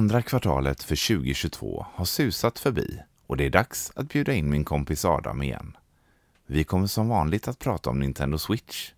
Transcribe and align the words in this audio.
andra 0.00 0.22
kvartalet 0.22 0.82
för 0.82 1.08
2022 1.08 1.86
har 1.94 2.04
susat 2.04 2.58
förbi 2.58 3.00
och 3.26 3.36
det 3.36 3.44
är 3.44 3.50
dags 3.50 3.92
att 3.94 4.08
bjuda 4.08 4.32
in 4.32 4.50
min 4.50 4.64
kompis 4.64 5.04
Adam 5.04 5.42
igen. 5.42 5.76
Vi 6.46 6.64
kommer 6.64 6.86
som 6.86 7.08
vanligt 7.08 7.48
att 7.48 7.58
prata 7.58 7.90
om 7.90 7.98
Nintendo 7.98 8.38
Switch. 8.38 8.92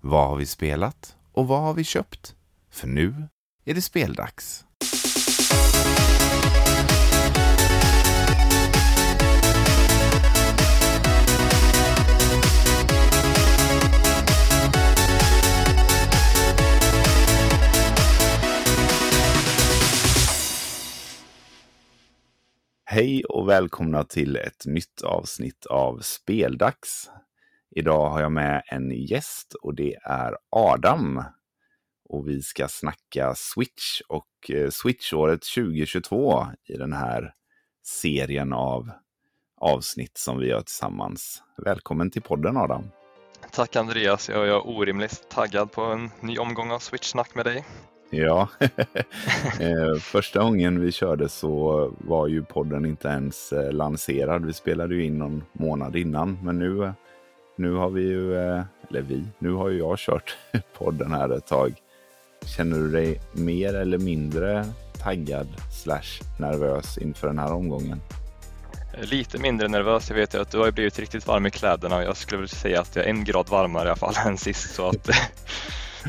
Vad 0.00 0.28
har 0.28 0.36
vi 0.36 0.46
spelat 0.46 1.16
och 1.32 1.48
vad 1.48 1.60
har 1.60 1.74
vi 1.74 1.84
köpt? 1.84 2.34
För 2.70 2.88
nu 2.88 3.28
är 3.64 3.74
det 3.74 3.82
speldags. 3.82 4.64
Hej 22.88 23.24
och 23.24 23.48
välkomna 23.48 24.04
till 24.04 24.36
ett 24.36 24.66
nytt 24.66 25.02
avsnitt 25.02 25.66
av 25.66 26.00
Speldags. 26.00 27.10
Idag 27.70 28.10
har 28.10 28.20
jag 28.20 28.32
med 28.32 28.62
en 28.66 28.90
gäst 28.90 29.54
och 29.54 29.74
det 29.74 29.94
är 29.94 30.36
Adam. 30.50 31.24
Och 32.08 32.28
vi 32.28 32.42
ska 32.42 32.68
snacka 32.68 33.34
Switch 33.34 34.00
och 34.08 34.50
eh, 34.50 34.70
Switchåret 34.70 35.42
2022 35.54 36.46
i 36.68 36.76
den 36.76 36.92
här 36.92 37.34
serien 37.84 38.52
av 38.52 38.90
avsnitt 39.60 40.18
som 40.18 40.38
vi 40.38 40.48
gör 40.48 40.60
tillsammans. 40.60 41.42
Välkommen 41.64 42.10
till 42.10 42.22
podden 42.22 42.56
Adam. 42.56 42.90
Tack 43.52 43.76
Andreas, 43.76 44.28
jag 44.28 44.48
är 44.48 44.66
orimligt 44.66 45.28
taggad 45.30 45.72
på 45.72 45.82
en 45.82 46.10
ny 46.20 46.38
omgång 46.38 46.70
av 46.70 46.78
Switch-snack 46.78 47.34
med 47.34 47.44
dig. 47.44 47.64
Ja, 48.10 48.48
eh, 49.60 49.94
första 50.00 50.42
gången 50.42 50.80
vi 50.80 50.92
körde 50.92 51.28
så 51.28 51.92
var 51.98 52.28
ju 52.28 52.44
podden 52.44 52.86
inte 52.86 53.08
ens 53.08 53.52
eh, 53.52 53.72
lanserad. 53.72 54.46
Vi 54.46 54.52
spelade 54.52 54.94
ju 54.94 55.04
in 55.04 55.18
någon 55.18 55.44
månad 55.52 55.96
innan, 55.96 56.38
men 56.42 56.58
nu, 56.58 56.92
nu 57.56 57.72
har 57.72 57.90
vi 57.90 58.02
ju, 58.02 58.36
eh, 58.36 58.62
eller 58.88 59.02
vi, 59.02 59.24
nu 59.38 59.52
har 59.52 59.68
ju 59.68 59.78
jag 59.78 59.98
kört 59.98 60.36
podden 60.78 61.12
här 61.12 61.36
ett 61.36 61.46
tag. 61.46 61.74
Känner 62.56 62.78
du 62.78 62.90
dig 62.90 63.20
mer 63.32 63.74
eller 63.74 63.98
mindre 63.98 64.64
taggad 65.02 65.48
slash 65.82 66.40
nervös 66.40 66.98
inför 66.98 67.26
den 67.26 67.38
här 67.38 67.52
omgången? 67.52 68.00
Lite 69.00 69.38
mindre 69.38 69.68
nervös. 69.68 70.08
Jag 70.08 70.16
vet 70.16 70.34
ju 70.34 70.40
att 70.40 70.50
du 70.50 70.58
har 70.58 70.70
blivit 70.70 70.98
riktigt 70.98 71.26
varm 71.26 71.46
i 71.46 71.50
kläderna 71.50 71.96
och 71.96 72.02
jag 72.02 72.16
skulle 72.16 72.40
vilja 72.40 72.56
säga 72.56 72.80
att 72.80 72.96
jag 72.96 73.04
är 73.04 73.08
en 73.08 73.24
grad 73.24 73.48
varmare 73.48 73.84
i 73.84 73.90
alla 73.90 73.96
fall 73.96 74.14
än 74.26 74.38
sist. 74.38 74.74
Så 74.74 74.88
att 74.88 75.10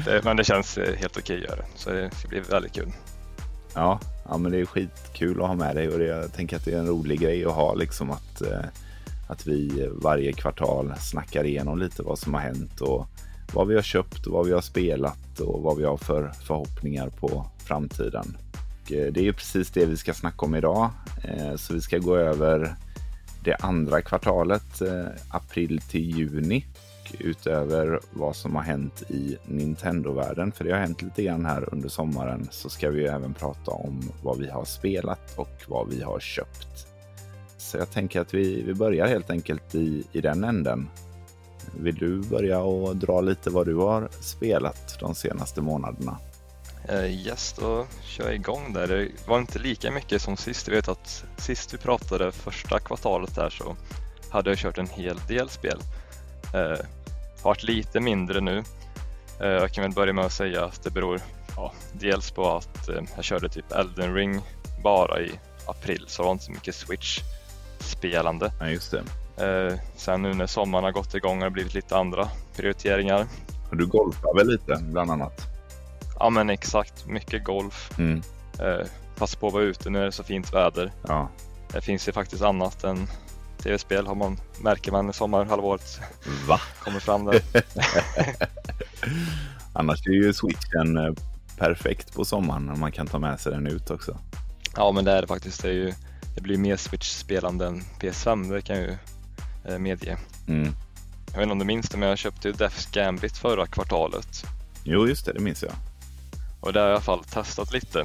det, 0.06 0.17
eh, 0.17 0.23
men 0.23 0.38
det 0.38 0.44
känns 0.44 0.78
eh, 0.78 0.95
helt 0.95 1.17
okej 1.17 1.38
att 1.38 1.50
göra. 1.50 1.66
Så 1.76 1.90
det 1.90 2.16
ska 2.16 2.28
bli 2.28 2.40
väldigt 2.40 2.73
kul. 2.73 2.92
Ja, 3.73 4.00
ja 4.30 4.38
men 4.38 4.52
det 4.52 4.59
är 4.59 4.66
skitkul 4.66 5.42
att 5.42 5.48
ha 5.48 5.56
med 5.56 5.76
dig 5.76 5.89
och 5.89 6.00
det, 6.00 6.06
jag 6.06 6.34
tänker 6.34 6.56
att 6.56 6.66
det 6.66 6.73
är 6.73 6.80
en 6.80 6.88
rolig 6.88 7.20
grej 7.20 7.45
att 7.45 7.54
ha 7.54 7.73
liksom 7.73 8.12
att, 8.12 8.42
eh, 8.42 8.66
att 9.28 9.48
vi 9.48 9.89
varje 9.92 10.34
kvartal 10.34 10.94
snackar 11.00 11.44
igenom 11.44 11.80
lite 11.80 12.04
vad 12.04 12.20
som 12.20 12.34
har 12.34 12.42
hänt 12.42 12.81
och 12.81 13.08
vad 13.54 13.67
vi 13.67 13.76
har 13.76 13.81
köpt 13.81 14.26
och 14.26 14.34
vad 14.34 14.45
vi 14.45 14.54
har 14.54 14.62
spelat 14.62 15.39
och 15.39 15.62
vad 15.62 15.78
vi 15.78 15.86
har 15.86 15.98
för 15.98 16.32
förhoppningar 16.48 17.09
på 17.09 17.45
framtiden. 17.58 18.38
Och 18.82 18.88
det 18.88 19.17
är 19.17 19.23
ju 19.23 19.34
precis 19.34 19.70
det 19.70 19.86
vi 19.86 19.98
ska 19.98 20.14
snacka 20.14 20.45
om 20.45 20.56
idag. 20.56 20.89
Så 21.56 21.73
vi 21.73 21.82
ska 21.82 21.98
gå 21.98 22.17
över 22.17 22.76
det 23.44 23.56
andra 23.56 24.02
kvartalet, 24.02 24.82
april 25.30 25.82
till 25.89 26.17
juni 26.17 26.66
utöver 27.19 28.00
vad 28.11 28.36
som 28.36 28.55
har 28.55 28.63
hänt 28.63 29.03
i 29.09 29.38
Nintendo-världen, 29.45 30.52
för 30.52 30.63
det 30.63 30.72
har 30.72 30.80
hänt 30.80 31.02
lite 31.02 31.23
grann 31.23 31.45
här 31.45 31.73
under 31.73 31.89
sommaren, 31.89 32.47
så 32.52 32.69
ska 32.69 32.89
vi 32.89 33.05
även 33.05 33.33
prata 33.33 33.72
om 33.72 34.11
vad 34.23 34.38
vi 34.39 34.49
har 34.49 34.66
spelat 34.66 35.38
och 35.38 35.64
vad 35.67 35.89
vi 35.89 36.02
har 36.02 36.19
köpt. 36.19 36.88
Så 37.58 37.77
jag 37.77 37.91
tänker 37.91 38.22
att 38.22 38.33
vi, 38.33 38.61
vi 38.61 38.73
börjar 38.73 39.08
helt 39.08 39.30
enkelt 39.30 39.75
i, 39.75 40.03
i 40.11 40.22
den 40.22 40.44
änden. 40.44 40.89
Vill 41.80 41.95
du 41.95 42.22
börja 42.22 42.59
och 42.59 42.95
dra 42.95 43.21
lite 43.21 43.49
vad 43.49 43.65
du 43.65 43.76
har 43.76 44.09
spelat 44.21 44.99
de 44.99 45.15
senaste 45.15 45.61
månaderna? 45.61 46.17
Uh, 46.92 47.11
yes, 47.11 47.55
då 47.59 47.86
kör 48.03 48.26
jag 48.26 48.36
igång 48.36 48.73
där. 48.73 48.87
Det 48.87 49.09
var 49.27 49.39
inte 49.39 49.59
lika 49.59 49.92
mycket 49.92 50.21
som 50.21 50.37
sist. 50.37 50.67
Jag 50.67 50.76
vet 50.76 50.87
att 50.87 51.23
sist 51.37 51.73
vi 51.73 51.77
pratade 51.77 52.32
första 52.32 52.80
kvartalet 52.80 53.36
där 53.36 53.49
så 53.49 53.76
hade 54.30 54.49
jag 54.49 54.58
kört 54.58 54.77
en 54.77 54.87
hel 54.87 55.17
del 55.27 55.49
spel. 55.49 55.80
Uh, 56.55 56.86
varit 57.43 57.64
lite 57.64 57.99
mindre 57.99 58.42
nu. 58.42 58.64
Eh, 59.39 59.48
jag 59.48 59.71
kan 59.71 59.81
väl 59.81 59.92
börja 59.92 60.14
med 60.14 60.25
att 60.25 60.31
säga 60.31 60.65
att 60.65 60.83
det 60.83 60.92
beror 60.92 61.21
ja, 61.55 61.73
dels 61.93 62.31
på 62.31 62.55
att 62.55 62.89
eh, 62.89 63.02
jag 63.15 63.23
körde 63.23 63.49
typ 63.49 63.71
Elden 63.71 64.14
Ring 64.14 64.42
bara 64.83 65.21
i 65.21 65.31
april 65.67 66.05
så 66.08 66.21
det 66.21 66.26
var 66.26 66.33
inte 66.33 66.45
så 66.45 66.52
mycket 66.52 66.76
Switch-spelande. 66.76 68.52
Ja, 68.59 68.70
just 68.70 68.92
det. 68.92 69.03
Eh, 69.45 69.80
sen 69.95 70.21
nu 70.21 70.33
när 70.33 70.47
sommaren 70.47 70.83
har 70.83 70.92
gått 70.92 71.15
igång 71.15 71.37
har 71.37 71.45
det 71.45 71.52
blivit 71.52 71.73
lite 71.73 71.97
andra 71.97 72.30
prioriteringar. 72.55 73.27
Du 73.71 73.86
golfar 73.86 74.37
väl 74.37 74.47
lite 74.47 74.77
bland 74.81 75.11
annat? 75.11 75.42
Ja 76.20 76.30
men 76.30 76.49
exakt, 76.49 77.08
mycket 77.08 77.43
golf. 77.43 77.92
Mm. 77.97 78.21
Passa 79.17 79.39
på 79.39 79.47
att 79.47 79.53
vara 79.53 79.64
ute 79.64 79.89
när 79.89 80.02
det 80.02 80.08
är 80.08 80.11
så 80.11 80.23
fint 80.23 80.53
väder. 80.53 80.92
Ja. 81.08 81.30
Det 81.73 81.81
finns 81.81 82.08
ju 82.08 82.11
faktiskt 82.11 82.43
annat 82.43 82.83
än 82.83 83.08
tv-spel 83.58 84.08
har 84.08 84.16
man, 84.16 84.38
märker 84.62 84.92
man 84.92 85.14
sommarhalvåret. 85.14 86.00
Va? 86.48 86.62
Kommer 86.80 87.00
fram 87.00 87.26
där. 87.26 87.42
Annars 89.73 90.08
är 90.08 90.12
ju 90.12 90.34
switchen 90.34 90.98
eh, 90.98 91.14
perfekt 91.58 92.14
på 92.14 92.26
sommaren 92.26 92.70
och 92.70 92.78
man 92.78 92.92
kan 92.92 93.08
ta 93.08 93.20
med 93.20 93.40
sig 93.40 93.52
den 93.52 93.68
ut 93.68 93.90
också. 93.90 94.18
Ja 94.76 94.92
men 94.92 95.06
det 95.06 95.12
är 95.12 95.22
det 95.22 95.28
faktiskt. 95.28 95.62
Det, 95.62 95.70
är 95.70 95.73
ju, 95.73 95.94
det 96.36 96.42
blir 96.42 96.58
mer 96.58 96.78
switch-spelande 96.78 97.68
än 97.68 97.82
PS5, 98.00 98.54
det 98.54 98.62
kan 98.62 98.76
jag 98.76 98.86
ju 98.86 98.98
eh, 99.66 99.80
medge. 99.80 100.18
Mm. 100.48 100.74
Jag 101.32 101.38
vet 101.38 101.44
inte 101.44 101.52
om 101.52 101.60
du 101.60 101.66
minns 101.66 101.89
det 101.89 101.98
men 101.98 102.10
jag 102.10 102.18
köpte 102.18 102.48
ju 102.48 102.54
Death's 102.54 102.94
Gambit 102.94 103.38
förra 103.38 103.68
kvartalet. 103.68 104.44
Jo 104.84 105.08
just 105.08 105.26
det, 105.26 105.34
det 105.34 105.39
minns 105.39 105.64
jag. 105.64 105.74
Och 106.60 106.74
det 106.74 106.80
har 106.80 106.88
jag 106.88 106.94
i 106.94 106.95
alla 106.95 107.02
fall 107.02 107.24
testat 107.24 107.74
lite. 107.74 108.00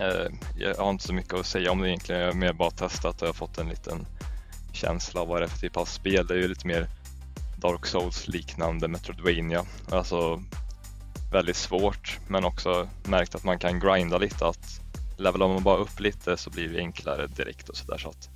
Eh, 0.00 0.32
jag 0.56 0.74
har 0.74 0.90
inte 0.90 1.04
så 1.04 1.12
mycket 1.12 1.34
att 1.34 1.46
säga 1.46 1.72
om 1.72 1.80
det 1.80 1.88
egentligen, 1.88 2.20
jag 2.20 2.28
har 2.28 2.34
mer 2.34 2.52
bara 2.52 2.70
testat 2.70 3.22
och 3.22 3.28
jag 3.28 3.32
har 3.32 3.34
fått 3.34 3.58
en 3.58 3.68
liten 3.68 4.06
känsla 4.80 5.20
av 5.20 5.28
vad 5.28 5.40
det 5.40 5.44
är 5.44 5.48
för 5.48 5.58
typ 5.58 5.76
av 5.76 5.84
spel. 5.84 6.26
Det 6.26 6.34
är 6.34 6.38
ju 6.38 6.48
lite 6.48 6.66
mer 6.66 6.88
Dark 7.56 7.86
Souls 7.86 8.28
liknande 8.28 8.88
Metroidvania. 8.88 9.64
Alltså 9.90 10.42
väldigt 11.32 11.56
svårt 11.56 12.18
men 12.28 12.44
också 12.44 12.88
märkt 13.04 13.34
att 13.34 13.44
man 13.44 13.58
kan 13.58 13.80
grinda 13.80 14.18
lite 14.18 14.46
att 14.46 14.80
levelar 15.16 15.48
man 15.48 15.62
bara 15.62 15.76
upp 15.76 16.00
lite 16.00 16.36
så 16.36 16.50
blir 16.50 16.68
det 16.68 16.78
enklare 16.78 17.26
direkt 17.26 17.68
och 17.68 17.76
sådär 17.76 17.98
så 17.98 18.08
att 18.08 18.28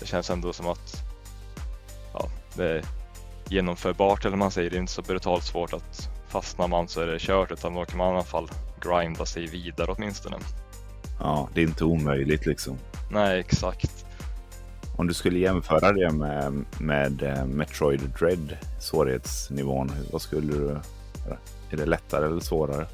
det 0.00 0.06
känns 0.06 0.30
ändå 0.30 0.52
som 0.52 0.66
att 0.66 1.02
ja, 2.12 2.28
det 2.54 2.68
är 2.68 2.84
genomförbart 3.48 4.24
eller 4.24 4.36
man 4.36 4.50
säger 4.50 4.70
det 4.70 4.76
är 4.76 4.80
inte 4.80 4.92
så 4.92 5.02
brutalt 5.02 5.44
svårt 5.44 5.72
att 5.72 6.08
fastnar 6.28 6.68
man 6.68 6.88
så 6.88 7.00
är 7.00 7.06
det 7.06 7.18
kört 7.18 7.52
utan 7.52 7.74
då 7.74 7.84
kan 7.84 7.98
man 7.98 8.12
i 8.12 8.14
alla 8.14 8.24
fall 8.24 8.50
grinda 8.80 9.26
sig 9.26 9.46
vidare 9.46 9.92
åtminstone. 9.92 10.36
Ja, 11.20 11.48
det 11.54 11.60
är 11.60 11.64
inte 11.64 11.84
omöjligt 11.84 12.46
liksom. 12.46 12.78
Nej, 13.10 13.40
exakt. 13.40 14.06
Om 14.96 15.06
du 15.06 15.14
skulle 15.14 15.38
jämföra 15.38 15.92
det 15.92 16.12
med, 16.12 16.64
med 16.78 17.22
eh, 17.22 17.44
Metroid 17.44 18.00
Dread, 18.18 18.56
svårighetsnivån, 18.80 19.92
vad 20.12 20.22
skulle 20.22 20.52
du... 20.52 20.68
Är 21.70 21.76
det 21.76 21.86
lättare 21.86 22.26
eller 22.26 22.40
svårare? 22.40 22.86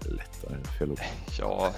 Lättare, 0.00 0.64
fel 0.78 0.90
ord. 0.90 1.00
Ja, 1.38 1.72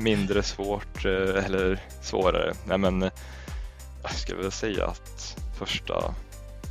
mindre 0.00 0.42
svårt 0.42 1.04
eh, 1.04 1.44
eller 1.44 1.80
svårare. 2.02 2.52
Nej 2.66 2.78
men 2.78 3.10
jag 4.02 4.12
skulle 4.12 4.42
väl 4.42 4.52
säga 4.52 4.86
att 4.86 5.36
första 5.58 6.14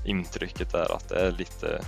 intrycket 0.06 0.74
är 0.74 0.96
att 0.96 1.10
det 1.10 1.20
är 1.20 1.32
lite, 1.32 1.82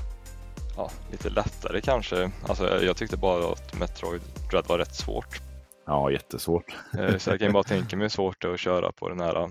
ja, 0.77 0.91
lite 1.11 1.29
lättare 1.29 1.81
kanske. 1.81 2.31
Alltså, 2.47 2.83
jag 2.83 2.97
tyckte 2.97 3.17
bara 3.17 3.51
att 3.51 3.79
Metroid 3.79 4.21
Dread 4.51 4.67
var 4.67 4.77
rätt 4.77 4.95
svårt. 4.95 5.41
Ja, 5.85 6.11
jättesvårt. 6.11 6.75
Eh, 6.99 7.17
så 7.17 7.29
jag 7.29 7.39
kan 7.39 7.53
bara 7.53 7.63
tänka 7.73 7.97
mig 7.97 8.03
hur 8.03 8.09
svårt 8.09 8.41
det 8.41 8.47
är 8.47 8.53
att 8.53 8.59
köra 8.59 8.91
på 8.91 9.09
den 9.09 9.19
här 9.19 9.49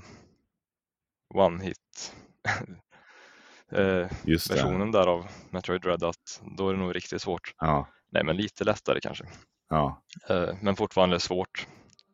one 1.34 1.64
hit 1.64 2.14
eh, 3.72 4.08
versionen 4.50 4.92
där 4.92 5.06
av 5.06 5.26
Metroid 5.50 5.82
Dread 5.82 6.04
att 6.04 6.42
då 6.56 6.68
är 6.68 6.72
det 6.72 6.78
nog 6.78 6.96
riktigt 6.96 7.22
svårt. 7.22 7.54
Ja. 7.58 7.88
Nej 8.10 8.24
men 8.24 8.36
lite 8.36 8.64
lättare 8.64 9.00
kanske. 9.00 9.24
Ja. 9.68 10.02
Eh, 10.28 10.48
men 10.60 10.76
fortfarande 10.76 11.20
svårt. 11.20 11.66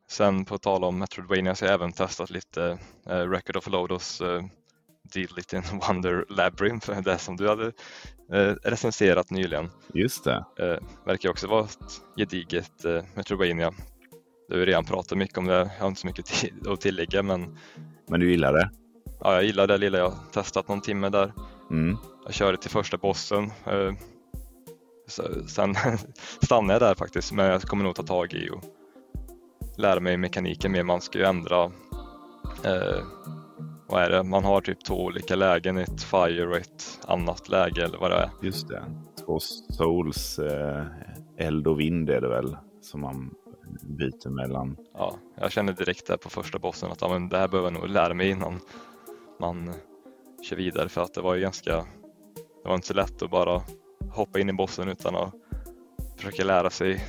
Sen 0.07 0.45
på 0.45 0.57
tal 0.57 0.83
om 0.83 0.99
Metroidvania 0.99 1.55
så 1.55 1.65
har 1.65 1.69
jag 1.69 1.75
även 1.75 1.91
testat 1.91 2.29
lite 2.29 2.77
eh, 3.09 3.29
Record 3.29 3.57
of 3.57 3.67
Lodos 3.67 4.21
eh, 4.21 4.43
Deal 5.13 5.39
in 5.53 5.79
Wonder 5.87 6.25
Labyrinth, 6.29 7.01
det 7.01 7.17
som 7.17 7.37
du 7.37 7.49
hade 7.49 7.71
eh, 8.31 8.55
recenserat 8.63 9.29
nyligen. 9.29 9.69
Just 9.93 10.23
det. 10.23 10.45
Eh, 10.59 11.05
verkar 11.05 11.29
också 11.29 11.47
vara 11.47 11.65
ett 11.65 12.01
gediget 12.17 12.85
eh, 12.85 13.03
Metroidvania. 13.15 13.73
Du 14.49 14.59
har 14.59 14.65
redan 14.65 14.85
pratat 14.85 15.17
mycket 15.17 15.37
om 15.37 15.45
det, 15.45 15.53
jag 15.53 15.65
har 15.65 15.87
inte 15.87 16.01
så 16.01 16.07
mycket 16.07 16.25
att 16.67 16.81
tillägga 16.81 17.23
men 17.23 17.57
Men 18.07 18.19
du 18.19 18.31
gillar 18.31 18.53
det? 18.53 18.69
Ja, 19.23 19.33
jag 19.33 19.43
gillar 19.43 19.67
det 19.67 19.77
lilla 19.77 19.97
jag 19.97 20.13
testat 20.31 20.67
någon 20.67 20.81
timme 20.81 21.09
där. 21.09 21.33
Mm. 21.71 21.97
Jag 22.25 22.33
körde 22.33 22.57
till 22.57 22.69
första 22.69 22.97
bossen. 22.97 23.43
Eh, 23.43 23.93
sen 25.47 25.75
stannade 26.41 26.73
jag 26.73 26.81
där 26.81 26.95
faktiskt, 26.95 27.31
men 27.31 27.45
jag 27.45 27.61
kommer 27.61 27.83
nog 27.83 27.95
ta 27.95 28.03
tag 28.03 28.33
i 28.33 28.49
och 28.49 28.63
lära 29.77 29.99
mig 29.99 30.17
mekaniken 30.17 30.71
mer. 30.71 30.83
Man 30.83 31.01
ska 31.01 31.19
ju 31.19 31.25
ändra 31.25 31.63
eh, 32.63 33.03
vad 33.87 34.03
är 34.03 34.09
det? 34.09 34.23
Man 34.23 34.43
har 34.43 34.61
typ 34.61 34.85
två 34.85 35.03
olika 35.03 35.35
lägen, 35.35 35.77
ett 35.77 36.03
fire 36.03 36.47
och 36.47 36.57
ett 36.57 36.99
annat 37.07 37.49
läge 37.49 37.83
eller 37.83 37.97
vad 37.97 38.11
det 38.11 38.17
är. 38.17 38.29
Just 38.41 38.67
det. 38.67 38.83
Två 39.25 39.39
souls, 39.69 40.39
eh, 40.39 40.85
eld 41.37 41.67
och 41.67 41.79
vind 41.79 42.09
är 42.09 42.21
det 42.21 42.29
väl 42.29 42.57
som 42.81 43.01
man 43.01 43.33
byter 43.81 44.29
mellan. 44.29 44.77
Ja, 44.93 45.15
jag 45.35 45.51
kände 45.51 45.73
direkt 45.73 46.07
där 46.07 46.17
på 46.17 46.29
första 46.29 46.59
bossen 46.59 46.91
att 46.91 47.01
ja, 47.01 47.09
men 47.09 47.29
det 47.29 47.37
här 47.37 47.47
behöver 47.47 47.71
jag 47.71 47.79
nog 47.79 47.89
lära 47.89 48.13
mig 48.13 48.29
innan 48.29 48.59
man 49.43 49.73
kör 50.49 50.55
vidare 50.55 50.89
för 50.89 51.01
att 51.01 51.13
det 51.13 51.21
var 51.21 51.35
ju 51.35 51.41
ganska, 51.41 51.75
det 52.63 52.69
var 52.69 52.75
inte 52.75 52.87
så 52.87 52.93
lätt 52.93 53.21
att 53.21 53.31
bara 53.31 53.61
hoppa 54.11 54.39
in 54.39 54.49
i 54.49 54.53
bossen 54.53 54.89
utan 54.89 55.15
att 55.15 55.33
försöka 56.17 56.43
lära 56.43 56.69
sig 56.69 57.05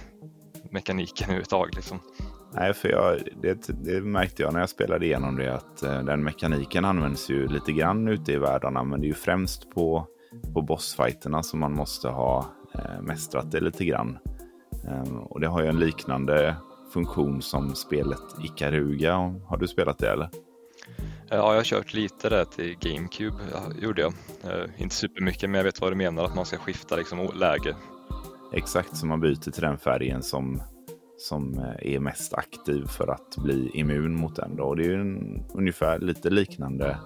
mekaniken 0.71 1.25
överhuvudtaget. 1.25 1.75
Liksom. 1.75 1.99
Nej, 2.53 2.75
för 2.75 2.89
jag, 2.89 3.19
det, 3.43 3.85
det, 3.85 4.01
märkte 4.01 4.43
jag 4.43 4.53
när 4.53 4.61
jag 4.61 4.69
spelade 4.69 5.07
igenom 5.07 5.37
det 5.37 5.55
att 5.55 5.83
eh, 5.83 6.03
den 6.03 6.25
mekaniken 6.25 6.85
används 6.85 7.31
ju 7.31 7.49
lite 7.49 7.73
grann 7.73 8.09
ute 8.09 8.33
i 8.33 8.37
världarna 8.37 8.85
men 8.85 9.01
det 9.01 9.07
är 9.07 9.09
ju 9.09 9.15
främst 9.15 9.71
på, 9.71 10.07
på 10.55 10.63
bossfighterna 10.63 11.43
som 11.43 11.61
man 11.61 11.73
måste 11.73 12.09
ha 12.09 12.47
eh, 12.75 13.03
mästrat 13.03 13.51
det 13.51 13.61
lite 13.61 13.85
grann. 13.85 14.19
Ehm, 14.89 15.19
och 15.19 15.41
det 15.41 15.47
har 15.47 15.63
ju 15.63 15.69
en 15.69 15.79
liknande 15.79 16.57
funktion 16.93 17.43
som 17.43 17.75
spelet 17.75 18.23
Ikaruga. 18.45 19.15
Har 19.47 19.57
du 19.57 19.69
spelat 19.69 19.99
det 19.99 20.11
eller? 20.11 20.29
Ja, 21.35 21.51
jag 21.53 21.59
har 21.59 21.65
kört 21.65 21.95
lite 21.95 22.29
där 22.29 22.45
till 22.45 22.77
GameCube, 22.81 23.37
ja, 23.53 23.61
gjorde 23.83 24.03
jag. 24.03 24.13
Eh, 24.45 24.83
inte 24.83 24.95
supermycket, 24.95 25.51
men 25.51 25.59
jag 25.59 25.65
vet 25.65 25.81
vad 25.81 25.93
du 25.93 25.97
menar, 25.97 26.25
att 26.25 26.35
man 26.35 26.47
ska 26.47 26.57
skifta 26.57 26.97
liksom, 26.97 27.29
läge. 27.35 27.77
Exakt, 28.53 28.97
så 28.97 29.07
man 29.07 29.21
byter 29.21 29.51
till 29.51 29.63
den 29.63 29.79
färgen 29.79 30.23
som, 30.23 30.63
som 31.19 31.59
eh, 31.59 31.95
är 31.95 32.01
mest 32.01 32.35
aktiv 32.35 32.87
för 32.87 33.09
att 33.09 33.37
bli 33.37 33.71
immun 33.75 34.15
mot 34.15 34.37
den. 34.37 34.57
Då. 34.57 34.65
Och 34.65 34.77
det 34.77 34.85
är 34.85 34.89
ju 34.89 35.01
en, 35.01 35.45
ungefär 35.55 35.99
lite 35.99 36.31
liknande 36.31 36.99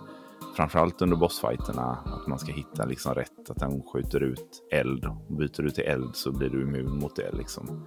framförallt 0.56 1.02
under 1.02 1.16
bossfighterna, 1.16 1.98
att 2.04 2.26
man 2.26 2.38
ska 2.38 2.52
hitta 2.52 2.84
liksom 2.84 3.14
rätt, 3.14 3.50
att 3.50 3.56
den 3.56 3.82
skjuter 3.82 4.22
ut 4.22 4.68
eld. 4.72 5.06
Byter 5.28 5.62
du 5.62 5.70
till 5.70 5.84
eld 5.84 6.16
så 6.16 6.32
blir 6.32 6.48
du 6.48 6.62
immun 6.62 6.98
mot 6.98 7.16
det 7.16 7.32
liksom. 7.32 7.86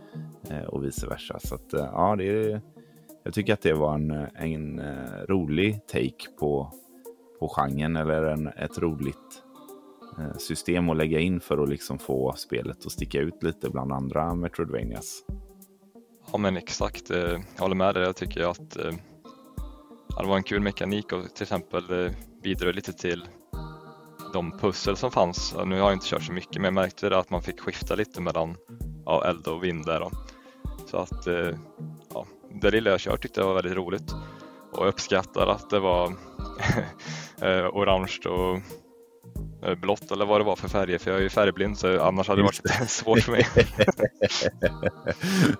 Eh, 0.49 0.63
och 0.63 0.85
vice 0.85 1.07
versa. 1.07 1.39
Så 1.39 1.55
att, 1.55 1.73
eh, 1.73 1.89
ja, 1.93 2.15
det 2.15 2.25
är, 2.25 2.61
jag 3.23 3.33
tycker 3.33 3.53
att 3.53 3.61
det 3.61 3.73
var 3.73 3.95
en, 3.95 4.11
en 4.35 4.79
eh, 4.79 5.25
rolig 5.27 5.87
take 5.87 6.31
på, 6.39 6.73
på 7.39 7.49
genren 7.49 7.95
eller 7.95 8.23
en, 8.23 8.47
ett 8.47 8.77
roligt 8.77 9.43
eh, 10.19 10.37
system 10.37 10.89
att 10.89 10.97
lägga 10.97 11.19
in 11.19 11.39
för 11.39 11.63
att 11.63 11.69
liksom 11.69 11.99
få 11.99 12.33
spelet 12.33 12.85
att 12.85 12.91
sticka 12.91 13.19
ut 13.19 13.43
lite 13.43 13.69
bland 13.69 13.91
andra 13.91 14.35
Metroidvanias. 14.35 15.23
Ja 16.31 16.37
men 16.37 16.57
exakt, 16.57 17.11
eh, 17.11 17.17
jag 17.55 17.61
håller 17.61 17.75
med 17.75 17.95
dig. 17.95 18.03
Jag 18.03 18.15
tycker 18.15 18.51
att 18.51 18.69
det 18.69 20.27
var 20.27 20.37
en 20.37 20.43
kul 20.43 20.61
mekanik 20.61 21.13
och 21.13 21.35
till 21.35 21.43
exempel 21.43 22.11
bidrog 22.43 22.75
lite 22.75 22.93
till 22.93 23.27
de 24.33 24.57
pussel 24.57 24.97
som 24.97 25.11
fanns. 25.11 25.55
Nu 25.65 25.79
har 25.79 25.87
jag 25.89 25.93
inte 25.93 26.07
kört 26.07 26.23
så 26.23 26.33
mycket 26.33 26.55
men 26.55 26.63
jag 26.63 26.73
märkte 26.73 27.17
att 27.17 27.29
man 27.29 27.41
fick 27.41 27.59
skifta 27.59 27.95
lite 27.95 28.21
mellan 28.21 28.55
ja, 29.05 29.25
eld 29.25 29.47
och 29.47 29.63
vind 29.63 29.85
där. 29.85 29.99
Då. 29.99 30.11
Så 30.87 30.97
att 30.97 31.27
ja, 32.13 32.25
det 32.61 32.71
lilla 32.71 32.89
jag 32.89 32.99
kört 32.99 33.21
tyckte 33.21 33.39
jag 33.39 33.47
var 33.47 33.55
väldigt 33.55 33.77
roligt 33.77 34.13
och 34.71 34.87
uppskattar 34.87 35.47
att 35.47 35.69
det 35.69 35.79
var 35.79 36.07
eh, 37.41 37.67
orange 37.67 38.17
och 38.25 38.59
blått 39.77 40.11
eller 40.11 40.25
vad 40.25 40.39
det 40.39 40.45
var 40.45 40.55
för 40.55 40.69
färger 40.69 40.97
för 40.97 41.11
jag 41.11 41.19
är 41.19 41.23
ju 41.23 41.29
färgblind 41.29 41.77
så 41.77 42.01
annars 42.01 42.27
hade 42.27 42.41
det 42.41 42.45
varit 42.45 42.89
svårt 42.89 43.19
för 43.19 43.31
mig. 43.31 43.47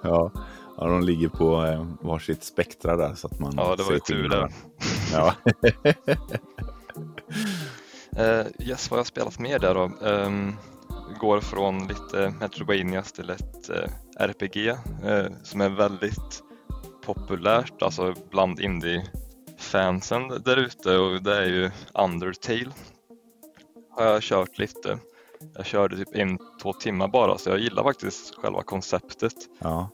ja. 0.03 0.31
Ja, 0.77 0.88
de 0.88 1.01
ligger 1.03 1.29
på 1.29 1.65
eh, 1.65 1.85
varsitt 2.01 2.43
spektra 2.43 2.95
där 2.95 3.15
så 3.15 3.27
att 3.27 3.39
man 3.39 3.53
Ja, 3.57 3.75
det 3.75 3.83
var 3.83 3.93
ju 3.93 3.99
tur 3.99 4.29
där. 4.29 4.51
Ja. 5.13 5.35
uh, 8.17 8.45
yes, 8.59 8.91
vad 8.91 8.97
har 8.97 8.99
jag 8.99 9.07
spelat 9.07 9.39
mer 9.39 9.59
där 9.59 9.73
då? 9.73 9.91
Um, 10.01 10.55
går 11.19 11.39
från 11.39 11.88
lite 11.88 12.33
Metroidvanias 12.39 13.11
till 13.11 13.29
ett 13.29 13.69
uh, 13.69 13.91
RPG 14.19 14.67
uh, 14.67 15.27
som 15.43 15.61
är 15.61 15.69
väldigt 15.69 16.43
populärt, 17.01 17.81
alltså 17.81 18.13
bland 18.30 18.59
indie-fansen 18.59 20.27
där 20.27 20.57
ute 20.57 20.98
och 20.98 21.24
det 21.24 21.38
är 21.38 21.45
ju 21.45 21.71
Undertale. 21.94 22.71
Har 23.89 24.06
jag 24.06 24.21
kört 24.21 24.57
lite. 24.57 24.98
Jag 25.56 25.65
körde 25.65 25.98
typ 25.98 26.15
en, 26.15 26.39
två 26.62 26.74
timmar 26.74 27.07
bara 27.07 27.38
så 27.38 27.50
jag 27.50 27.59
gillar 27.59 27.83
faktiskt 27.83 28.36
själva 28.36 28.63
konceptet. 28.63 29.33
Ja. 29.59 29.89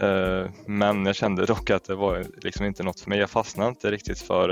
Eh, 0.00 0.50
men 0.66 1.06
jag 1.06 1.16
kände 1.16 1.46
dock 1.46 1.70
att 1.70 1.84
det 1.84 1.94
var 1.94 2.26
liksom 2.42 2.66
inte 2.66 2.82
något 2.82 3.00
för 3.00 3.08
mig. 3.08 3.18
Jag 3.18 3.30
fastnade 3.30 3.68
inte 3.68 3.90
riktigt 3.90 4.18
för 4.18 4.48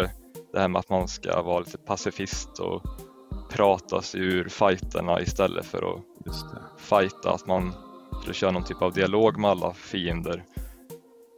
det 0.53 0.59
här 0.59 0.69
med 0.69 0.79
att 0.79 0.89
man 0.89 1.09
ska 1.09 1.43
vara 1.43 1.61
lite 1.61 1.79
pacifist 1.79 2.59
och 2.59 2.83
prata 3.51 4.03
sig 4.03 4.21
ur 4.21 4.49
fighterna 4.49 5.21
istället 5.21 5.67
för 5.67 5.95
att 5.95 6.01
fighta. 6.79 7.31
Att 7.31 7.47
man 7.47 7.73
skulle 8.21 8.35
köra 8.35 8.51
någon 8.51 8.65
typ 8.65 8.83
av 8.83 8.93
dialog 8.93 9.39
med 9.39 9.51
alla 9.51 9.73
fiender 9.75 10.45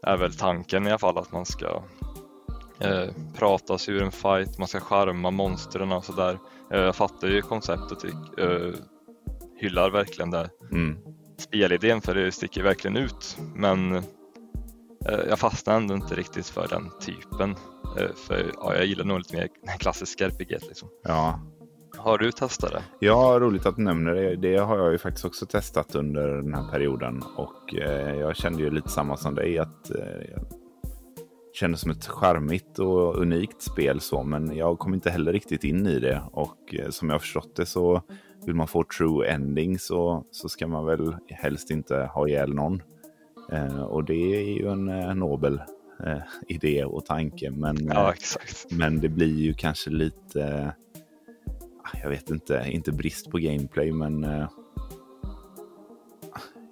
är 0.02 0.16
väl 0.16 0.34
tanken 0.34 0.86
i 0.86 0.90
alla 0.90 0.98
fall 0.98 1.18
att 1.18 1.32
man 1.32 1.46
ska 1.46 1.82
eh, 2.78 3.08
prata 3.38 3.78
sig 3.78 3.94
ur 3.94 4.02
en 4.02 4.12
fight, 4.12 4.58
man 4.58 4.68
ska 4.68 4.80
charma 4.80 5.30
monstren 5.30 5.92
och 5.92 6.04
sådär. 6.04 6.38
Eh, 6.72 6.80
jag 6.80 6.96
fattar 6.96 7.28
ju 7.28 7.42
konceptet 7.42 8.04
eh, 8.38 8.72
hyllar 9.56 9.90
verkligen 9.90 10.30
det. 10.30 10.50
Mm 10.72 10.98
spelidén 11.38 12.00
för 12.00 12.14
det 12.14 12.32
sticker 12.32 12.62
verkligen 12.62 12.96
ut. 12.96 13.38
Men 13.54 13.94
eh, 13.94 14.02
jag 15.28 15.38
fastnar 15.38 15.76
ändå 15.76 15.94
inte 15.94 16.14
riktigt 16.14 16.46
för 16.46 16.68
den 16.68 16.90
typen. 17.00 17.50
Eh, 17.98 18.14
för 18.26 18.52
ja, 18.56 18.76
jag 18.76 18.86
gillar 18.86 19.04
nog 19.04 19.18
lite 19.18 19.36
mer 19.36 19.48
klassisk 19.78 20.20
RPG. 20.20 20.50
Liksom. 20.50 20.88
Ja. 21.04 21.40
Har 22.08 22.18
du 22.18 22.32
testat 22.32 22.72
det? 22.72 22.82
Ja, 22.98 23.38
roligt 23.40 23.66
att 23.66 23.76
du 23.76 23.82
nämner 23.82 24.14
det. 24.14 24.36
Det 24.36 24.56
har 24.56 24.78
jag 24.78 24.92
ju 24.92 24.98
faktiskt 24.98 25.24
också 25.24 25.46
testat 25.46 25.94
under 25.94 26.28
den 26.28 26.54
här 26.54 26.70
perioden. 26.70 27.22
Och 27.36 27.74
eh, 27.74 28.14
jag 28.14 28.36
kände 28.36 28.62
ju 28.62 28.70
lite 28.70 28.88
samma 28.88 29.16
som 29.16 29.34
dig. 29.34 29.58
att 29.58 29.90
eh, 29.90 30.42
kändes 31.52 31.80
som 31.80 31.90
ett 31.90 32.06
charmigt 32.06 32.78
och 32.78 33.16
unikt 33.16 33.62
spel 33.62 34.00
så, 34.00 34.22
men 34.22 34.56
jag 34.56 34.78
kom 34.78 34.94
inte 34.94 35.10
heller 35.10 35.32
riktigt 35.32 35.64
in 35.64 35.86
i 35.86 35.98
det. 35.98 36.22
Och 36.32 36.74
eh, 36.74 36.90
som 36.90 37.08
jag 37.08 37.14
har 37.14 37.20
förstått 37.20 37.56
det 37.56 37.66
så 37.66 38.02
vill 38.46 38.54
man 38.54 38.68
få 38.68 38.84
true 38.84 39.28
ending 39.28 39.78
så, 39.78 40.24
så 40.30 40.48
ska 40.48 40.66
man 40.66 40.86
väl 40.86 41.16
helst 41.28 41.70
inte 41.70 41.96
ha 41.96 42.28
ihjäl 42.28 42.54
någon. 42.54 42.82
Eh, 43.52 43.82
och 43.82 44.04
det 44.04 44.36
är 44.36 44.58
ju 44.58 44.68
en 44.68 44.88
eh, 44.88 45.14
nobel 45.14 45.60
eh, 46.06 46.18
idé 46.48 46.84
och 46.84 47.04
tanke. 47.06 47.50
Men, 47.50 47.86
ja, 47.86 48.08
eh, 48.08 48.14
men 48.70 49.00
det 49.00 49.08
blir 49.08 49.36
ju 49.36 49.54
kanske 49.54 49.90
lite, 49.90 50.72
jag 52.02 52.10
vet 52.10 52.30
inte, 52.30 52.64
inte 52.66 52.92
brist 52.92 53.30
på 53.30 53.38
gameplay, 53.38 53.92
men 53.92 54.24
eh, 54.24 54.48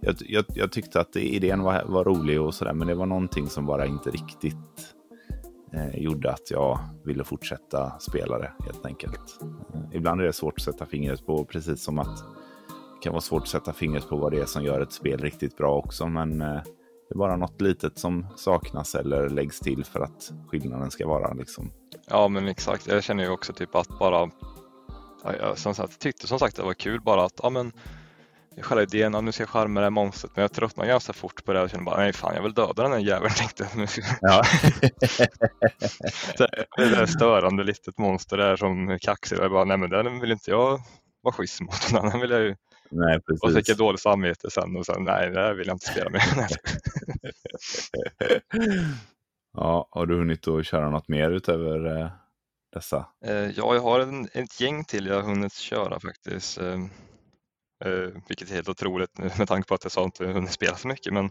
jag, 0.01 0.15
jag, 0.19 0.45
jag, 0.49 0.73
tyckte 0.73 1.01
att 1.01 1.17
idén 1.17 1.63
var, 1.63 1.85
var 1.85 2.05
rolig 2.05 2.41
och 2.41 2.55
sådär, 2.55 2.73
men 2.73 2.89
det 2.89 2.95
var 2.95 3.07
någonting 3.07 3.47
som 3.47 3.67
bara 3.67 3.87
inte 3.87 4.11
riktigt 4.11 4.95
eh, 5.73 5.99
gjorde 5.99 6.33
att 6.33 6.51
jag 6.51 6.79
ville 7.05 7.25
fortsätta 7.25 7.99
spela 7.99 8.39
det 8.39 8.53
helt 8.65 8.87
enkelt. 8.87 9.39
Eh, 9.75 9.97
ibland 9.97 10.21
är 10.21 10.25
det 10.25 10.33
svårt 10.33 10.55
att 10.57 10.65
sätta 10.65 10.87
fingret 10.87 11.27
på, 11.27 11.45
precis 11.45 11.83
som 11.83 11.99
att 11.99 12.17
det 12.19 13.03
kan 13.03 13.13
vara 13.13 13.21
svårt 13.21 13.43
att 13.43 13.49
sätta 13.49 13.73
fingret 13.73 14.09
på 14.09 14.17
vad 14.17 14.33
det 14.33 14.41
är 14.41 14.47
som 14.47 14.65
gör 14.65 14.81
ett 14.81 14.93
spel 14.93 15.21
riktigt 15.21 15.57
bra 15.57 15.75
också, 15.75 16.07
men 16.07 16.41
eh, 16.41 16.63
det 17.09 17.15
är 17.15 17.19
bara 17.19 17.37
något 17.37 17.61
litet 17.61 17.99
som 17.99 18.27
saknas 18.37 18.95
eller 18.95 19.29
läggs 19.29 19.61
till 19.61 19.85
för 19.85 20.01
att 20.01 20.33
skillnaden 20.49 20.91
ska 20.91 21.07
vara 21.07 21.33
liksom. 21.33 21.71
Ja, 22.09 22.29
men 22.29 22.49
exakt. 22.49 22.87
Jag 22.87 23.05
känner 23.05 23.25
ju 23.25 23.31
också 23.31 23.53
typ 23.53 23.75
att 23.75 23.99
bara 23.99 24.31
jag 25.35 25.59
som 25.59 25.75
sagt, 25.75 25.99
tyckte 25.99 26.27
som 26.27 26.39
sagt 26.39 26.57
det 26.57 26.63
var 26.63 26.75
kul 26.75 27.01
bara 27.01 27.25
att 27.25 27.41
ja, 27.43 27.51
men 27.51 27.73
själva 28.61 28.83
idén 28.83 29.15
att 29.15 29.25
nu 29.25 29.33
ska 29.33 29.43
jag 29.43 29.51
charma 29.51 29.81
det 29.81 29.87
här 29.87 29.91
monstret 29.91 30.33
men 30.35 30.43
jag 30.43 30.53
tröttnade 30.53 30.89
ganska 30.89 31.13
fort 31.13 31.45
på 31.45 31.53
det 31.53 31.63
och 31.63 31.71
kände 31.71 31.85
bara 31.85 31.97
nej 31.97 32.13
fan 32.13 32.35
jag 32.35 32.43
vill 32.43 32.55
döda 32.55 32.83
den 32.83 32.93
här 32.93 32.99
jäveln 32.99 33.35
tänkte 33.37 33.67
jag. 33.75 33.89
Ja. 34.21 34.43
det 36.77 36.83
är 36.83 37.03
ett 37.03 37.11
störande 37.11 37.65
litet 37.65 37.99
monster 37.99 38.37
där 38.37 38.57
som 38.57 38.99
kaxig 39.01 39.39
jag 39.39 39.51
bara 39.51 39.65
nej 39.65 39.77
men 39.77 39.91
den 39.91 40.21
vill 40.21 40.33
inte 40.33 40.51
jag 40.51 40.81
vara 41.23 41.35
schysst 41.35 41.61
mot. 41.61 41.91
Den 41.91 42.21
vill 42.21 42.31
jag 42.31 42.41
ju 42.41 42.57
Nej, 42.91 43.21
precis. 43.21 43.43
Och 43.43 43.53
fick 43.53 43.69
jag 43.69 43.77
dåligt 43.77 44.01
samvete 44.01 44.51
sen 44.51 44.77
och 44.77 44.87
sen 44.87 45.05
nej 45.05 45.31
det 45.31 45.41
här 45.41 45.55
vill 45.55 45.67
jag 45.67 45.75
inte 45.75 45.87
spela 45.87 46.11
med. 46.11 46.23
ja, 49.55 49.89
har 49.91 50.07
du 50.07 50.19
hunnit 50.19 50.49
att 50.49 50.67
köra 50.67 50.91
något 50.91 51.09
mer 51.09 51.31
utöver 51.31 52.01
eh, 52.01 52.11
dessa? 52.73 53.07
Eh, 53.25 53.35
ja, 53.35 53.75
jag 53.75 53.83
har 53.83 54.01
en, 54.01 54.29
ett 54.33 54.61
gäng 54.61 54.85
till 54.85 55.07
jag 55.07 55.15
har 55.15 55.23
hunnit 55.23 55.53
köra 55.53 56.01
faktiskt. 56.01 56.59
Eh, 56.59 56.79
Eh, 57.85 58.23
vilket 58.29 58.51
är 58.51 58.55
helt 58.55 58.69
otroligt 58.69 59.19
med 59.19 59.49
tanke 59.49 59.69
på 59.69 59.75
att 59.75 59.85
jag 59.85 59.93
sa 59.93 60.05
inte 60.05 60.27
hunnit 60.27 60.53
spela 60.53 60.77
så 60.77 60.89
mycket. 60.89 61.13
Men 61.13 61.31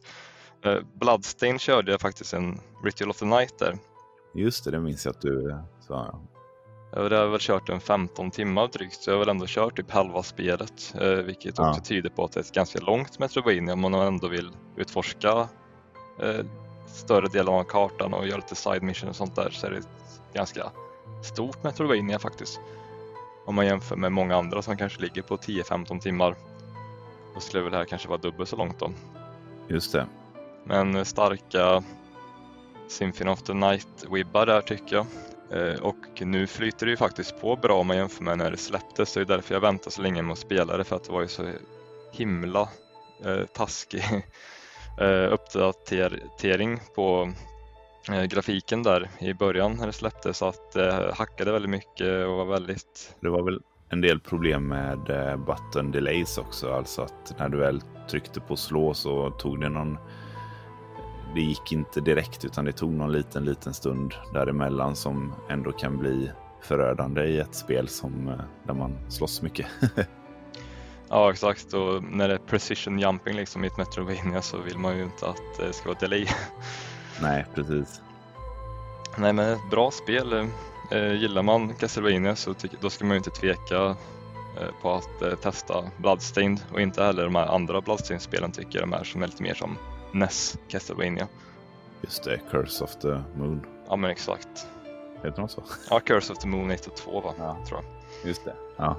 eh, 0.66 0.80
Bloodstain 0.94 1.60
körde 1.60 1.92
jag 1.92 2.02
faktiskt 2.02 2.34
en 2.34 2.60
Ritual 2.84 3.10
of 3.10 3.18
the 3.18 3.26
Night 3.26 3.60
där. 3.60 3.78
Just 4.36 4.66
det, 4.66 4.72
det 4.72 4.80
minns 4.80 5.06
jag 5.06 5.12
att 5.16 5.22
du 5.22 5.58
sa. 5.88 6.22
Jag 6.92 7.02
har 7.02 7.28
väl 7.28 7.40
kört 7.40 7.70
en 7.70 7.80
15 7.80 8.32
timmar 8.32 8.68
drygt 8.68 9.02
så 9.02 9.10
jag 9.10 9.16
har 9.16 9.20
väl 9.20 9.30
ändå 9.30 9.46
kört 9.48 9.78
typ 9.78 9.92
halva 9.92 10.24
spelet. 10.24 10.96
Eh, 11.02 11.10
vilket 11.10 11.60
också 11.60 11.82
tyder 11.82 12.10
på 12.10 12.26
att 12.26 12.32
det 12.32 12.40
är 12.40 12.42
ett 12.42 12.52
ganska 12.52 12.80
långt 12.80 13.20
Metroidvania 13.20 13.74
om 13.74 13.80
man 13.80 13.94
ändå 13.94 14.28
vill 14.28 14.52
utforska 14.78 15.48
eh, 16.22 16.46
större 16.88 17.28
delen 17.28 17.54
av 17.54 17.64
kartan 17.64 18.14
och 18.14 18.28
gör 18.28 18.36
lite 18.36 18.56
side 18.56 18.84
mission 18.84 19.10
och 19.10 19.16
sånt 19.16 19.36
där 19.36 19.50
så 19.50 19.68
är 19.68 19.72
det 19.72 19.82
ganska 20.34 20.72
stort 21.24 21.64
Metroidvania 21.64 22.20
faktiskt. 22.20 22.60
Om 23.46 23.56
man 23.56 23.66
jämför 23.66 23.96
med 23.96 24.12
många 24.12 24.36
andra 24.36 24.62
som 24.62 24.78
kanske 24.78 25.02
ligger 25.02 25.22
på 25.22 25.38
10-15 25.38 26.00
timmar. 26.00 26.36
Då 27.34 27.40
skulle 27.40 27.64
väl 27.64 27.72
det 27.72 27.78
här 27.78 27.86
kanske 27.86 28.08
vara 28.08 28.18
dubbelt 28.18 28.50
så 28.50 28.56
långt 28.56 28.80
då. 28.80 28.92
Just 29.68 29.92
det. 29.92 30.08
Men 30.64 31.06
starka 31.06 31.84
Symphony 32.88 33.32
of 33.32 33.42
the 33.42 33.54
Night-vibbar 33.54 34.46
där 34.46 34.62
tycker 34.62 34.96
jag. 34.96 35.06
Eh, 35.52 35.80
och 35.80 36.22
nu 36.22 36.48
flyter 36.48 36.86
det 36.86 36.90
ju 36.90 36.98
faktiskt 36.98 37.42
på 37.42 37.56
bra 37.56 37.80
om 37.80 37.88
man 37.88 37.98
jämför 37.98 38.24
med 38.24 38.38
när 38.38 38.52
det 38.52 38.58
släpptes. 38.58 39.14
Det 39.14 39.22
är 39.22 39.26
därför 39.26 39.54
jag 39.54 39.62
väntar 39.62 39.92
så 39.92 40.02
länge 40.02 40.22
med 40.22 40.34
att 40.34 40.40
spela 40.40 40.78
det 40.78 40.84
för 40.84 40.96
att 40.96 41.04
det 41.04 41.12
var 41.12 41.22
ju 41.22 41.28
så 41.28 41.52
himla 42.12 42.70
eh, 43.26 43.46
taskig 43.54 44.04
eh, 45.00 45.34
uppdatering 45.34 46.80
på 46.96 47.32
eh, 48.10 48.24
grafiken 48.24 48.84
där 48.84 49.10
i 49.20 49.34
början 49.34 49.74
när 49.74 49.88
det 49.88 49.94
släpptes 49.94 50.38
så 50.38 50.48
att 50.48 50.72
det 50.72 50.92
eh, 50.92 51.16
hackade 51.16 51.52
väldigt 51.52 51.72
mycket 51.72 52.28
och 52.28 52.36
var 52.36 52.46
väldigt... 52.46 53.16
Det 53.20 53.30
var 53.30 53.44
väl 53.44 53.62
en 53.90 54.02
del 54.02 54.20
problem 54.20 54.68
med 54.68 55.10
eh, 55.10 55.38
button 55.38 55.92
delays 55.92 56.38
också, 56.38 56.74
alltså 56.74 57.02
att 57.02 57.36
när 57.40 57.50
du 57.50 57.58
väl 57.58 57.82
tryckte 58.10 58.40
på 58.40 58.56
slå 58.56 58.94
så 58.94 59.30
tog 59.30 59.62
det 59.62 59.70
någon 59.70 59.98
det 61.36 61.42
gick 61.42 61.72
inte 61.72 62.02
direkt 62.02 62.46
utan 62.46 62.66
det 62.66 62.72
tog 62.72 62.94
någon 62.94 63.12
liten, 63.12 63.46
liten 63.46 63.74
stund 63.74 64.14
däremellan 64.34 64.96
som 64.96 65.34
ändå 65.50 65.72
kan 65.72 65.98
bli 65.98 66.32
förödande 66.62 67.24
i 67.24 67.40
ett 67.40 67.56
spel 67.56 67.88
som, 67.88 68.42
där 68.64 68.74
man 68.74 69.12
slåss 69.12 69.42
mycket. 69.42 69.68
ja 71.10 71.32
exakt 71.32 71.74
och 71.74 72.04
när 72.04 72.28
det 72.28 72.34
är 72.34 72.38
precision 72.38 73.00
jumping 73.00 73.36
liksom 73.36 73.64
i 73.64 73.68
ett 73.68 73.78
Metrovania 73.78 74.42
så 74.42 74.58
vill 74.58 74.78
man 74.78 74.98
ju 74.98 75.04
inte 75.04 75.28
att 75.28 75.58
det 75.58 75.74
ska 75.74 75.90
vara 75.90 76.00
delay. 76.00 76.28
Nej, 77.22 77.46
precis. 77.56 78.02
Nej 79.18 79.34
men 79.34 79.54
ett 79.54 79.70
bra 79.72 79.92
spel. 79.92 80.48
Eh, 80.92 81.14
gillar 81.14 81.44
man 81.44 81.74
Castlevania 81.74 82.36
så 82.36 82.54
tycker, 82.54 82.78
då 82.82 82.90
ska 82.90 83.06
man 83.06 83.12
ju 83.12 83.18
inte 83.18 83.30
tveka 83.30 83.86
eh, 84.60 84.70
på 84.82 84.94
att 84.94 85.22
eh, 85.22 85.36
testa 85.36 85.84
Bloodstained 85.98 86.60
och 86.74 86.82
inte 86.82 87.04
heller 87.04 87.24
de 87.24 87.36
här 87.36 87.48
andra 87.48 87.82
Bloodstained-spelen 87.82 88.52
tycker 88.52 88.80
jag 88.80 88.90
de 88.90 88.94
är 88.94 89.04
som 89.04 89.24
är 89.24 89.28
lite 89.28 89.44
mer 89.44 89.54
som 89.54 89.78
NES 90.12 90.58
Castlevania. 90.68 91.28
Just 92.02 92.24
det, 92.24 92.40
Curse 92.52 92.84
of 92.84 92.96
the 92.96 93.22
Moon. 93.36 93.66
Ja 93.88 93.96
men 93.96 94.12
exakt. 94.12 94.68
Heter 95.24 95.38
de 95.38 95.50
så? 95.50 95.64
Ja, 95.90 96.00
Curse 96.00 96.34
of 96.34 96.40
the 96.40 96.48
Moon 96.48 96.72
1 96.72 96.88
och 96.88 96.96
2 96.96 97.22
va? 97.22 97.34
Ja. 97.38 97.58
tror 97.68 97.82
jag. 97.84 98.30
Just 98.30 98.46
det. 98.46 98.56
Ja. 98.78 98.98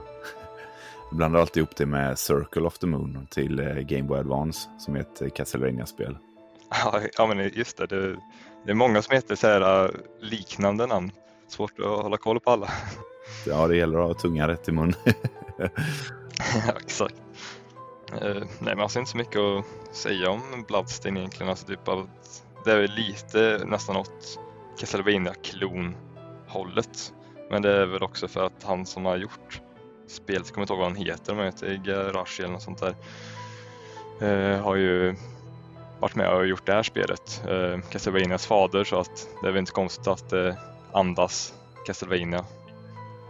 Jag 1.10 1.16
blandar 1.16 1.40
alltid 1.40 1.56
ihop 1.56 1.76
det 1.76 1.86
med 1.86 2.18
Circle 2.18 2.62
of 2.62 2.78
the 2.78 2.86
Moon 2.86 3.26
till 3.30 3.56
Game 3.88 4.02
Boy 4.02 4.18
Advance 4.18 4.68
som 4.78 4.96
är 4.96 5.00
ett 5.00 5.34
Castlevania-spel. 5.34 6.18
Ja, 7.16 7.26
men 7.26 7.50
just 7.54 7.76
det. 7.76 7.86
det. 7.86 8.16
det. 8.64 8.70
är 8.70 8.74
många 8.74 9.02
som 9.02 9.14
heter 9.14 9.36
så 9.36 9.46
här 9.46 9.84
eh, 9.84 9.90
liknande 10.20 10.86
namn. 10.86 11.10
Svårt 11.48 11.80
att 11.80 11.86
hålla 11.86 12.16
koll 12.16 12.40
på 12.40 12.50
alla. 12.50 12.70
Ja, 13.46 13.66
det 13.66 13.76
gäller 13.76 13.98
att 13.98 14.06
ha 14.06 14.14
tungan 14.14 14.48
rätt 14.48 14.68
i 14.68 14.72
mun. 14.72 14.94
ja, 16.66 16.72
exakt. 16.80 17.22
Uh, 18.12 18.44
nej, 18.60 18.74
men 18.74 18.80
alltså 18.80 18.98
inte 18.98 19.10
så 19.10 19.16
mycket 19.16 19.40
att 19.40 19.64
säga 19.92 20.30
om 20.30 20.64
Bloodstain 20.68 21.16
egentligen. 21.16 21.50
Alltså, 21.50 21.66
typ 21.66 21.88
att 21.88 22.44
det 22.64 22.72
är 22.72 22.88
lite 22.88 23.62
nästan 23.66 23.96
åt 23.96 24.38
Castlevania-klon-hållet. 24.78 27.12
Men 27.50 27.62
det 27.62 27.72
är 27.72 27.86
väl 27.86 28.02
också 28.02 28.28
för 28.28 28.46
att 28.46 28.62
han 28.62 28.86
som 28.86 29.04
har 29.04 29.16
gjort 29.16 29.60
spelet, 30.08 30.46
jag 30.46 30.54
kommer 30.54 30.62
inte 30.62 30.72
ihåg 30.72 30.80
vad 30.80 30.88
han 30.88 30.96
heter, 30.96 31.34
men 31.34 31.44
heter 31.44 31.80
Garashi 31.84 32.42
eller 32.42 32.52
något 32.52 32.62
sånt 32.62 32.80
där, 32.80 32.94
uh, 34.22 34.56
har 34.62 34.76
ju 34.76 35.16
varit 36.00 36.14
med 36.14 36.28
och 36.28 36.46
gjort 36.46 36.66
det 36.66 36.72
här 36.72 36.82
spelet. 36.82 37.42
Uh, 37.50 37.80
Castlevanias 37.80 38.46
fader, 38.46 38.84
så 38.84 39.00
att 39.00 39.28
det 39.42 39.48
är 39.48 39.52
väl 39.52 39.60
inte 39.60 39.72
konstigt 39.72 40.06
att 40.06 40.30
det 40.30 40.56
andas 40.92 41.54
Castlevania. 41.86 42.44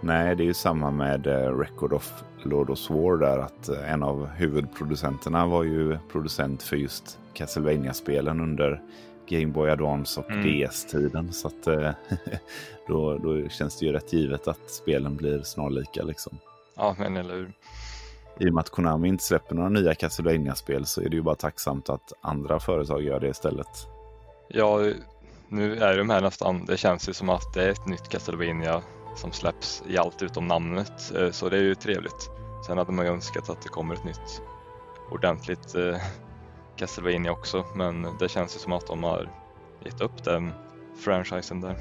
Nej, 0.00 0.37
det 0.37 0.42
är 0.42 0.46
ju 0.46 0.54
samma 0.54 0.90
med 0.90 1.26
Record 1.61 1.92
of 1.92 2.12
Lord 2.42 2.70
of 2.70 2.90
War 2.90 3.16
där 3.16 3.38
att 3.38 3.68
eh, 3.68 3.92
en 3.92 4.02
av 4.02 4.26
huvudproducenterna 4.26 5.46
var 5.46 5.64
ju 5.64 5.99
producent 6.12 6.62
för 6.62 6.76
just 6.76 7.18
Castlevania-spelen 7.35 8.40
under 8.40 8.82
Game 9.28 9.46
Boy 9.46 9.70
Advance 9.70 10.20
och 10.20 10.30
mm. 10.30 10.68
DS-tiden. 10.68 11.32
Så 11.32 11.49
att 11.49 11.66
eh, 11.66 11.90
då, 12.88 13.18
då 13.18 13.49
känns 13.49 13.78
det 13.78 13.87
ju 13.87 13.92
rätt 13.92 14.12
givet 14.12 14.49
att 14.49 14.70
spelen 14.70 15.16
blir 15.16 15.42
snarlika 15.42 16.02
liksom. 16.02 16.38
Ja, 16.75 16.96
men 16.99 17.16
eller 17.16 17.35
hur. 17.35 17.52
I 18.38 18.49
och 18.50 18.55
med 18.55 18.61
att 18.61 18.71
Konami 18.71 19.09
inte 19.09 19.25
släpper 19.25 19.55
några 19.55 19.69
nya 19.69 19.95
Castlevania-spel 19.95 20.87
så 20.87 21.00
är 21.00 21.09
det 21.09 21.16
ju 21.16 21.23
bara 21.23 21.35
tacksamt 21.35 21.88
att 21.88 22.12
andra 22.21 22.61
företag 22.61 23.02
gör 23.02 23.21
det 23.21 23.28
istället. 23.28 23.88
Ja, 24.49 24.93
nu 25.49 25.76
är 25.76 25.99
de 25.99 26.11
här 26.11 26.21
nästan, 26.21 26.64
det 26.64 26.76
känns 26.76 27.09
ju 27.09 27.12
som 27.12 27.28
att 27.28 27.55
det 27.55 27.62
är 27.62 27.71
ett 27.71 27.87
nytt 27.87 28.09
Castlevania 28.09 28.83
som 29.16 29.33
släpps 29.33 29.83
i 29.88 29.99
allt 29.99 30.23
utom 30.23 30.47
namnet, 30.47 31.12
eh, 31.16 31.31
så 31.31 31.49
det 31.49 31.57
är 31.57 31.62
ju 31.62 31.75
trevligt. 31.75 32.31
Sen 32.66 32.78
hade 32.78 32.93
man 32.93 33.05
ju 33.05 33.12
önskat 33.12 33.50
att 33.50 33.62
det 33.62 33.69
kommer 33.69 33.95
ett 33.95 34.05
nytt 34.05 34.43
ordentligt 35.11 35.75
eh, 35.75 35.97
Castlevania 36.76 37.33
också, 37.33 37.64
men 37.75 38.07
det 38.19 38.28
känns 38.28 38.57
ju 38.57 38.59
som 38.59 38.73
att 38.73 38.87
de 38.87 39.02
har 39.02 39.31
gett 39.85 40.00
upp 40.00 40.25
den 40.25 40.52
franchisen 41.05 41.61
där. 41.61 41.76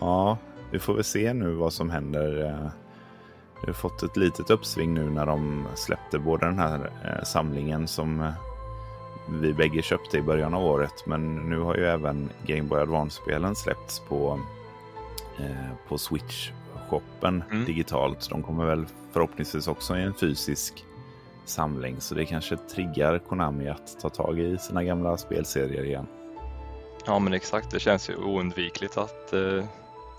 Ja, 0.00 0.38
vi 0.70 0.78
får 0.78 0.94
väl 0.94 1.04
se 1.04 1.32
nu 1.32 1.54
vad 1.54 1.72
som 1.72 1.90
händer. 1.90 2.70
Eh, 3.66 3.72
fått 3.72 4.02
ett 4.02 4.16
litet 4.16 4.50
uppsving 4.50 4.94
nu 4.94 5.10
när 5.10 5.26
de 5.26 5.66
släppte 5.74 6.18
både 6.18 6.46
den 6.46 6.58
här 6.58 6.90
eh, 7.04 7.24
samlingen 7.24 7.88
som 7.88 8.20
eh, 8.20 8.32
vi 9.28 9.52
bägge 9.52 9.82
köpte 9.82 10.18
i 10.18 10.22
början 10.22 10.54
av 10.54 10.64
året, 10.64 11.06
men 11.06 11.36
nu 11.36 11.58
har 11.58 11.74
ju 11.74 11.86
även 11.86 12.30
Game 12.46 12.62
Boy 12.62 12.80
Advance-spelen 12.80 13.56
släppts 13.56 14.00
på, 14.00 14.40
på 15.88 15.98
Switch 15.98 16.50
shoppen 16.88 17.44
mm. 17.50 17.64
digitalt. 17.64 18.30
De 18.30 18.42
kommer 18.42 18.66
väl 18.66 18.86
förhoppningsvis 19.12 19.68
också 19.68 19.96
i 19.96 20.02
en 20.02 20.14
fysisk 20.14 20.84
samling. 21.44 22.00
Så 22.00 22.14
det 22.14 22.24
kanske 22.24 22.56
triggar 22.56 23.18
Konami 23.18 23.68
att 23.68 24.00
ta 24.00 24.08
tag 24.08 24.38
i 24.38 24.58
sina 24.58 24.84
gamla 24.84 25.16
spelserier 25.16 25.84
igen. 25.84 26.06
Ja 27.06 27.18
men 27.18 27.34
exakt, 27.34 27.70
det 27.70 27.80
känns 27.80 28.10
ju 28.10 28.16
oundvikligt 28.16 28.96
att 28.96 29.32
eh, 29.32 29.64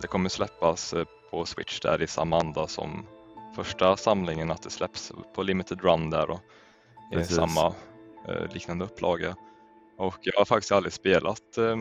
det 0.01 0.07
kommer 0.07 0.29
släppas 0.29 0.93
på 1.31 1.45
Switch 1.45 1.79
där 1.79 2.01
i 2.01 2.07
samma 2.07 2.39
anda 2.39 2.67
som 2.67 3.05
första 3.63 3.97
samlingen, 3.97 4.51
att 4.51 4.63
det 4.63 4.69
släpps 4.69 5.11
på 5.35 5.43
Limited 5.43 5.81
Run 5.81 6.09
där 6.09 6.29
och 6.29 6.39
i 7.13 7.23
samma 7.23 7.73
eh, 8.27 8.53
liknande 8.53 8.85
upplaga. 8.85 9.35
Och 9.97 10.17
jag 10.21 10.33
har 10.37 10.45
faktiskt 10.45 10.71
aldrig 10.71 10.93
spelat 10.93 11.57
eh, 11.57 11.77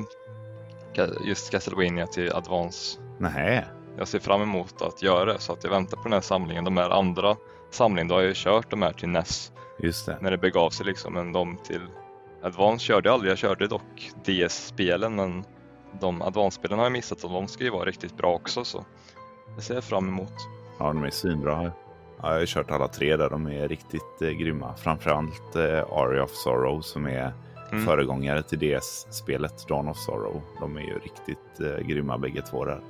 just 1.25 1.50
Castlevania 1.50 2.06
till 2.06 2.33
Advance. 2.33 3.00
Nej 3.18 3.64
jag 3.99 4.09
ser 4.09 4.18
fram 4.18 4.42
emot 4.42 4.83
att 4.83 5.02
göra 5.02 5.33
det 5.33 5.38
så 5.38 5.52
att 5.52 5.64
jag 5.64 5.71
väntar 5.71 5.97
på 5.97 6.02
den 6.02 6.12
här 6.12 6.21
samlingen. 6.21 6.64
De 6.64 6.76
här 6.76 6.90
andra 6.90 7.37
samlingen, 7.71 8.09
då 8.09 8.14
har 8.14 8.21
jag 8.21 8.28
ju 8.28 8.35
kört 8.35 8.71
de 8.71 8.83
här 8.83 8.92
till 8.92 9.09
NES. 9.09 9.52
Just 9.78 10.06
det. 10.06 10.18
När 10.21 10.30
det 10.30 10.38
begav 10.38 10.71
sig 10.71 10.87
liksom, 10.87 11.12
men 11.12 11.33
de 11.33 11.59
till 11.64 11.80
Advance 12.42 12.85
körde 12.85 13.09
jag 13.09 13.14
aldrig. 13.14 13.30
Jag 13.30 13.38
körde 13.38 13.66
dock 13.66 14.11
DS-spelen 14.25 15.14
men 15.14 15.45
de 16.00 16.23
Advance-spelen 16.23 16.78
har 16.78 16.87
jag 16.87 16.92
missat 16.92 17.25
och 17.25 17.30
de 17.30 17.49
ska 17.49 17.64
ju 17.64 17.71
vara 17.71 17.85
riktigt 17.85 18.16
bra 18.16 18.35
också 18.35 18.64
så 18.64 18.85
det 19.56 19.62
ser 19.62 19.75
jag 19.75 19.85
fram 19.85 20.09
emot. 20.09 20.33
Ja, 20.78 20.87
de 20.87 21.04
är 21.04 21.11
svinbra. 21.11 21.73
Ja, 22.23 22.33
jag 22.33 22.38
har 22.38 22.47
kört 22.47 22.71
alla 22.71 22.88
tre 22.88 23.16
där, 23.16 23.30
de 23.30 23.47
är 23.47 23.68
riktigt 23.68 24.23
eh, 24.23 24.30
grymma. 24.30 24.75
Framförallt 24.76 25.56
eh, 25.56 25.92
Aria 25.92 26.25
of 26.25 26.30
Sorrow 26.30 26.80
som 26.80 27.06
är 27.06 27.33
mm. 27.73 27.85
föregångare 27.85 28.42
till 28.42 28.59
DS-spelet 28.59 29.68
Dawn 29.68 29.88
of 29.88 29.99
Sorrow. 29.99 30.42
De 30.61 30.76
är 30.76 30.80
ju 30.80 30.99
riktigt 30.99 31.61
eh, 31.61 31.87
grymma 31.87 32.18
bägge 32.18 32.42
två 32.42 32.64
där. 32.64 32.80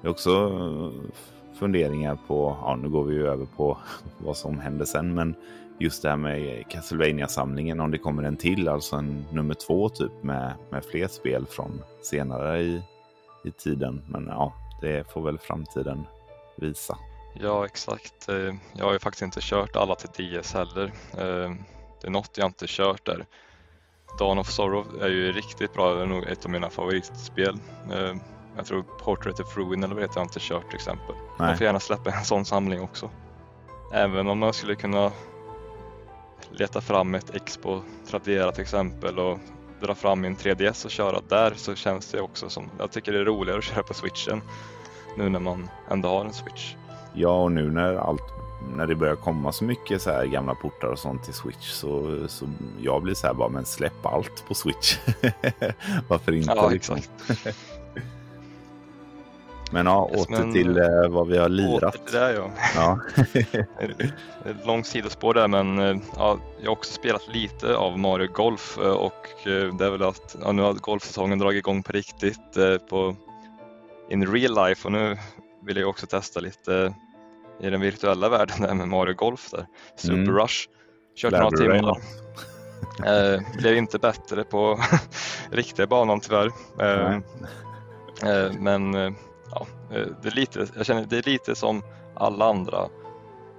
Det 0.00 0.08
är 0.08 0.10
också 0.10 0.30
eh, 0.30 1.10
funderingar 1.58 2.18
på, 2.26 2.56
ja 2.62 2.76
nu 2.76 2.88
går 2.88 3.04
vi 3.04 3.14
ju 3.14 3.26
över 3.26 3.46
på 3.56 3.78
vad 4.18 4.36
som 4.36 4.58
händer 4.58 4.84
sen, 4.84 5.14
men 5.14 5.34
just 5.78 6.02
det 6.02 6.08
här 6.08 6.16
med 6.16 6.68
castlevania 6.68 7.28
samlingen 7.28 7.80
om 7.80 7.90
det 7.90 7.98
kommer 7.98 8.22
en 8.22 8.36
till, 8.36 8.68
alltså 8.68 8.96
en 8.96 9.24
nummer 9.32 9.54
två 9.54 9.88
typ 9.88 10.22
med, 10.22 10.52
med 10.70 10.84
fler 10.84 11.08
spel 11.08 11.46
från 11.46 11.82
senare 12.02 12.60
i, 12.60 12.82
i 13.44 13.50
tiden. 13.50 14.02
Men 14.08 14.26
ja, 14.26 14.52
det 14.80 15.12
får 15.12 15.22
väl 15.22 15.38
framtiden 15.38 16.06
visa. 16.56 16.98
Ja, 17.32 17.64
exakt. 17.64 18.28
Eh, 18.28 18.54
jag 18.72 18.84
har 18.84 18.92
ju 18.92 18.98
faktiskt 18.98 19.22
inte 19.22 19.40
kört 19.42 19.76
alla 19.76 19.94
till 19.94 20.40
DS 20.40 20.54
heller. 20.54 20.84
Eh, 21.12 21.52
det 22.00 22.06
är 22.06 22.10
något 22.10 22.38
jag 22.38 22.46
inte 22.46 22.64
kört 22.68 23.06
där. 23.06 23.26
Dawn 24.18 24.38
of 24.38 24.50
Sorrow 24.50 25.02
är 25.02 25.08
ju 25.08 25.32
riktigt 25.32 25.74
bra, 25.74 25.94
det 25.94 26.02
är 26.02 26.06
nog 26.06 26.24
ett 26.24 26.44
av 26.44 26.50
mina 26.50 26.70
favoritspel. 26.70 27.58
Jag 28.56 28.66
tror 28.66 28.82
Portrait 28.82 29.40
of 29.40 29.56
Ruin 29.56 29.84
eller 29.84 29.94
vad 29.94 30.04
heter, 30.04 30.20
jag 30.20 30.24
inte 30.24 30.40
kört 30.40 30.66
till 30.66 30.74
exempel. 30.74 31.14
Nej. 31.14 31.48
Man 31.48 31.56
får 31.56 31.64
gärna 31.64 31.80
släppa 31.80 32.10
en 32.10 32.24
sån 32.24 32.44
samling 32.44 32.80
också. 32.80 33.10
Även 33.92 34.28
om 34.28 34.38
man 34.38 34.52
skulle 34.52 34.74
kunna 34.74 35.12
leta 36.50 36.80
fram 36.80 37.14
ett 37.14 37.34
X 37.34 37.56
på 37.56 37.82
Tradera 38.06 38.52
till 38.52 38.62
exempel 38.62 39.18
och 39.18 39.38
dra 39.80 39.94
fram 39.94 40.20
min 40.20 40.36
3DS 40.36 40.84
och 40.84 40.90
köra 40.90 41.20
där 41.28 41.54
så 41.56 41.74
känns 41.74 42.10
det 42.10 42.20
också 42.20 42.48
som, 42.48 42.70
jag 42.78 42.92
tycker 42.92 43.12
det 43.12 43.18
är 43.18 43.24
roligare 43.24 43.58
att 43.58 43.64
köra 43.64 43.82
på 43.82 43.94
switchen 43.94 44.42
nu 45.16 45.28
när 45.28 45.40
man 45.40 45.68
ändå 45.90 46.08
har 46.08 46.24
en 46.24 46.32
switch. 46.32 46.74
Ja, 47.18 47.42
och 47.42 47.52
nu 47.52 47.70
när 47.70 47.94
allt 47.94 48.22
när 48.76 48.86
det 48.86 48.94
börjar 48.94 49.16
komma 49.16 49.52
så 49.52 49.64
mycket 49.64 50.02
så 50.02 50.10
här 50.10 50.26
gamla 50.26 50.54
portar 50.54 50.88
och 50.88 50.98
sånt 50.98 51.24
till 51.24 51.34
Switch 51.34 51.70
så, 51.70 52.18
så 52.28 52.46
jag 52.80 53.02
blir 53.02 53.14
så 53.14 53.26
här 53.26 53.34
bara, 53.34 53.48
men 53.48 53.64
släpp 53.64 54.06
allt 54.06 54.44
på 54.48 54.54
Switch. 54.54 54.98
Varför 56.08 56.32
inte? 56.32 56.52
Ja, 56.56 56.68
liksom? 56.68 56.98
Men 59.72 59.86
ja, 59.86 60.10
Yes, 60.12 60.20
åter 60.26 60.30
men- 60.38 60.52
till 60.52 60.78
eh, 60.78 61.08
vad 61.08 61.26
vi 61.28 61.36
har 61.38 61.44
Åter 61.46 61.48
lirat. 61.54 62.06
till 62.06 62.14
det 62.14 62.32
ja. 62.34 62.50
Ja. 62.76 62.98
Ett 64.50 64.66
långt 64.66 64.86
sidospår 64.86 65.34
där 65.34 65.48
men 65.48 65.78
eh, 65.78 65.96
ja, 66.16 66.38
jag 66.60 66.66
har 66.66 66.72
också 66.72 66.92
spelat 66.92 67.28
lite 67.32 67.76
av 67.76 67.98
Mario 67.98 68.32
Golf 68.32 68.78
eh, 68.78 68.90
och 68.90 69.46
eh, 69.46 69.74
det 69.74 69.86
är 69.86 69.90
väl 69.90 70.02
att 70.02 70.36
ja, 70.42 70.52
nu 70.52 70.62
har 70.62 70.72
golfsäsongen 70.72 71.38
dragit 71.38 71.58
igång 71.58 71.82
på 71.82 71.92
riktigt 71.92 72.56
eh, 72.56 72.76
på 72.90 73.16
in 74.10 74.26
real 74.32 74.54
life 74.68 74.88
och 74.88 74.92
nu 74.92 75.16
vill 75.64 75.76
jag 75.76 75.88
också 75.88 76.06
testa 76.06 76.40
lite 76.40 76.76
eh, 76.84 76.92
i 77.60 77.70
den 77.70 77.80
virtuella 77.80 78.28
världen 78.28 78.60
där 78.60 78.74
med 78.74 78.88
Mario 78.88 79.14
Golf 79.14 79.50
där. 79.50 79.66
Super 79.96 80.14
Mm. 80.18 80.36
Rush. 80.36 80.68
Kört 81.16 81.32
Lärde 81.32 81.44
några 81.44 81.56
timmar. 81.56 81.82
något? 81.82 81.98
Eh, 83.06 83.40
blev 83.58 83.76
inte 83.76 83.98
bättre 83.98 84.44
på 84.44 84.80
riktiga 85.50 85.86
banan 85.86 86.20
tyvärr. 86.20 86.50
Eh. 86.80 87.16
Eh, 88.30 88.52
Men 88.58 88.94
eh, 88.94 89.12
ja, 89.50 89.66
eh, 89.92 90.06
det 90.22 90.28
är 90.28 90.34
lite, 90.34 90.66
jag 90.76 90.86
känner 90.86 91.04
det 91.04 91.18
är 91.18 91.22
lite 91.30 91.54
som 91.54 91.82
alla 92.14 92.44
andra 92.44 92.88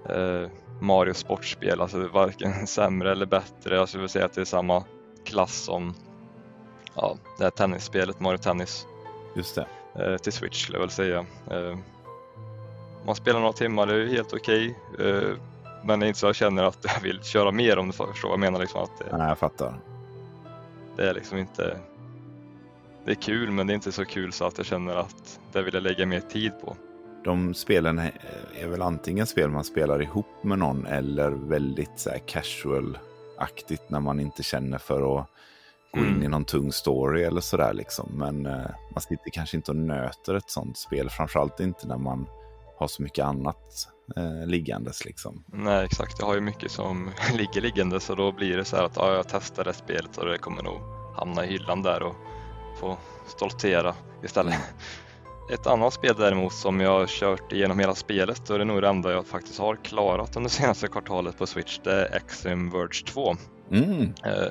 eh, 0.10 0.50
Mario 0.82 1.14
sportspel, 1.14 1.82
alltså 1.82 2.08
varken 2.08 2.54
sämre 2.68 3.12
eller 3.12 3.26
bättre. 3.26 3.76
Jag 3.76 3.90
skulle 3.90 4.08
säga 4.10 4.26
att 4.26 4.34
det 4.34 4.42
är 4.42 4.46
samma 4.46 4.84
klass 5.26 5.54
som 5.54 5.94
ja, 6.96 7.18
det 7.38 7.44
här 7.44 7.52
tennisspelet, 7.52 8.20
Mario 8.20 8.38
Tennis, 8.38 8.86
Just 9.36 9.56
det. 9.96 10.18
till 10.18 10.34
Switch 10.34 10.64
skulle 10.64 10.76
jag 10.78 10.82
väl 10.82 10.90
säga. 10.90 11.26
Man 13.06 13.16
spelar 13.16 13.40
några 13.40 13.54
timmar, 13.54 13.86
det 13.88 13.94
är 14.04 14.08
helt 14.08 14.34
okej. 14.34 14.76
eh, 15.00 15.30
men 15.84 16.00
det 16.00 16.06
är 16.06 16.08
inte 16.08 16.20
så 16.20 16.26
jag 16.26 16.36
känner 16.36 16.64
att 16.64 16.78
jag 16.82 17.02
vill 17.02 17.24
köra 17.24 17.52
mer 17.52 17.78
om 17.78 17.88
du 17.88 17.94
förstår 17.94 18.30
vad 18.30 18.34
jag 18.34 18.40
menar. 18.40 18.60
Liksom, 18.60 18.84
att 18.84 18.92
det, 19.00 19.18
Nej, 19.18 19.28
jag 19.28 19.38
fattar. 19.38 19.80
det 20.96 21.10
är 21.10 21.14
liksom 21.14 21.38
inte 21.38 21.78
det 23.06 23.12
är 23.12 23.16
kul 23.16 23.52
men 23.52 23.68
det 23.68 23.74
är 23.74 23.76
inte 23.76 23.92
så 23.92 24.06
kul 24.06 24.32
så 24.34 24.46
att 24.46 24.58
jag 24.58 24.66
känner 24.68 24.96
att 24.96 25.40
det 25.52 25.62
vill 25.62 25.74
jag 25.74 25.84
lägga 25.84 26.06
mer 26.06 26.20
tid 26.20 26.52
på. 26.62 26.76
De 27.24 27.54
spelen 27.54 28.00
är 28.60 28.68
väl 28.68 28.82
antingen 28.82 29.28
spel 29.28 29.50
man 29.50 29.64
spelar 29.64 30.02
ihop 30.02 30.28
med 30.44 30.60
någon 30.60 30.86
eller 30.86 31.30
väldigt 31.32 31.92
så 32.00 32.10
här 32.10 32.20
casual-aktigt 32.20 33.82
när 33.90 34.00
man 34.00 34.20
inte 34.20 34.44
känner 34.44 34.78
för 34.78 35.20
att 35.20 35.26
gå 35.92 36.00
in 36.00 36.06
Mm. 36.08 36.24
i 36.24 36.28
någon 36.28 36.46
tung 36.46 36.72
story 36.72 37.24
eller 37.24 37.42
sådär 37.42 37.74
liksom. 37.74 38.10
Men 38.14 38.46
eh, 38.46 38.66
man 38.94 39.02
sitter 39.02 39.30
kanske 39.32 39.58
inte 39.58 39.72
och 39.72 39.78
nöter 39.78 40.34
ett 40.36 40.50
sånt 40.50 40.78
spel, 40.78 41.10
framförallt 41.10 41.60
inte 41.60 41.88
när 41.88 41.98
man 41.98 42.28
har 42.80 42.88
så 42.88 43.02
mycket 43.04 43.26
annat 43.26 43.88
eh, 44.16 44.48
liggandes 44.48 45.06
liksom. 45.06 45.44
Nej 45.48 45.86
exakt, 45.86 46.16
jag 46.20 46.26
har 46.26 46.36
ju 46.36 46.42
mycket 46.42 46.72
som 46.72 47.12
ligger 47.34 47.62
liggande 47.62 48.00
så 48.00 48.16
då 48.16 48.32
blir 48.32 48.58
det 48.58 48.66
så 48.66 48.76
här 48.76 48.84
att 48.84 48.96
ja, 48.96 49.14
jag 49.16 49.28
testar 49.30 49.64
det 49.64 49.74
spelet 49.74 50.18
och 50.18 50.26
det 50.26 50.38
kommer 50.38 50.64
nog 50.64 50.80
hamna 51.16 51.46
i 51.46 51.48
hyllan 51.50 51.82
där 51.84 52.04
och 52.04 52.16
få 52.80 52.98
stoltera 53.28 53.96
istället. 54.24 54.56
Ett 55.54 55.68
annat 55.68 55.94
spel 55.94 56.16
däremot 56.18 56.54
som 56.54 56.80
jag 56.80 57.00
har 57.00 57.08
kört 57.08 57.52
igenom 57.52 57.80
hela 57.80 57.96
spelet 57.96 58.50
och 58.50 58.58
det 58.58 58.64
är 58.64 58.66
nog 58.66 58.82
det 58.82 58.88
enda 58.90 59.12
jag 59.12 59.28
faktiskt 59.28 59.60
har 59.60 59.76
klarat 59.76 60.36
under 60.36 60.50
senaste 60.60 60.88
kvartalet 60.88 61.38
på 61.38 61.48
Switch, 61.48 61.80
det 61.84 61.92
är 61.94 62.16
Extreme 62.16 62.72
Verge 62.72 63.06
2. 63.06 63.36
Mm, 63.72 64.14
Eh, 64.24 64.48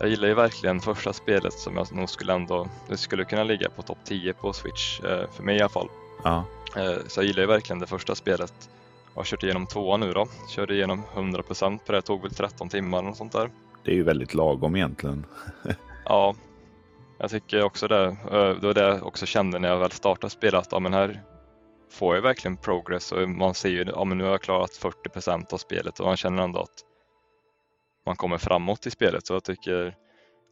Jag 0.00 0.08
gillar 0.08 0.28
ju 0.28 0.34
verkligen 0.34 0.80
första 0.80 1.12
spelet 1.12 1.52
som 1.52 1.76
jag 1.76 1.92
nog 1.92 2.10
skulle 2.10 2.32
ändå, 2.32 2.68
det 2.88 2.96
skulle 2.96 3.24
kunna 3.24 3.44
ligga 3.44 3.70
på 3.70 3.82
topp 3.82 3.98
10 4.04 4.32
på 4.34 4.52
Switch, 4.52 5.00
eh, 5.00 5.30
för 5.32 5.42
mig 5.42 5.56
i 5.56 5.60
alla 5.60 5.68
fall. 5.68 5.88
Ja, 6.24 6.44
Eh, 6.76 6.98
Så 7.06 7.20
jag 7.20 7.26
gillar 7.26 7.40
ju 7.40 7.46
verkligen 7.46 7.78
det 7.80 7.86
första 7.86 8.14
spelet. 8.14 8.70
Jag 9.14 9.20
har 9.20 9.24
kört 9.24 9.42
igenom 9.42 9.66
tvåan 9.66 10.00
nu 10.00 10.12
då, 10.12 10.26
körde 10.48 10.74
igenom 10.74 11.02
100% 11.14 11.78
på 11.86 11.92
det, 11.92 11.98
det 11.98 12.02
tog 12.02 12.22
väl 12.22 12.34
13 12.34 12.68
timmar 12.68 13.08
och 13.08 13.16
sånt 13.16 13.32
där. 13.32 13.50
det 13.84 13.90
är 13.90 13.94
ju 13.94 14.02
väldigt 14.02 14.34
lagom 14.34 14.76
egentligen. 14.76 15.26
Ja, 16.04 16.34
jag 17.18 17.30
tycker 17.30 17.62
också 17.62 17.88
det. 17.88 18.04
Eh, 18.04 18.48
Det 18.60 18.66
var 18.66 18.74
det 18.74 18.80
jag 18.80 19.06
också 19.06 19.26
kände 19.26 19.58
när 19.58 19.68
jag 19.68 19.78
väl 19.78 19.90
startade 19.90 20.30
spelet, 20.30 20.60
att 20.60 20.72
ja, 20.72 20.78
men 20.78 20.92
här 20.94 21.22
får 21.90 22.14
jag 22.14 22.22
verkligen 22.22 22.56
progress 22.56 23.12
och 23.12 23.28
man 23.28 23.54
ser 23.54 23.68
ju, 23.68 23.84
ja 23.84 24.04
men 24.04 24.18
nu 24.18 24.24
har 24.24 24.30
jag 24.30 24.42
klarat 24.42 24.70
40% 24.70 25.52
av 25.54 25.58
spelet 25.58 26.00
och 26.00 26.06
man 26.06 26.16
känner 26.16 26.42
ändå 26.42 26.60
att 26.60 26.80
man 28.06 28.16
kommer 28.16 28.38
framåt 28.38 28.86
i 28.86 28.90
spelet. 28.90 29.26
Så 29.26 29.32
jag 29.34 29.44
tycker, 29.44 29.96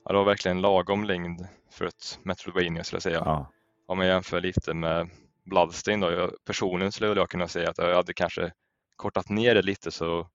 ja, 0.05 0.13
det 0.13 0.19
var 0.19 0.25
verkligen 0.25 0.61
lagom 0.61 1.05
längd 1.05 1.47
för 1.73 1.85
ett 1.85 2.19
Metroidvania 2.23 2.85
skulle 2.85 2.97
jag 2.97 3.03
säga. 3.03 3.23
Ja, 3.25 3.47
Om 3.89 3.99
jag 3.99 4.09
jämför 4.09 4.41
lite 4.41 4.75
med 4.75 5.11
Bloodstain 5.45 6.01
då, 6.01 6.11
jag, 6.11 6.31
personligen 6.45 6.93
skulle 6.93 7.21
jag 7.21 7.31
kunna 7.31 7.49
säga 7.49 7.71
att 7.71 7.79
jag 7.79 7.95
hade 7.95 8.15
kanske 8.15 8.53
kortat 8.97 9.29
ner 9.29 9.55
det 9.55 9.63
lite 9.63 9.91
så 9.91 10.29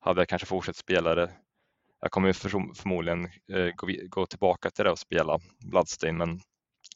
hade 0.00 0.20
jag 0.20 0.28
kanske 0.28 0.46
fortsatt 0.46 0.76
spela 0.76 1.14
det. 1.14 1.30
Jag 2.00 2.10
kommer 2.10 2.32
förmodligen 2.32 3.24
eh, 3.24 3.74
gå, 4.08 4.26
tillbaka 4.26 4.70
till 4.70 4.84
det 4.84 4.90
och 4.90 4.98
spela 4.98 5.38
Bloodstain 5.58 6.16
men 6.16 6.40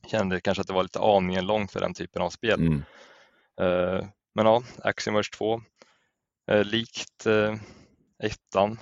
kände 0.07 0.41
kanske 0.41 0.61
att 0.61 0.67
det 0.67 0.73
var 0.73 0.83
lite 0.83 1.01
aningen 1.01 1.47
långt 1.47 1.73
för 1.73 1.81
den 1.81 1.95
typen 1.95 2.23
av 2.23 2.31
spel. 2.31 2.61
mm, 2.61 2.83
Eh, 3.61 4.07
men 4.35 4.47
ja, 4.47 4.63
Axiom 4.79 5.15
Verge 5.15 5.31
2, 5.37 5.63
eh, 6.51 6.65
likt 6.65 7.27
ettan. 8.23 8.79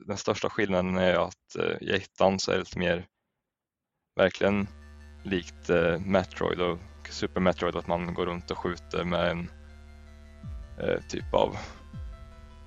Den 0.00 0.16
största 0.16 0.50
skillnaden 0.50 0.96
är 0.96 1.14
att 1.14 1.56
i 1.80 1.90
ettan 1.90 2.38
så 2.38 2.50
är 2.50 2.54
det 2.54 2.60
lite 2.60 2.78
mer 2.78 3.06
verkligen 4.16 4.68
likt 5.24 5.68
Metroid 5.98 6.60
och 6.60 6.78
Super 7.10 7.40
Metroid 7.40 7.76
att 7.76 7.86
man 7.86 8.14
går 8.14 8.26
runt 8.26 8.50
och 8.50 8.58
skjuter 8.58 9.04
med 9.04 9.30
en 9.30 9.50
eh, 10.78 11.00
typ 11.08 11.34
av 11.34 11.56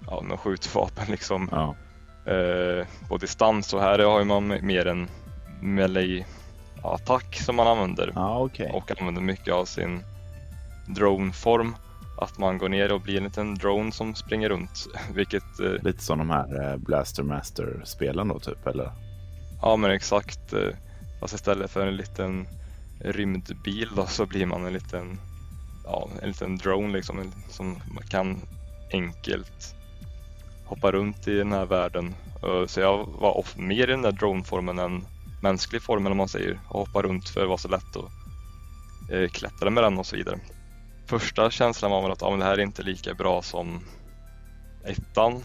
ja, 0.08 0.22
med 0.22 0.40
skjutvapen 0.40 1.06
liksom 1.08 1.50
ja, 1.52 1.76
eh, 2.34 2.88
på 3.08 3.18
distans 3.18 3.74
och 3.74 3.82
här 3.82 4.00
har 4.00 4.24
man 4.24 4.48
mer 4.48 4.88
en 4.88 5.08
melee 5.62 6.26
attack 6.84 7.36
som 7.36 7.56
man 7.56 7.68
använder 7.68 8.12
ja 8.16 8.40
okej. 8.40 8.72
och 8.74 9.02
använder 9.02 9.22
mycket 9.22 9.54
av 9.54 9.66
sin 9.66 10.04
drone-form. 10.88 11.76
Att 12.22 12.38
man 12.38 12.58
går 12.58 12.70
ner 12.70 12.92
och 12.92 13.02
blir 13.02 13.18
en 13.18 13.24
liten 13.24 13.56
drone 13.56 13.92
som 13.92 14.16
springer 14.16 14.50
runt. 14.50 14.88
Vilket, 15.14 15.60
eh, 15.60 15.72
Lite 15.84 16.04
som 16.04 16.18
de 16.18 16.30
här 16.30 16.72
eh, 16.72 16.78
Blaster 16.78 17.24
Master-spelen 17.24 18.28
då 18.28 18.40
typ, 18.40 18.68
eller? 18.68 18.92
ja 19.62 19.76
men 19.76 19.92
exakt. 19.92 20.54
eh, 20.54 20.70
Fast 21.20 21.34
istället 21.34 21.72
för 21.72 21.88
en 21.88 21.96
liten 21.96 22.48
rymdbil 23.00 23.90
då, 23.96 24.06
så 24.06 24.26
blir 24.26 24.46
man 24.46 24.66
en 24.66 24.74
liten, 24.74 25.20
ja, 25.84 26.10
en 26.22 26.28
liten 26.28 26.58
drone 26.58 26.94
liksom. 26.94 27.32
Som 27.50 27.70
man 27.70 28.04
kan 28.10 28.42
enkelt 28.92 29.76
hoppa 30.66 30.92
runt 30.92 31.28
i 31.28 31.38
den 31.38 31.52
här 31.52 31.66
världen. 31.66 32.16
Så 32.68 32.80
jag 32.80 33.06
var 33.06 33.38
off- 33.38 33.58
mer 33.58 33.88
i 33.88 33.92
den 33.92 34.02
där 34.02 34.12
drone-formen 34.12 34.80
än 34.80 35.06
mänsklig 35.42 35.82
formen 35.82 36.12
om 36.12 36.18
man 36.18 36.28
säger. 36.28 36.60
Och 36.68 36.80
hoppa 36.80 37.02
runt 37.02 37.30
för 37.30 37.42
det 37.42 37.48
var 37.48 37.58
så 37.58 37.68
lätt 37.68 37.96
att 37.96 38.12
eh, 39.12 39.30
klättra 39.30 39.70
med 39.70 39.84
den 39.84 39.98
och 39.98 40.06
så 40.06 40.16
vidare. 40.16 40.40
Första 41.08 41.52
känslan 41.52 41.92
var 41.92 42.02
väl 42.02 42.12
att 42.12 42.22
ja, 42.22 42.30
men 42.30 42.40
det 42.40 42.46
här 42.46 42.58
är 42.58 42.62
inte 42.62 42.84
lika 42.84 43.14
bra 43.14 43.42
som 43.42 43.82
ettan. 44.86 45.44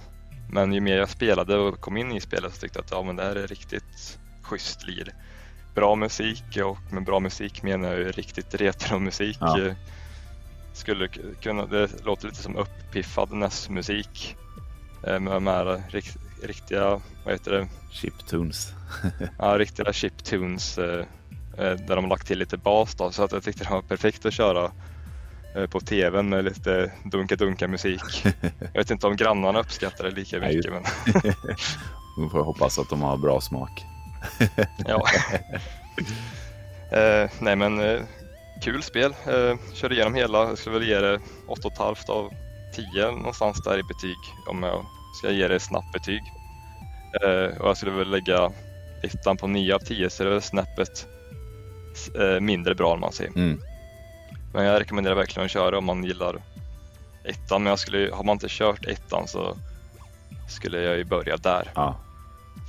Men 0.50 0.72
ju 0.72 0.80
mer 0.80 0.96
jag 0.96 1.10
spelade 1.10 1.56
och 1.56 1.80
kom 1.80 1.96
in 1.96 2.12
i 2.12 2.20
spelet 2.20 2.54
så 2.54 2.60
tyckte 2.60 2.78
jag 2.78 2.84
att 2.84 2.90
ja, 2.90 3.02
men 3.02 3.16
det 3.16 3.22
här 3.22 3.36
är 3.36 3.46
riktigt 3.46 4.18
schysst 4.42 4.86
lir. 4.86 5.12
Bra 5.78 5.94
musik 5.94 6.58
och 6.64 6.92
med 6.92 7.04
bra 7.04 7.20
musik 7.20 7.62
menar 7.62 7.88
jag 7.88 7.98
ju 7.98 8.12
riktigt 8.12 8.54
retromusik. 8.54 9.36
Ja. 9.40 9.58
Skulle 10.72 11.08
kunna, 11.42 11.66
det 11.66 12.04
låter 12.04 12.26
lite 12.26 12.42
som 12.42 12.56
uppiffad 12.56 13.32
NES-musik. 13.32 14.36
eh, 15.06 15.20
Med 15.20 15.32
de 15.32 15.46
här 15.46 15.82
rikt, 15.88 16.16
riktiga, 16.42 17.00
vad 17.24 17.34
heter 17.34 17.50
det, 17.50 17.68
Chiptunes. 17.90 18.72
Ja, 19.38 19.58
riktiga 19.58 19.92
chiptunes 19.92 20.78
eh, 20.78 21.04
eh, 21.58 21.74
där 21.74 21.96
de 21.96 22.04
har 22.04 22.08
lagt 22.08 22.26
till 22.26 22.38
lite 22.38 22.56
bas 22.56 22.94
då, 22.94 23.10
så 23.10 23.22
att 23.24 23.32
jag 23.32 23.42
tyckte 23.42 23.64
det 23.64 23.70
var 23.70 23.82
perfekt 23.82 24.26
att 24.26 24.32
köra 24.34 24.72
på 25.70 25.80
tvn 25.80 26.28
med 26.28 26.44
lite 26.44 26.92
dunka-dunka 27.04 27.68
musik. 27.68 28.24
Jag 28.72 28.80
vet 28.80 28.90
inte 28.90 29.06
om 29.06 29.16
grannarna 29.16 29.60
uppskattar 29.60 30.04
det 30.04 30.10
lika 30.10 30.38
Nej, 30.38 30.56
mycket 30.56 30.72
men 30.72 30.82
Vi 32.18 32.28
får 32.28 32.44
hoppas 32.44 32.78
att 32.78 32.90
de 32.90 33.02
har 33.02 33.16
bra 33.16 33.40
smak. 33.40 33.84
Ja. 34.86 35.04
eh, 36.98 37.30
nej 37.40 37.56
men 37.56 37.80
eh, 37.80 38.00
kul 38.62 38.82
spel. 38.82 39.14
Eh, 39.26 39.56
körde 39.74 39.94
igenom 39.94 40.14
hela, 40.14 40.38
jag 40.38 40.58
skulle 40.58 40.78
väl 40.78 40.88
ge 40.88 41.00
det 41.00 41.20
8,5 41.46 42.10
av 42.10 42.32
10 42.74 43.10
någonstans 43.10 43.62
där 43.64 43.78
i 43.78 43.82
betyg 43.82 44.16
om 44.46 44.62
jag 44.62 44.86
ska 45.18 45.30
ge 45.30 45.48
det 45.48 45.60
snabbt 45.60 45.92
betyg. 45.92 46.22
Eh, 47.22 47.60
och 47.60 47.68
jag 47.68 47.76
skulle 47.76 47.92
väl 47.92 48.10
lägga 48.10 48.50
ettan 49.02 49.36
på 49.36 49.46
9 49.46 49.74
av 49.74 49.78
10 49.78 50.10
så 50.10 50.24
det 50.24 50.36
är 50.36 50.40
snäppet 50.40 51.06
eh, 52.20 52.40
mindre 52.40 52.74
bra 52.74 52.92
om 52.92 53.00
man 53.00 53.12
säger. 53.12 53.30
Mm. 53.30 53.60
Men 54.52 54.64
jag 54.64 54.80
rekommenderar 54.80 55.14
verkligen 55.14 55.44
att 55.44 55.50
köra 55.50 55.78
om 55.78 55.84
man 55.84 56.04
gillar 56.04 56.42
ettan. 57.24 57.62
Men 57.62 57.70
jag 57.70 57.78
skulle, 57.78 58.10
har 58.14 58.24
man 58.24 58.32
inte 58.32 58.46
kört 58.48 58.86
ettan 58.86 59.28
så 59.28 59.56
skulle 60.48 60.80
jag 60.80 60.96
ju 60.96 61.04
börja 61.04 61.36
där. 61.36 61.70
Ja. 61.74 61.96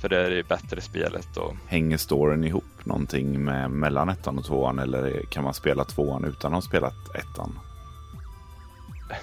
För 0.00 0.08
det 0.08 0.26
är 0.26 0.30
det 0.30 0.48
bättre 0.48 0.80
spelet 0.80 1.36
och 1.36 1.56
Hänger 1.66 1.96
storyn 1.96 2.44
ihop 2.44 2.84
någonting 2.84 3.44
med 3.44 3.70
mellan 3.70 4.08
ettan 4.08 4.38
och 4.38 4.44
tvåan 4.44 4.78
eller 4.78 5.22
kan 5.30 5.44
man 5.44 5.54
spela 5.54 5.84
tvåan 5.84 6.24
utan 6.24 6.52
att 6.52 6.56
ha 6.56 6.68
spelat 6.68 7.14
ettan? 7.14 7.58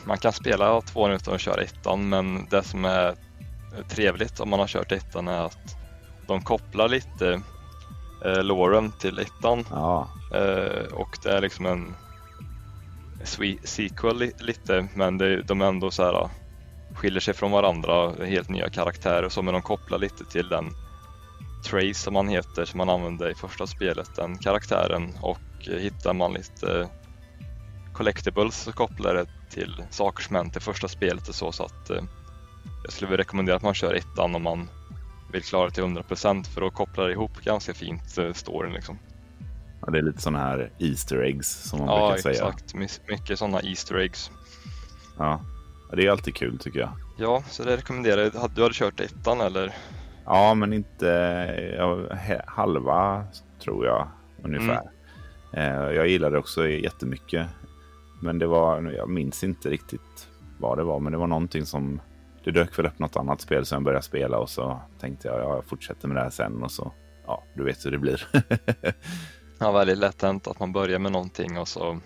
man 0.05 0.17
kan 0.17 0.33
spela 0.33 0.81
tvåan 0.81 1.11
utan 1.11 1.33
att 1.33 1.41
köra 1.41 1.61
ettan 1.61 2.09
men 2.09 2.47
det 2.49 2.63
som 2.63 2.85
är 2.85 3.15
trevligt 3.89 4.39
om 4.39 4.49
man 4.49 4.59
har 4.59 4.67
kört 4.67 4.91
ettan 4.91 5.27
är 5.27 5.41
att 5.41 5.75
de 6.27 6.41
kopplar 6.41 6.89
lite 6.89 7.41
eh, 8.25 8.43
Lauren 8.43 8.91
till 8.91 9.19
ettan. 9.19 9.65
Ja. 9.69 10.07
Eh, 10.33 10.93
och 10.93 11.17
det 11.23 11.31
är 11.31 11.41
liksom 11.41 11.65
en 11.65 11.95
sequel 13.63 14.17
li 14.17 14.31
lite 14.39 14.87
men 14.93 15.17
det, 15.17 15.41
de 15.41 15.61
är 15.61 15.65
ändå 15.65 15.91
så 15.91 16.03
här 16.03 16.29
skiljer 16.97 17.19
sig 17.19 17.33
från 17.33 17.51
varandra, 17.51 18.25
helt 18.25 18.49
nya 18.49 18.69
karaktärer 18.69 19.29
så 19.29 19.41
men 19.41 19.53
de 19.53 19.61
kopplar 19.61 19.99
lite 19.99 20.25
till 20.25 20.49
den 20.49 20.71
Trace 21.63 21.93
som 21.93 22.13
man 22.13 22.27
heter 22.27 22.65
som 22.65 22.77
man 22.77 22.89
använde 22.89 23.31
i 23.31 23.35
första 23.35 23.67
spelet, 23.67 24.15
den 24.15 24.37
karaktären 24.37 25.13
och 25.21 25.39
hittar 25.59 26.13
man 26.13 26.33
lite 26.33 26.89
collectibles 27.93 28.61
så 28.61 28.71
kopplar 28.71 29.13
det 29.13 29.25
till 29.49 29.83
saker 29.89 30.23
som 30.23 30.35
hänt 30.35 30.57
i 30.57 30.59
första 30.59 30.87
spelet 30.87 31.27
och 31.27 31.35
så, 31.35 31.51
så 31.51 31.63
att 31.63 31.89
eh, 31.89 32.03
jag 32.83 32.93
skulle 32.93 33.17
rekommendera 33.17 33.55
att 33.55 33.63
man 33.63 33.73
kör 33.73 33.93
ettan 33.93 34.35
om 34.35 34.43
man 34.43 34.69
vill 35.31 35.43
klara 35.43 35.69
till 35.69 35.83
100% 35.83 36.43
för 36.43 36.61
då 36.61 36.69
kopplar 36.69 37.05
det 37.05 37.13
ihop 37.13 37.43
ganska 37.43 37.73
fint 37.73 38.17
eh, 38.17 38.33
storyn 38.33 38.73
liksom. 38.73 38.99
Ja, 39.81 39.91
det 39.91 39.97
är 39.97 40.01
lite 40.01 40.21
sådana 40.21 40.39
här 40.39 40.71
Easter 40.79 41.17
eggs 41.17 41.69
som 41.69 41.79
man 41.79 41.87
ja, 41.87 42.07
brukar 42.07 42.21
säga. 42.21 42.43
Ja, 42.43 42.49
exakt. 42.49 43.07
Mycket 43.07 43.39
sådana 43.39 43.61
Easter 43.61 43.95
eggs. 43.95 44.31
Ja, 45.17 45.41
det 45.91 46.05
är 46.05 46.11
alltid 46.11 46.35
kul 46.35 46.59
tycker 46.59 46.79
jag. 46.79 46.89
Ja, 47.17 47.43
så 47.49 47.63
det 47.63 47.77
rekommenderar 47.77 48.21
jag. 48.21 48.51
Du 48.55 48.61
hade 48.61 48.73
kört 48.73 48.99
ettan 48.99 49.41
eller? 49.41 49.73
Ja, 50.25 50.53
men 50.53 50.73
inte 50.73 51.07
ja, 51.77 52.17
halva 52.45 53.23
tror 53.63 53.85
jag 53.85 54.07
ungefär. 54.43 54.81
Mm. 55.53 55.95
Jag 55.95 56.07
gillade 56.07 56.37
också 56.37 56.67
jättemycket. 56.67 57.47
Men 58.21 58.39
det 58.39 58.47
var, 58.47 58.81
jag 58.81 59.09
minns 59.09 59.43
inte 59.43 59.69
riktigt 59.69 60.29
vad 60.59 60.77
det 60.77 60.83
var, 60.83 60.99
men 60.99 61.11
det 61.11 61.17
var 61.17 61.27
någonting 61.27 61.65
som 61.65 62.01
det 62.43 62.51
dök 62.51 62.79
väl 62.79 62.85
upp 62.85 62.99
något 62.99 63.15
annat 63.15 63.41
spel 63.41 63.65
som 63.65 63.75
jag 63.75 63.83
började 63.83 64.05
spela 64.05 64.37
och 64.37 64.49
så 64.49 64.79
tänkte 64.99 65.27
jag 65.27 65.39
jag 65.39 65.65
fortsätter 65.65 66.07
med 66.07 66.17
det 66.17 66.21
här 66.21 66.29
sen 66.29 66.63
och 66.63 66.71
så 66.71 66.91
ja, 67.25 67.43
du 67.53 67.63
vet 67.63 67.85
hur 67.85 67.91
det 67.91 67.97
blir. 67.97 68.27
ja, 69.59 69.71
väldigt 69.71 69.97
lätt 69.97 70.21
hänt 70.21 70.47
att 70.47 70.59
man 70.59 70.73
börjar 70.73 70.99
med 70.99 71.11
någonting 71.11 71.57
och 71.57 71.67
så 71.67 71.99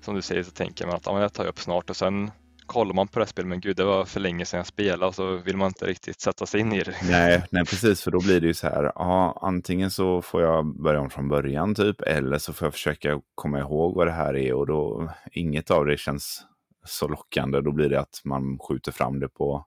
som 0.00 0.14
du 0.14 0.22
säger 0.22 0.42
så 0.42 0.50
tänker 0.50 0.86
man 0.86 0.96
att 0.96 1.06
ja, 1.06 1.18
det 1.18 1.28
tar 1.28 1.44
jag 1.44 1.50
upp 1.50 1.58
snart 1.58 1.90
och 1.90 1.96
sen 1.96 2.30
kollar 2.68 2.94
man 2.94 3.08
på 3.08 3.18
det 3.18 3.24
här 3.24 3.28
spelet, 3.28 3.48
men 3.48 3.60
gud 3.60 3.76
det 3.76 3.84
var 3.84 4.04
för 4.04 4.20
länge 4.20 4.44
sedan 4.44 4.58
jag 4.58 4.66
spelade 4.66 5.12
så 5.12 5.36
vill 5.36 5.56
man 5.56 5.68
inte 5.68 5.86
riktigt 5.86 6.20
sätta 6.20 6.46
sig 6.46 6.60
in 6.60 6.72
i 6.72 6.82
det. 6.82 6.94
Nej, 7.10 7.44
nej 7.50 7.64
precis, 7.64 8.02
för 8.02 8.10
då 8.10 8.20
blir 8.20 8.40
det 8.40 8.46
ju 8.46 8.54
så 8.54 8.66
här, 8.66 8.92
ja, 8.94 9.38
antingen 9.42 9.90
så 9.90 10.22
får 10.22 10.42
jag 10.42 10.82
börja 10.82 11.00
om 11.00 11.10
från 11.10 11.28
början 11.28 11.74
typ, 11.74 12.00
eller 12.00 12.38
så 12.38 12.52
får 12.52 12.66
jag 12.66 12.72
försöka 12.72 13.20
komma 13.34 13.58
ihåg 13.58 13.94
vad 13.94 14.06
det 14.06 14.12
här 14.12 14.36
är 14.36 14.52
och 14.52 14.66
då 14.66 15.10
inget 15.32 15.70
av 15.70 15.86
det 15.86 15.96
känns 15.96 16.44
så 16.86 17.08
lockande. 17.08 17.60
Då 17.60 17.72
blir 17.72 17.88
det 17.88 18.00
att 18.00 18.20
man 18.24 18.58
skjuter 18.58 18.92
fram 18.92 19.20
det 19.20 19.28
på 19.28 19.64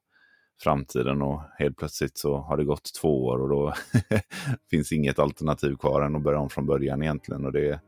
framtiden 0.63 1.21
och 1.21 1.41
helt 1.57 1.77
plötsligt 1.77 2.17
så 2.17 2.37
har 2.37 2.57
det 2.57 2.63
gått 2.63 2.93
två 3.01 3.25
år 3.25 3.41
och 3.41 3.49
då 3.49 3.73
finns 4.69 4.91
inget 4.91 5.19
alternativ 5.19 5.75
kvar 5.75 6.01
än 6.01 6.15
att 6.15 6.23
börja 6.23 6.39
om 6.39 6.49
från 6.49 6.65
början 6.65 7.01
egentligen. 7.03 7.45
Och 7.45 7.51
det, 7.51 7.79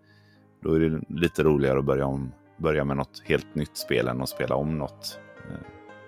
då 0.63 0.73
är 0.73 0.80
det 0.80 1.02
lite 1.10 1.43
roligare 1.43 1.80
att 1.80 1.86
börja, 1.86 2.06
om, 2.06 2.32
börja 2.63 2.84
med 2.84 2.97
något 2.97 3.21
helt 3.26 3.56
nytt 3.56 3.78
spel 3.78 4.08
än 4.08 4.21
att 4.21 4.30
spela 4.30 4.56
om 4.56 4.78
något 4.78 5.19
eh, 5.49 5.58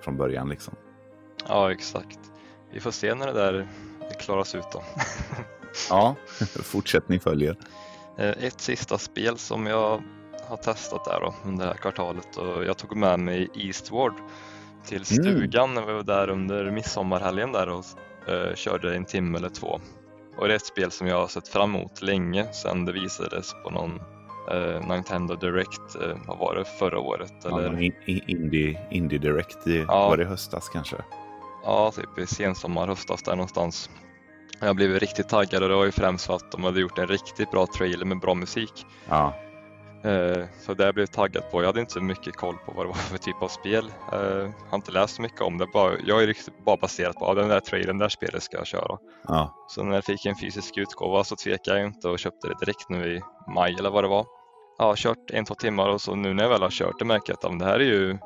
från 0.01 0.17
början. 0.17 0.49
Liksom. 0.49 0.75
Ja, 1.47 1.71
exakt. 1.71 2.19
Vi 2.71 2.79
får 2.79 2.91
se 2.91 3.15
när 3.15 3.27
det 3.27 3.33
där 3.33 3.67
klaras 4.19 4.55
ut 4.55 4.71
då. 4.73 4.83
ja, 5.89 6.15
fortsättning 6.63 7.19
följer. 7.19 7.57
Eh, 8.17 8.29
ett 8.29 8.61
sista 8.61 8.97
spel 8.97 9.37
som 9.37 9.65
jag 9.65 10.03
har 10.47 10.57
testat 10.57 11.05
där 11.05 11.19
då 11.19 11.35
under 11.45 11.65
det 11.65 11.71
här 11.71 11.77
kvartalet 11.77 12.37
och 12.37 12.65
jag 12.65 12.77
tog 12.77 12.97
med 12.97 13.19
mig 13.19 13.49
Eastward 13.55 14.13
till 14.85 14.95
mm. 14.95 15.05
stugan 15.05 15.73
när 15.73 15.85
vi 15.85 15.93
var 15.93 16.03
där 16.03 16.29
under 16.29 16.71
midsommarhelgen 16.71 17.51
där 17.51 17.69
och 17.69 17.85
uh, 18.29 18.55
körde 18.55 18.95
en 18.95 19.05
timme 19.05 19.37
eller 19.37 19.49
två. 19.49 19.79
Och 20.37 20.47
det 20.47 20.53
är 20.53 20.55
ett 20.55 20.65
spel 20.65 20.91
som 20.91 21.07
jag 21.07 21.19
har 21.19 21.27
sett 21.27 21.47
fram 21.47 21.75
emot 21.75 22.01
länge 22.01 22.53
sedan 22.53 22.85
det 22.85 22.91
visades 22.91 23.53
på 23.63 23.69
någon 23.69 23.99
uh, 24.53 24.87
Nintendo 24.87 25.35
Direct, 25.35 25.95
uh, 26.01 26.15
vad 26.27 26.37
var 26.37 26.55
det, 26.55 26.65
förra 26.65 26.99
året? 26.99 27.45
Eller? 27.45 27.73
Ja, 27.73 27.91
indie, 28.27 28.79
indie 28.91 29.19
Direct, 29.19 29.67
i, 29.67 29.85
ja. 29.87 30.09
var 30.09 30.17
det 30.17 30.25
höstas 30.25 30.69
kanske? 30.69 30.95
Ja, 31.63 31.91
typ 31.91 32.19
i 32.19 32.27
sensommar, 32.27 32.87
höstas 32.87 33.23
där 33.23 33.35
någonstans. 33.35 33.89
Jag 34.59 34.75
blev 34.75 34.99
riktigt 34.99 35.29
taggad 35.29 35.63
och 35.63 35.69
det 35.69 35.75
var 35.75 35.85
ju 35.85 35.91
främst 35.91 36.25
för 36.25 36.35
att 36.35 36.51
de 36.51 36.63
hade 36.63 36.79
gjort 36.79 36.97
en 36.97 37.07
riktigt 37.07 37.51
bra 37.51 37.67
trailer 37.77 38.05
med 38.05 38.19
bra 38.19 38.33
musik. 38.33 38.85
Ja. 39.09 39.33
Eh, 40.05 40.45
så 40.59 40.73
det 40.73 40.85
jag 40.85 40.93
blev 40.93 41.05
taggad 41.05 41.51
på. 41.51 41.61
Jag 41.61 41.67
hade 41.67 41.79
inte 41.79 41.93
så 41.93 42.01
mycket 42.01 42.35
koll 42.35 42.55
på 42.65 42.71
vad 42.71 42.85
det 42.85 42.87
var 42.87 42.95
för 42.95 43.17
typ 43.17 43.41
av 43.41 43.47
spel. 43.47 43.91
Jag 44.11 44.41
eh, 44.41 44.49
har 44.69 44.75
inte 44.75 44.91
läst 44.91 45.15
så 45.15 45.21
mycket 45.21 45.41
om 45.41 45.57
det. 45.57 45.67
jag 46.05 46.23
är 46.23 46.35
bara 46.65 46.77
baserat 46.77 47.15
på 47.15 47.31
att 47.31 47.37
den 47.37 47.49
där 47.49 47.59
trailern, 47.59 47.97
där 47.97 48.09
spelet 48.09 48.43
ska 48.43 48.57
jag 48.57 48.67
köra. 48.67 48.97
Ja. 49.27 49.65
Så 49.67 49.83
när 49.83 49.95
jag 49.95 50.05
fick 50.05 50.25
en 50.25 50.35
fysisk 50.35 50.77
utgåva 50.77 51.23
så 51.23 51.35
tvekade 51.35 51.79
jag 51.79 51.87
inte 51.87 52.09
och 52.09 52.19
köpte 52.19 52.47
det 52.47 52.55
direkt 52.59 52.89
nu 52.89 53.15
i 53.15 53.21
maj 53.47 53.75
eller 53.79 53.89
vad 53.89 54.03
det 54.03 54.07
var. 54.07 54.25
Har 54.77 54.95
kört 54.95 55.31
en, 55.31 55.45
två 55.45 55.55
timmar 55.55 55.89
och 55.89 56.01
så 56.01 56.15
nu 56.15 56.33
när 56.33 56.43
jag 56.43 56.49
väl 56.49 56.61
har 56.61 56.69
kört 56.69 56.99
det 56.99 57.05
märker 57.05 57.35
jag 57.41 57.51
att 57.51 57.59
det 57.59 57.65
här 57.65 57.79
är 57.79 57.83
ju 57.83 58.17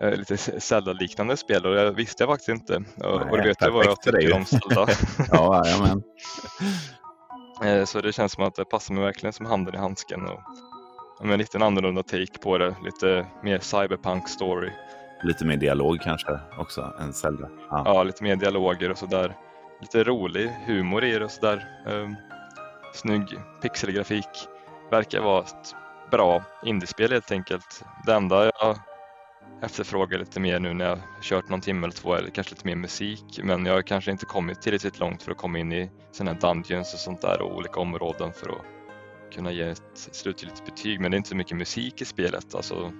eh, 0.00 0.16
lite 0.16 0.36
Zelda-liknande 0.36 1.36
spel 1.36 1.66
och 1.66 1.74
det 1.74 1.90
visste 1.90 2.22
jag 2.22 2.30
faktiskt 2.30 2.48
inte. 2.48 2.78
Nej, 2.78 3.10
och 3.10 3.36
du 3.36 3.48
vet 3.48 3.66
ju 3.66 3.70
vad 3.70 3.86
jag 3.86 4.02
tycker 4.02 4.34
om 4.34 4.44
Zelda. 4.44 4.86
ja, 5.32 5.62
jajamän. 5.66 6.02
Så 7.86 8.00
det 8.00 8.12
känns 8.12 8.32
som 8.32 8.44
att 8.44 8.54
det 8.54 8.64
passar 8.64 8.94
mig 8.94 9.04
verkligen 9.04 9.32
som 9.32 9.46
handen 9.46 9.74
i 9.74 9.78
handsken. 9.78 10.26
Och 11.18 11.26
med 11.26 11.38
lite 11.38 11.58
en 11.58 11.62
annorlunda 11.62 12.02
take 12.02 12.38
på 12.42 12.58
det. 12.58 12.76
Lite 12.84 13.26
mer 13.42 13.58
cyberpunk 13.58 14.28
story. 14.28 14.70
Lite 15.22 15.44
mer 15.44 15.56
dialog 15.56 16.00
kanske 16.00 16.38
också 16.58 16.94
än 17.00 17.12
Zelda. 17.12 17.48
Ja, 17.70 17.82
ja 17.84 18.02
lite 18.02 18.22
mer 18.22 18.36
dialoger 18.36 18.90
och 18.90 18.98
sådär. 18.98 19.36
Lite 19.80 20.04
rolig 20.04 20.50
humor 20.66 21.04
i 21.04 21.18
det 21.18 21.24
och 21.24 21.30
sådär. 21.30 21.66
Um, 21.86 22.16
snygg 22.94 23.38
pixelgrafik. 23.62 24.48
Verkar 24.90 25.20
vara 25.20 25.40
ett 25.40 25.74
bra 26.10 26.44
indiespel 26.62 27.12
helt 27.12 27.30
enkelt. 27.30 27.84
Det 28.06 28.14
enda 28.14 28.44
jag 28.44 28.78
efterfrågar 29.62 30.18
lite 30.18 30.40
mer 30.40 30.58
nu 30.58 30.74
när 30.74 30.84
jag 30.84 30.98
kört 31.22 31.48
någon 31.48 31.60
timme 31.60 31.86
eller 31.86 31.94
två 31.94 32.14
är 32.14 32.30
kanske 32.34 32.54
lite 32.54 32.66
mer 32.66 32.76
musik. 32.76 33.40
Men 33.42 33.66
jag 33.66 33.74
har 33.74 33.82
kanske 33.82 34.10
inte 34.10 34.26
kommit 34.26 34.62
tillräckligt 34.62 34.98
långt 34.98 35.22
för 35.22 35.32
att 35.32 35.38
komma 35.38 35.58
in 35.58 35.72
i 35.72 35.90
sådana 36.12 36.32
här 36.32 36.40
dungeons 36.40 36.94
och 36.94 37.00
sånt 37.00 37.20
där 37.20 37.42
och 37.42 37.56
olika 37.56 37.80
områden 37.80 38.32
för 38.32 38.48
att 38.48 38.64
kunna 39.34 39.52
ge 39.52 39.62
ett 39.62 39.82
slutgiltigt 39.94 40.64
betyg 40.64 41.00
men 41.00 41.10
det 41.10 41.14
är 41.14 41.18
inte 41.18 41.28
så 41.28 41.36
mycket 41.36 41.56
musik 41.56 42.00
i 42.00 42.04
spelet. 42.04 42.54
Alltså, 42.54 42.92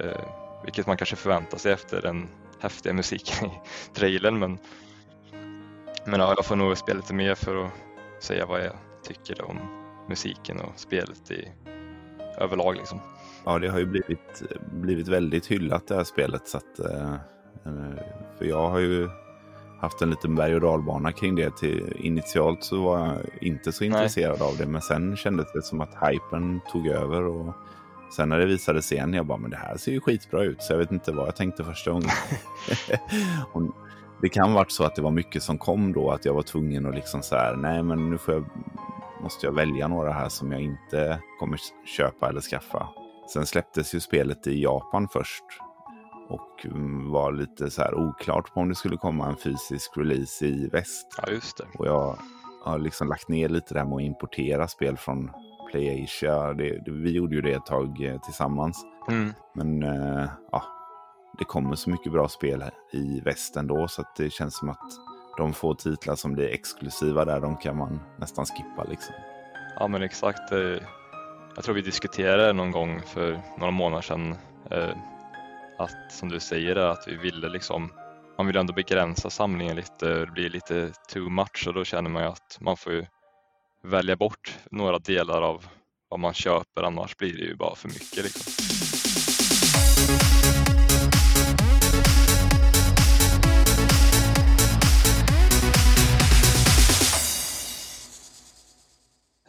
eh, 0.00 0.24
vilket 0.64 0.86
man 0.86 0.96
kanske 0.96 1.16
förväntar 1.16 1.58
sig 1.58 1.72
efter 1.72 2.02
den 2.02 2.28
häftiga 2.60 2.92
musiken 2.92 3.50
i 3.50 3.60
trailern. 3.94 4.38
Men, 4.38 4.58
men 6.06 6.20
ja, 6.20 6.34
jag 6.36 6.46
får 6.46 6.56
nog 6.56 6.78
spela 6.78 7.00
lite 7.00 7.14
mer 7.14 7.34
för 7.34 7.64
att 7.64 7.72
säga 8.20 8.46
vad 8.46 8.64
jag 8.64 8.76
tycker 9.02 9.42
om 9.50 9.58
musiken 10.08 10.60
och 10.60 10.72
spelet 10.76 11.30
i 11.30 11.48
överlag. 12.40 12.76
Liksom. 12.76 13.00
Ja, 13.44 13.58
det 13.58 13.68
har 13.68 13.78
ju 13.78 13.86
blivit, 13.86 14.42
blivit 14.72 15.08
väldigt 15.08 15.46
hyllat 15.46 15.86
det 15.86 15.94
här 15.94 16.04
spelet. 16.04 16.48
Så 16.48 16.56
att, 16.56 16.78
eh, 16.78 17.14
för 18.38 18.44
jag 18.44 18.70
har 18.70 18.78
ju 18.78 19.08
haft 19.80 20.02
en 20.02 20.10
liten 20.10 20.34
berg 20.34 20.54
och 20.54 20.60
dalbana 20.60 21.12
kring 21.12 21.34
det. 21.34 21.56
Till, 21.56 21.96
initialt 21.96 22.64
så 22.64 22.82
var 22.82 22.98
jag 22.98 23.16
inte 23.40 23.72
så 23.72 23.84
intresserad 23.84 24.38
Nej. 24.38 24.48
av 24.48 24.56
det, 24.56 24.66
men 24.66 24.82
sen 24.82 25.16
kändes 25.16 25.52
det 25.52 25.62
som 25.62 25.80
att 25.80 25.94
hypen 26.08 26.60
tog 26.72 26.86
över. 26.86 27.22
och 27.22 27.54
Sen 28.16 28.28
när 28.28 28.38
det 28.38 28.46
visade 28.46 28.82
sig 28.82 28.96
igen, 28.96 29.14
jag 29.14 29.26
bara, 29.26 29.38
men 29.38 29.50
det 29.50 29.56
här 29.56 29.76
ser 29.76 29.92
ju 29.92 30.00
skitbra 30.00 30.42
ut, 30.42 30.62
så 30.62 30.72
jag 30.72 30.78
vet 30.78 30.92
inte 30.92 31.12
vad 31.12 31.26
jag 31.26 31.36
tänkte 31.36 31.64
första 31.64 31.90
gången. 31.90 32.08
det 34.22 34.28
kan 34.28 34.52
varit 34.52 34.72
så 34.72 34.84
att 34.84 34.94
det 34.94 35.02
var 35.02 35.10
mycket 35.10 35.42
som 35.42 35.58
kom 35.58 35.92
då, 35.92 36.10
att 36.10 36.24
jag 36.24 36.34
var 36.34 36.42
tvungen 36.42 36.86
att 36.86 36.94
liksom 36.94 37.22
så 37.22 37.36
här, 37.36 37.56
nej 37.56 37.82
men 37.82 38.10
nu 38.10 38.18
får 38.18 38.34
jag, 38.34 38.44
måste 39.22 39.46
jag 39.46 39.52
välja 39.52 39.88
några 39.88 40.12
här 40.12 40.28
som 40.28 40.52
jag 40.52 40.60
inte 40.60 41.20
kommer 41.38 41.58
köpa 41.96 42.28
eller 42.28 42.40
skaffa. 42.40 42.88
Sen 43.32 43.46
släpptes 43.46 43.94
ju 43.94 44.00
spelet 44.00 44.46
i 44.46 44.62
Japan 44.62 45.08
först 45.12 45.44
och 46.28 46.66
mm, 46.66 47.10
var 47.10 47.32
lite 47.32 47.70
så 47.70 47.82
här 47.82 47.94
oklart 47.94 48.54
på 48.54 48.60
om 48.60 48.68
det 48.68 48.74
skulle 48.74 48.96
komma 48.96 49.28
en 49.28 49.36
fysisk 49.36 49.96
release 49.96 50.46
i 50.46 50.68
väst. 50.68 51.06
Ja, 51.22 51.32
just 51.32 51.56
det. 51.56 51.64
Och 51.78 51.86
jag 51.86 52.16
har 52.64 52.78
liksom 52.78 53.08
lagt 53.08 53.28
ner 53.28 53.48
lite 53.48 53.74
det 53.74 53.80
här 53.80 53.86
med 53.86 53.96
att 53.96 54.02
importera 54.02 54.68
spel 54.68 54.96
från 54.96 55.30
PlayAsia. 55.70 56.52
Vi 56.86 57.10
gjorde 57.10 57.34
ju 57.34 57.42
det 57.42 57.52
ett 57.52 57.66
tag 57.66 58.02
eh, 58.02 58.20
tillsammans. 58.20 58.84
Mm. 59.08 59.32
Men 59.54 59.82
äh, 59.82 60.28
ja, 60.52 60.62
det 61.38 61.44
kommer 61.44 61.74
så 61.74 61.90
mycket 61.90 62.12
bra 62.12 62.28
spel 62.28 62.64
i 62.92 63.20
väst 63.20 63.56
ändå 63.56 63.88
så 63.88 64.02
att 64.02 64.16
det 64.16 64.30
känns 64.30 64.56
som 64.56 64.68
att 64.68 65.09
de 65.40 65.52
få 65.52 65.74
titlar 65.74 66.14
som 66.14 66.32
blir 66.32 66.48
exklusiva 66.48 67.24
där, 67.24 67.40
de 67.40 67.56
kan 67.56 67.76
man 67.76 68.00
nästan 68.18 68.46
skippa 68.46 68.84
liksom. 68.90 69.14
Ja 69.78 69.88
men 69.88 70.02
exakt. 70.02 70.52
Eh, 70.52 70.78
jag 71.54 71.64
tror 71.64 71.74
vi 71.74 71.82
diskuterade 71.82 72.52
någon 72.52 72.70
gång 72.70 73.02
för 73.06 73.40
några 73.58 73.70
månader 73.70 74.02
sedan 74.02 74.36
eh, 74.70 74.96
att 75.78 76.12
som 76.12 76.28
du 76.28 76.40
säger 76.40 76.76
att 76.76 77.04
vi 77.08 77.16
ville 77.16 77.48
liksom 77.48 77.90
man 78.40 78.46
vill 78.46 78.56
ändå 78.56 78.72
begränsa 78.72 79.30
samlingen 79.30 79.76
lite, 79.76 80.06
det 80.08 80.32
blir 80.32 80.50
lite 80.50 80.92
too 81.12 81.28
much 81.28 81.64
och 81.66 81.74
då 81.74 81.84
känner 81.84 82.10
man 82.10 82.22
ju 82.22 82.28
att 82.28 82.58
man 82.60 82.76
får 82.76 82.92
ju 82.92 83.06
välja 83.82 84.16
bort 84.16 84.58
några 84.70 84.98
delar 84.98 85.42
av 85.42 85.64
vad 86.08 86.20
man 86.20 86.34
köper 86.34 86.82
annars 86.82 87.16
blir 87.16 87.32
det 87.32 87.44
ju 87.44 87.56
bara 87.56 87.74
för 87.74 87.88
mycket. 87.88 88.24
Liksom. 88.24 88.52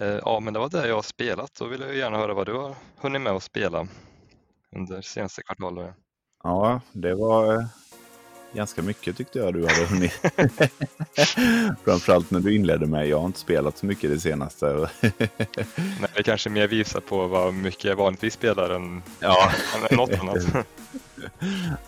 Ja, 0.05 0.39
men 0.39 0.53
det 0.53 0.59
var 0.59 0.69
det 0.69 0.87
jag 0.87 0.95
har 0.95 1.01
spelat. 1.01 1.55
Då 1.55 1.65
vill 1.65 1.81
jag 1.81 1.95
gärna 1.95 2.17
höra 2.17 2.33
vad 2.33 2.47
du 2.47 2.53
har 2.53 2.75
hunnit 2.97 3.21
med 3.21 3.33
att 3.33 3.43
spela 3.43 3.87
under 4.75 5.01
senaste 5.01 5.43
kvartalet. 5.43 5.95
Ja, 6.43 6.81
det 6.91 7.15
var 7.15 7.53
eh, 7.53 7.65
ganska 8.53 8.81
mycket 8.81 9.17
tyckte 9.17 9.39
jag 9.39 9.53
du 9.53 9.67
hade 9.67 9.85
hunnit. 9.85 10.13
Framförallt 11.83 12.31
när 12.31 12.39
du 12.39 12.55
inledde 12.55 12.85
med 12.85 13.07
jag 13.07 13.19
har 13.19 13.25
inte 13.25 13.39
spelat 13.39 13.77
så 13.77 13.85
mycket 13.85 14.09
det 14.09 14.19
senaste. 14.19 14.89
Nej, 15.99 16.09
det 16.15 16.23
kanske 16.23 16.49
mer 16.49 16.67
visar 16.67 16.99
på 16.99 17.27
vad 17.27 17.53
mycket 17.53 17.83
jag 17.83 17.95
vanligtvis 17.95 18.33
spelar 18.33 18.69
än, 18.69 19.03
ja. 19.19 19.51
än 19.89 19.97
något 19.97 20.19
annat. 20.19 20.43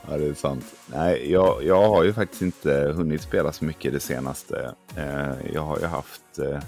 ja, 0.08 0.18
det 0.18 0.26
är 0.26 0.34
sant. 0.34 0.66
Nej, 0.88 1.32
jag, 1.32 1.64
jag 1.64 1.90
har 1.90 2.04
ju 2.04 2.14
faktiskt 2.14 2.42
inte 2.42 2.94
hunnit 2.96 3.22
spela 3.22 3.52
så 3.52 3.66
mycket 3.66 3.94
det 3.94 4.00
senaste. 4.00 4.76
Eh, 4.96 5.54
jag 5.54 5.62
har 5.62 5.80
ju 5.80 5.86
haft 5.86 6.40
eh, 6.40 6.60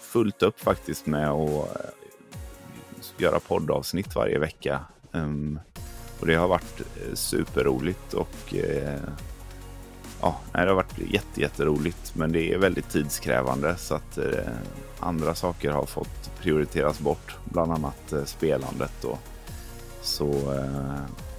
fullt 0.00 0.42
upp 0.42 0.60
faktiskt 0.60 1.06
med 1.06 1.30
att 1.30 1.76
eh, 1.76 1.90
göra 3.18 3.40
poddavsnitt 3.40 4.14
varje 4.14 4.38
vecka. 4.38 4.80
Um, 5.12 5.60
och 6.20 6.26
det 6.26 6.34
har 6.34 6.48
varit 6.48 6.80
eh, 6.80 7.14
superroligt 7.14 8.14
och 8.14 8.54
eh, 8.54 9.00
ja, 10.20 10.40
det 10.52 10.58
har 10.58 10.74
varit 10.74 10.98
jätte, 10.98 11.40
jätteroligt. 11.40 12.14
Men 12.14 12.32
det 12.32 12.52
är 12.52 12.58
väldigt 12.58 12.90
tidskrävande 12.90 13.76
så 13.76 13.94
att 13.94 14.18
andra 15.00 15.34
saker 15.34 15.70
har 15.70 15.86
fått 15.86 16.30
prioriteras 16.40 17.00
bort, 17.00 17.36
bland 17.44 17.72
annat 17.72 18.12
spelandet. 18.24 18.92
Då. 19.02 19.18
Så, 20.02 20.54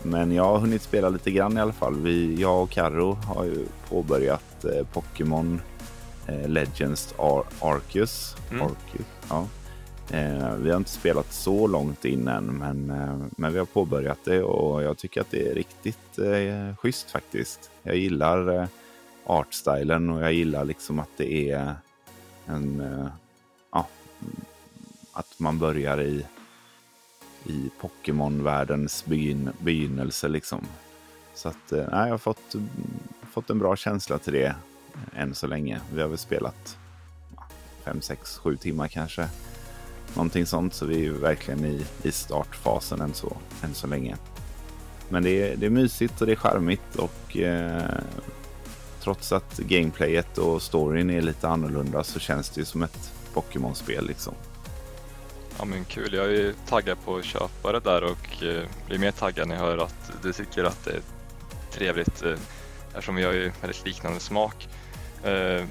men 0.04 0.32
jag 0.32 0.44
har 0.44 0.58
hunnit 0.58 0.82
spela 0.82 1.10
lite 1.10 1.32
grann 1.32 1.58
i 1.58 1.62
alla 1.62 1.74
fall. 1.74 2.00
Vi, 2.00 2.42
jag 2.42 2.64
och 2.64 2.70
Karro 2.70 3.14
har 3.14 3.44
ju 3.44 3.66
påbörjat 3.90 4.66
Pokémon 4.94 5.62
Legends 6.28 7.14
Ar 7.18 7.44
Arceus. 7.60 8.36
Mm. 8.52 8.62
Arceus 8.62 9.06
ja. 9.30 9.48
Eh, 10.10 10.56
vi 10.56 10.70
har 10.70 10.78
inte 10.78 10.90
spelat 10.90 11.34
så 11.34 11.68
långt 11.68 12.06
in 12.06 12.28
än, 12.28 12.46
men, 12.46 12.90
eh, 12.90 13.18
men 13.38 13.54
vi 13.54 13.60
har 13.60 13.66
påbörjat 13.66 14.20
det 14.24 14.44
och 14.44 14.84
jag 14.84 14.98
tycker 14.98 15.22
att 15.22 15.32
det 15.32 15.50
är 15.50 15.56
riktigt 15.56 16.20
eh, 16.20 16.76
schysst 16.76 17.12
faktiskt. 17.12 17.72
Jag 17.84 17.96
gillar 17.96 18.62
eh, 18.62 18.68
artstylen 19.26 20.10
och 20.10 20.24
jag 20.24 20.34
gillar 20.34 20.66
liksom 20.66 21.00
att 21.00 21.10
det 21.18 21.52
är 21.52 21.76
en, 22.46 22.80
eh, 22.80 23.08
ja, 23.72 23.88
att 25.14 25.40
man 25.40 25.60
börjar 25.60 26.02
i, 26.02 26.26
i 27.46 27.70
Pokémon-världens 27.80 29.06
begyn 29.06 29.50
begynnelse 29.60 30.28
liksom. 30.28 30.62
Så 31.34 31.50
att, 31.50 31.72
eh, 31.72 31.88
jag 31.92 32.10
har 32.10 32.18
fått, 32.18 32.56
fått 33.32 33.50
en 33.50 33.60
bra 33.60 33.76
känsla 33.76 34.18
till 34.18 34.34
det 34.34 34.56
än 35.16 35.36
så 35.36 35.48
länge. 35.48 35.80
Vi 35.94 36.02
har 36.02 36.10
väl 36.10 36.18
spelat 36.18 36.78
fem, 37.84 38.02
sex, 38.02 38.38
sju 38.38 38.58
timmar 38.58 38.88
kanske. 38.88 39.28
Någonting 40.14 40.46
sånt, 40.46 40.74
så 40.74 40.86
vi 40.86 40.96
är 40.96 41.00
ju 41.00 41.14
verkligen 41.14 41.66
i, 41.66 41.86
i 42.04 42.12
startfasen 42.12 43.02
än 43.02 43.14
så, 43.14 43.38
än 43.64 43.74
så 43.74 43.88
länge. 43.88 44.16
Men 45.10 45.24
det 45.24 45.30
är, 45.30 45.56
det 45.56 45.66
är 45.66 45.70
mysigt 45.70 46.22
och 46.22 46.28
det 46.28 46.34
är 46.34 46.36
charmigt 46.36 46.96
och 46.96 47.38
eh, 47.38 48.02
trots 49.02 49.32
att 49.32 49.58
gameplayet 49.58 50.38
och 50.38 50.62
storyn 50.62 51.10
är 51.10 51.22
lite 51.22 51.48
annorlunda 51.48 52.04
så 52.04 52.20
känns 52.20 52.50
det 52.50 52.62
ju 52.62 52.66
som 52.66 52.84
ett 52.84 53.14
Pokémon-spel 53.34 54.08
liksom. 54.08 54.34
Ja 55.60 55.66
men 55.66 55.86
kul, 55.86 56.14
jag 56.14 56.36
är 56.36 56.54
taggad 56.68 56.98
på 57.06 57.16
att 57.16 57.26
köpa 57.26 57.72
det 57.72 57.80
där 57.80 58.04
och 58.04 58.44
eh, 58.44 58.68
blir 58.88 59.00
mer 59.00 59.12
taggad 59.12 59.48
när 59.48 59.56
jag 59.56 59.64
hör 59.64 59.78
att 59.78 60.12
du 60.22 60.34
tycker 60.34 60.64
att 60.64 60.86
det 60.86 60.92
är 60.92 61.02
trevligt 61.72 62.24
eh, 62.24 62.38
eftersom 62.88 63.16
vi 63.16 63.24
har 63.24 63.34
ju 63.34 63.52
väldigt 63.62 63.86
liknande 63.86 64.20
smak. 64.20 64.68
Eh, 65.24 65.66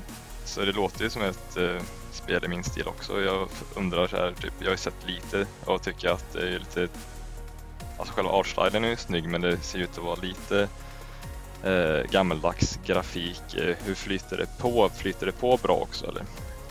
så 0.44 0.60
det 0.60 0.72
låter 0.72 1.04
ju 1.04 1.10
som 1.10 1.22
ett 1.22 1.56
eh, 1.56 1.82
spel 2.10 2.44
i 2.44 2.48
min 2.48 2.64
stil 2.64 2.88
också. 2.88 3.20
Jag 3.20 3.48
undrar 3.76 4.06
så 4.06 4.16
här, 4.16 4.32
typ, 4.40 4.52
jag 4.58 4.66
har 4.66 4.72
ju 4.72 4.76
sett 4.76 5.06
lite 5.06 5.46
och 5.64 5.82
tycker 5.82 6.08
att 6.08 6.32
det 6.32 6.40
är 6.40 6.58
lite, 6.58 6.88
alltså 7.98 8.14
själva 8.14 8.30
artstylen 8.30 8.84
är 8.84 8.88
ju 8.88 8.96
snygg 8.96 9.28
men 9.28 9.40
det 9.40 9.56
ser 9.56 9.78
ju 9.78 9.84
ut 9.84 9.98
att 9.98 10.04
vara 10.04 10.18
lite 10.22 10.68
eh, 11.64 12.10
gammeldags 12.10 12.78
grafik. 12.86 13.54
Eh, 13.54 13.76
hur 13.84 13.94
flyter 13.94 14.36
det 14.36 14.58
på? 14.58 14.90
Flyter 14.96 15.26
det 15.26 15.32
på 15.32 15.58
bra 15.62 15.74
också 15.74 16.06
eller? 16.06 16.22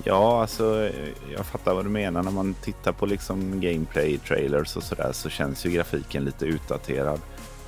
Ja, 0.04 0.42
alltså 0.42 0.90
jag 1.36 1.46
fattar 1.46 1.74
vad 1.74 1.86
du 1.86 1.90
menar. 1.90 2.24
När 2.24 2.32
man 2.32 2.54
tittar 2.54 2.92
på 2.92 3.06
liksom 3.06 3.62
gameplay-trailers 3.62 4.78
och 4.78 4.84
sådär 4.84 5.12
så 5.14 5.30
känns 5.30 5.66
ju 5.66 5.70
grafiken 5.72 6.26
lite 6.26 6.46
utdaterad. 6.46 7.22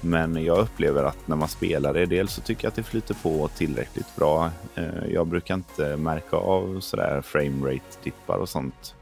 Men 0.05 0.43
jag 0.43 0.57
upplever 0.59 1.03
att 1.03 1.27
när 1.27 1.35
man 1.35 1.47
spelar 1.47 1.93
det, 1.93 2.05
dels 2.05 2.33
så 2.33 2.41
tycker 2.41 2.65
jag 2.65 2.69
att 2.69 2.75
det 2.75 2.83
flyter 2.83 3.13
på 3.13 3.47
tillräckligt 3.47 4.15
bra. 4.15 4.49
Eh, 4.75 5.05
jag 5.13 5.27
brukar 5.27 5.53
inte 5.53 5.97
märka 5.97 6.37
av 6.37 6.79
sådär 6.79 7.21
framerate-dippar 7.21 8.37
och 8.37 8.49
sånt 8.49 8.95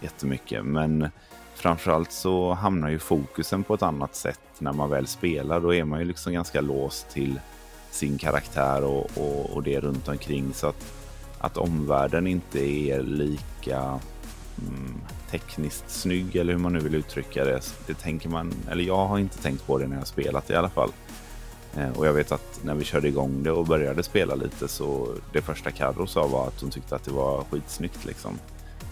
jättemycket. 0.00 0.64
Men 0.64 1.08
framförallt 1.54 2.12
så 2.12 2.52
hamnar 2.52 2.88
ju 2.88 2.98
fokusen 2.98 3.62
på 3.64 3.74
ett 3.74 3.82
annat 3.82 4.16
sätt 4.16 4.40
när 4.58 4.72
man 4.72 4.90
väl 4.90 5.06
spelar. 5.06 5.60
Då 5.60 5.74
är 5.74 5.84
man 5.84 5.98
ju 5.98 6.04
liksom 6.04 6.32
ganska 6.32 6.60
låst 6.60 7.10
till 7.10 7.40
sin 7.90 8.18
karaktär 8.18 8.84
och, 8.84 9.10
och, 9.16 9.50
och 9.50 9.62
det 9.62 9.80
runt 9.80 10.08
omkring. 10.08 10.54
Så 10.54 10.66
att, 10.66 10.92
att 11.38 11.56
omvärlden 11.56 12.26
inte 12.26 12.60
är 12.60 13.02
lika 13.02 14.00
Mm, 14.58 15.00
tekniskt 15.30 15.90
snygg 15.90 16.36
eller 16.36 16.52
hur 16.52 16.60
man 16.60 16.72
nu 16.72 16.80
vill 16.80 16.94
uttrycka 16.94 17.44
det. 17.44 17.60
Det 17.86 17.94
tänker 17.94 18.28
man, 18.28 18.52
eller 18.70 18.84
jag 18.84 19.06
har 19.06 19.18
inte 19.18 19.42
tänkt 19.42 19.66
på 19.66 19.78
det 19.78 19.86
när 19.86 19.96
jag 19.96 20.06
spelat 20.06 20.50
i 20.50 20.54
alla 20.54 20.70
fall. 20.70 20.92
Eh, 21.76 21.90
och 21.90 22.06
jag 22.06 22.12
vet 22.12 22.32
att 22.32 22.60
när 22.64 22.74
vi 22.74 22.84
körde 22.84 23.08
igång 23.08 23.42
det 23.42 23.50
och 23.50 23.66
började 23.66 24.02
spela 24.02 24.34
lite 24.34 24.68
så 24.68 25.14
det 25.32 25.42
första 25.42 25.70
Carro 25.70 26.06
sa 26.06 26.26
var 26.26 26.46
att 26.46 26.60
hon 26.60 26.70
tyckte 26.70 26.96
att 26.96 27.04
det 27.04 27.10
var 27.10 27.44
skitsnyggt 27.44 28.04
liksom. 28.04 28.38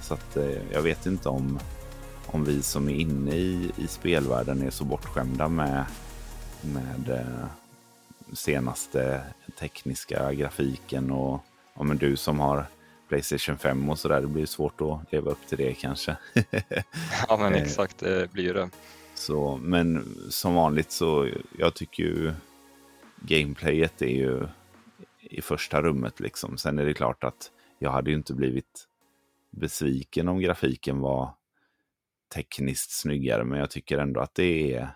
Så 0.03 0.15
att 0.15 0.37
eh, 0.37 0.73
jag 0.73 0.83
vet 0.83 1.07
inte 1.07 1.29
om, 1.29 1.59
om 2.27 2.45
vi 2.45 2.63
som 2.63 2.89
är 2.89 2.95
inne 2.95 3.37
i, 3.37 3.71
i 3.77 3.87
spelvärlden 3.87 4.63
är 4.63 4.71
så 4.71 4.85
bortskämda 4.85 5.49
med, 5.49 5.85
med 6.61 7.11
eh, 7.11 7.47
senaste 8.33 9.21
tekniska 9.59 10.33
grafiken 10.33 11.11
och 11.11 11.41
ja, 11.75 11.83
men 11.83 11.97
du 11.97 12.17
som 12.17 12.41
har 12.41 12.67
Playstation 13.09 13.59
5 13.59 13.91
och 13.91 13.99
sådär. 13.99 14.21
Det 14.21 14.27
blir 14.27 14.47
svårt 14.47 14.81
att 14.81 15.13
leva 15.13 15.31
upp 15.31 15.47
till 15.49 15.59
det 15.59 15.75
kanske. 15.75 16.17
ja 17.29 17.37
men 17.37 17.55
eh, 17.55 17.63
exakt, 17.63 17.99
det 17.99 18.33
blir 18.33 18.55
det. 18.55 18.71
Så, 19.15 19.57
men 19.57 20.17
som 20.31 20.55
vanligt 20.55 20.91
så 20.91 21.29
jag 21.59 21.75
tycker 21.75 22.03
ju 22.03 22.33
gameplayet 23.21 24.03
är 24.03 24.07
ju 24.07 24.49
i 25.21 25.43
första 25.43 25.83
rummet 25.83 26.21
liksom. 26.21 26.59
Sen 26.59 26.79
är 26.79 26.85
det 26.85 26.95
klart 26.95 27.25
att 27.25 27.51
jag 27.79 27.91
hade 27.91 28.11
ju 28.11 28.17
inte 28.17 28.35
blivit 28.35 28.87
besviken 29.51 30.29
om 30.29 30.41
grafiken 30.41 31.01
var 31.01 31.31
tekniskt 32.35 32.91
snyggare, 32.91 33.45
men 33.45 33.59
jag 33.59 33.71
tycker 33.71 33.99
ändå 33.99 34.21
att 34.21 34.35
det 34.35 34.75
är 34.75 34.91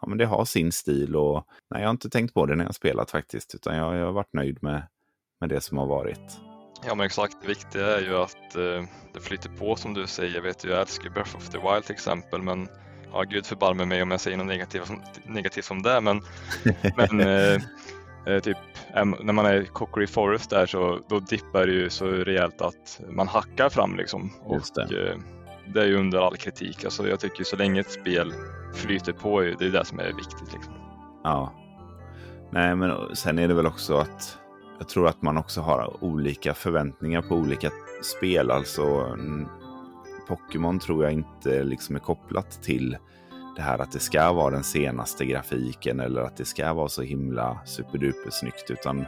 Ja, 0.00 0.08
men 0.08 0.18
det 0.18 0.26
har 0.26 0.44
sin 0.44 0.72
stil 0.72 1.16
och 1.16 1.46
nej, 1.70 1.80
jag 1.80 1.88
har 1.88 1.90
inte 1.90 2.10
tänkt 2.10 2.34
på 2.34 2.46
det 2.46 2.56
när 2.56 2.64
jag 2.64 2.74
spelat 2.74 3.10
faktiskt, 3.10 3.54
utan 3.54 3.76
jag, 3.76 3.96
jag 3.96 4.04
har 4.04 4.12
varit 4.12 4.32
nöjd 4.32 4.62
med, 4.62 4.86
med 5.40 5.48
det 5.48 5.60
som 5.60 5.78
har 5.78 5.86
varit. 5.86 6.53
Ja 6.86 6.94
men 6.94 7.06
exakt, 7.06 7.36
det 7.42 7.48
viktiga 7.48 7.86
är 7.86 8.00
ju 8.00 8.16
att 8.16 8.56
eh, 8.56 8.84
det 9.12 9.20
flyter 9.20 9.48
på 9.48 9.76
som 9.76 9.94
du 9.94 10.06
säger. 10.06 10.34
Jag 10.34 10.42
vet 10.42 10.64
ju, 10.64 10.70
jag 10.70 10.80
älskar 10.80 11.10
Breath 11.10 11.36
of 11.36 11.48
the 11.48 11.58
Wild 11.58 11.84
till 11.84 11.94
exempel 11.94 12.42
men 12.42 12.68
ja, 13.12 13.22
gud 13.22 13.46
förbarme 13.46 13.84
mig 13.84 14.02
om 14.02 14.10
jag 14.10 14.20
säger 14.20 14.36
något 14.36 14.46
negativt, 14.46 14.92
negativt 15.24 15.70
om 15.70 15.82
det 15.82 16.00
men, 16.00 16.22
men 16.96 17.20
eh, 17.20 17.62
eh, 18.26 18.40
typ 18.40 18.56
när 18.94 19.32
man 19.32 19.46
är 19.46 19.62
i 19.62 19.66
Cockery 19.66 20.06
Forest 20.06 20.50
där 20.50 20.66
så 20.66 21.00
då 21.08 21.20
dippar 21.20 21.66
det 21.66 21.72
ju 21.72 21.90
så 21.90 22.06
rejält 22.06 22.60
att 22.60 23.00
man 23.08 23.28
hackar 23.28 23.68
fram 23.68 23.96
liksom. 23.96 24.32
Och, 24.44 24.62
det. 24.74 25.10
Eh, 25.10 25.16
det 25.66 25.82
är 25.82 25.86
ju 25.86 25.96
under 25.96 26.18
all 26.18 26.36
kritik. 26.36 26.84
Alltså 26.84 27.08
jag 27.08 27.20
tycker 27.20 27.44
så 27.44 27.56
länge 27.56 27.80
ett 27.80 27.90
spel 27.90 28.34
flyter 28.74 29.12
på, 29.12 29.40
det 29.40 29.64
är 29.64 29.70
det 29.70 29.84
som 29.84 29.98
är 29.98 30.12
viktigt. 30.12 30.52
Liksom. 30.52 30.74
Ja. 31.24 31.52
Nej 32.50 32.76
men 32.76 33.16
sen 33.16 33.38
är 33.38 33.48
det 33.48 33.54
väl 33.54 33.66
också 33.66 33.96
att 33.96 34.38
jag 34.84 34.88
tror 34.88 35.08
att 35.08 35.22
man 35.22 35.36
också 35.36 35.60
har 35.60 36.04
olika 36.04 36.54
förväntningar 36.54 37.22
på 37.22 37.34
olika 37.34 37.70
spel. 38.02 38.50
Alltså 38.50 38.82
mm, 38.84 39.46
Pokémon 40.28 40.78
tror 40.78 41.04
jag 41.04 41.12
inte 41.12 41.64
liksom 41.64 41.96
är 41.96 42.00
kopplat 42.00 42.62
till 42.62 42.96
det 43.56 43.62
här 43.62 43.78
att 43.78 43.92
det 43.92 43.98
ska 43.98 44.32
vara 44.32 44.50
den 44.50 44.64
senaste 44.64 45.24
grafiken 45.24 46.00
eller 46.00 46.22
att 46.22 46.36
det 46.36 46.44
ska 46.44 46.72
vara 46.72 46.88
så 46.88 47.02
himla 47.02 47.58
superduper 47.64 48.30
snyggt. 48.30 48.70
Utan 48.70 49.06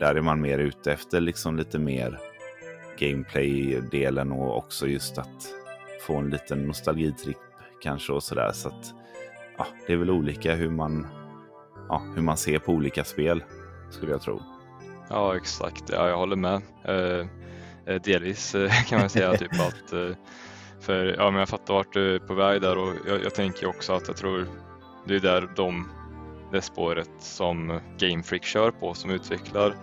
där 0.00 0.14
är 0.14 0.20
man 0.20 0.40
mer 0.40 0.58
ute 0.58 0.92
efter 0.92 1.20
liksom 1.20 1.56
lite 1.56 1.78
mer 1.78 2.18
gameplay-delen 2.98 4.32
och 4.32 4.56
också 4.56 4.86
just 4.86 5.18
att 5.18 5.46
få 6.06 6.16
en 6.16 6.30
liten 6.30 6.66
nostalgitripp 6.66 7.36
kanske 7.82 8.12
och 8.12 8.22
sådär. 8.22 8.50
Så 8.52 8.68
att 8.68 8.94
ja, 9.58 9.66
det 9.86 9.92
är 9.92 9.96
väl 9.96 10.10
olika 10.10 10.54
hur 10.54 10.70
man, 10.70 11.06
ja, 11.88 12.02
hur 12.14 12.22
man 12.22 12.36
ser 12.36 12.58
på 12.58 12.72
olika 12.72 13.04
spel 13.04 13.44
skulle 13.90 14.12
jag 14.12 14.22
tro. 14.22 14.42
Ja 15.12 15.36
exakt, 15.36 15.84
ja, 15.88 16.08
jag 16.08 16.16
håller 16.16 16.36
med. 16.36 16.62
Eh, 16.84 17.26
eh 17.86 18.02
delvis 18.02 18.54
eh, 18.54 18.84
kan 18.88 19.00
man 19.00 19.08
säga 19.08 19.32
typ 19.38 19.52
att 19.52 19.92
eh, 19.92 20.16
för 20.80 21.14
ja, 21.18 21.30
men 21.30 21.38
jag 21.38 21.48
fattar 21.48 21.74
vart 21.74 21.92
du 21.92 22.14
är 22.14 22.18
på 22.18 22.34
väg 22.34 22.60
där 22.60 22.78
och 22.78 22.94
jag, 23.06 23.24
jag 23.24 23.34
tänker 23.34 23.66
också 23.66 23.92
att 23.92 24.08
jag 24.08 24.16
tror 24.16 24.48
det 25.06 25.14
är 25.14 25.20
där 25.20 25.48
de, 25.56 25.88
det 26.52 26.62
spåret 26.62 27.10
som 27.18 27.80
Game 27.98 28.22
Freak 28.22 28.44
kör 28.44 28.70
på 28.70 28.94
som 28.94 29.10
utvecklar 29.10 29.76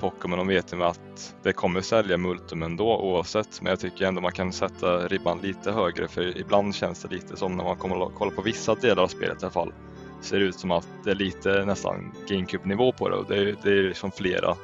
Pokémon 0.00 0.38
och 0.38 0.50
vet 0.50 0.72
ju 0.72 0.84
att 0.84 1.34
det 1.42 1.52
kommer 1.52 1.80
sälja 1.80 2.16
Multum 2.16 2.62
ändå 2.62 3.00
oavsett. 3.00 3.62
Men 3.62 3.70
jag 3.70 3.80
tycker 3.80 4.06
ändå 4.06 4.20
man 4.20 4.32
kan 4.32 4.52
sätta 4.52 5.08
ribban 5.08 5.38
lite 5.42 5.72
högre 5.72 6.08
för 6.08 6.38
ibland 6.38 6.74
känns 6.74 7.02
det 7.02 7.14
lite 7.14 7.36
som 7.36 7.56
när 7.56 7.64
man 7.64 7.76
kommer 7.76 8.06
att 8.06 8.14
kolla 8.14 8.30
på 8.30 8.42
vissa 8.42 8.74
delar 8.74 9.02
av 9.02 9.08
spelet 9.08 9.42
i 9.42 9.44
alla 9.44 9.52
fall. 9.52 9.72
Ser 10.20 10.38
det 10.38 10.44
ut 10.44 10.58
som 10.58 10.70
att 10.70 10.88
det 11.04 11.10
är 11.10 11.14
lite 11.14 11.64
nästan 11.64 12.12
GameCube-nivå 12.28 12.92
på 12.92 13.08
det 13.08 13.16
och 13.16 13.26
det 13.28 13.36
är, 13.36 13.56
det 13.62 13.70
är 13.70 13.82
liksom 13.82 14.10
flera 14.10 14.56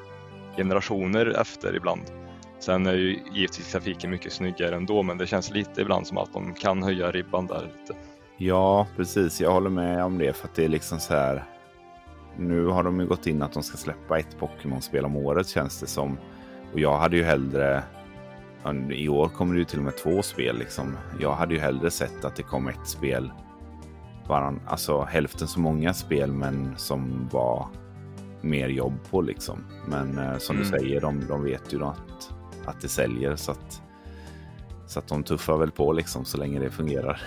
generationer 0.59 1.41
efter 1.41 1.77
ibland. 1.77 2.03
Sen 2.61 2.87
är 2.87 2.95
ju 2.95 3.19
givetvis 3.33 3.73
trafiken 3.73 4.11
mycket 4.11 4.33
snyggare 4.33 4.77
ändå 4.77 5.03
men 5.03 5.19
det 5.19 5.27
känns 5.27 5.51
lite 5.51 5.81
ibland 5.81 6.07
som 6.07 6.19
att 6.19 6.33
de 6.33 6.55
kan 6.55 6.83
höja 6.83 7.11
ribban 7.11 7.47
där 7.47 7.63
lite. 7.63 7.99
Ja, 8.37 8.87
precis. 8.97 9.41
Jag 9.41 9.53
håller 9.53 9.71
med 9.71 10.05
om 10.05 10.19
det 10.19 10.37
för 10.37 10.49
att 10.49 10.55
det 10.55 10.65
är 10.65 10.69
liksom 10.69 11.01
så 11.01 11.15
här. 11.15 11.45
Nu 12.37 12.67
har 12.67 12.83
de 12.83 13.01
ju 13.01 13.07
gått 13.07 13.27
in 13.27 13.43
att 13.43 13.53
de 13.53 13.63
ska 13.63 13.77
släppa 13.77 14.19
ett 14.19 14.39
Pokémon-spel 14.39 15.05
om 15.05 15.17
året 15.17 15.49
känns 15.49 15.81
det 15.81 15.87
som. 15.87 16.19
Och 16.73 16.81
jag 16.81 16.99
hade 16.99 17.17
ju 17.17 17.23
hellre... 17.23 17.83
I 18.93 19.09
år 19.09 19.29
kommer 19.29 19.55
det 19.55 19.59
ju 19.59 19.65
till 19.65 19.79
och 19.79 19.85
med 19.85 19.97
två 19.97 20.23
spel 20.23 20.59
liksom. 20.59 20.97
Jag 21.21 21.33
hade 21.33 21.55
ju 21.55 21.61
hellre 21.61 21.91
sett 21.91 22.25
att 22.25 22.37
det 22.37 22.43
kom 22.43 22.69
ett 22.69 22.89
spel 22.89 23.33
varann, 24.27 24.61
alltså 24.67 25.03
hälften 25.03 25.49
så 25.49 25.61
många 25.61 25.95
spel 25.95 26.33
men 26.33 26.75
som 26.77 27.29
var 27.33 27.67
mer 28.41 28.69
jobb 28.69 28.99
på 29.11 29.21
liksom. 29.21 29.65
Men 29.87 30.19
eh, 30.19 30.39
som 30.39 30.57
mm. 30.57 30.71
du 30.71 30.79
säger, 30.79 31.01
de, 31.01 31.27
de 31.29 31.45
vet 31.45 31.73
ju 31.73 31.85
att, 31.85 32.31
att 32.65 32.81
det 32.81 32.89
säljer 32.89 33.37
så 33.37 33.53
att, 33.53 33.83
så 34.87 34.99
att 34.99 35.09
de 35.09 35.23
tuffar 35.23 35.57
väl 35.57 35.71
på 35.71 35.93
liksom 35.93 36.25
så 36.25 36.39
länge 36.39 36.61
det 36.61 36.71
fungerar. 36.71 37.23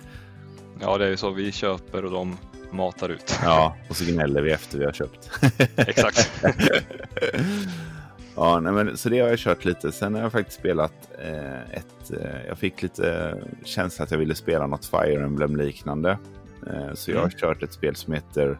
ja, 0.80 0.98
det 0.98 1.06
är 1.06 1.10
ju 1.10 1.16
så 1.16 1.30
vi 1.30 1.52
köper 1.52 2.04
och 2.04 2.10
de 2.10 2.36
matar 2.70 3.08
ut. 3.08 3.38
ja, 3.42 3.76
och 3.88 3.96
så 3.96 4.04
gnäller 4.04 4.42
vi 4.42 4.52
efter 4.52 4.78
vi 4.78 4.84
har 4.84 4.92
köpt. 4.92 5.30
Exakt. 5.76 6.42
ja, 8.36 8.60
nej, 8.60 8.72
men, 8.72 8.96
så 8.96 9.08
det 9.08 9.20
har 9.20 9.28
jag 9.28 9.38
kört 9.38 9.64
lite. 9.64 9.92
Sen 9.92 10.14
har 10.14 10.22
jag 10.22 10.32
faktiskt 10.32 10.58
spelat 10.58 11.10
eh, 11.18 11.60
ett... 11.60 12.10
Eh, 12.10 12.46
jag 12.48 12.58
fick 12.58 12.82
lite 12.82 13.36
känsla 13.64 14.04
att 14.04 14.10
jag 14.10 14.18
ville 14.18 14.34
spela 14.34 14.66
något 14.66 14.86
Fire 14.86 15.24
Emblem-liknande. 15.24 16.18
Eh, 16.66 16.94
så 16.94 17.10
jag 17.10 17.16
har 17.16 17.24
mm. 17.24 17.38
kört 17.38 17.62
ett 17.62 17.72
spel 17.72 17.96
som 17.96 18.12
heter 18.12 18.58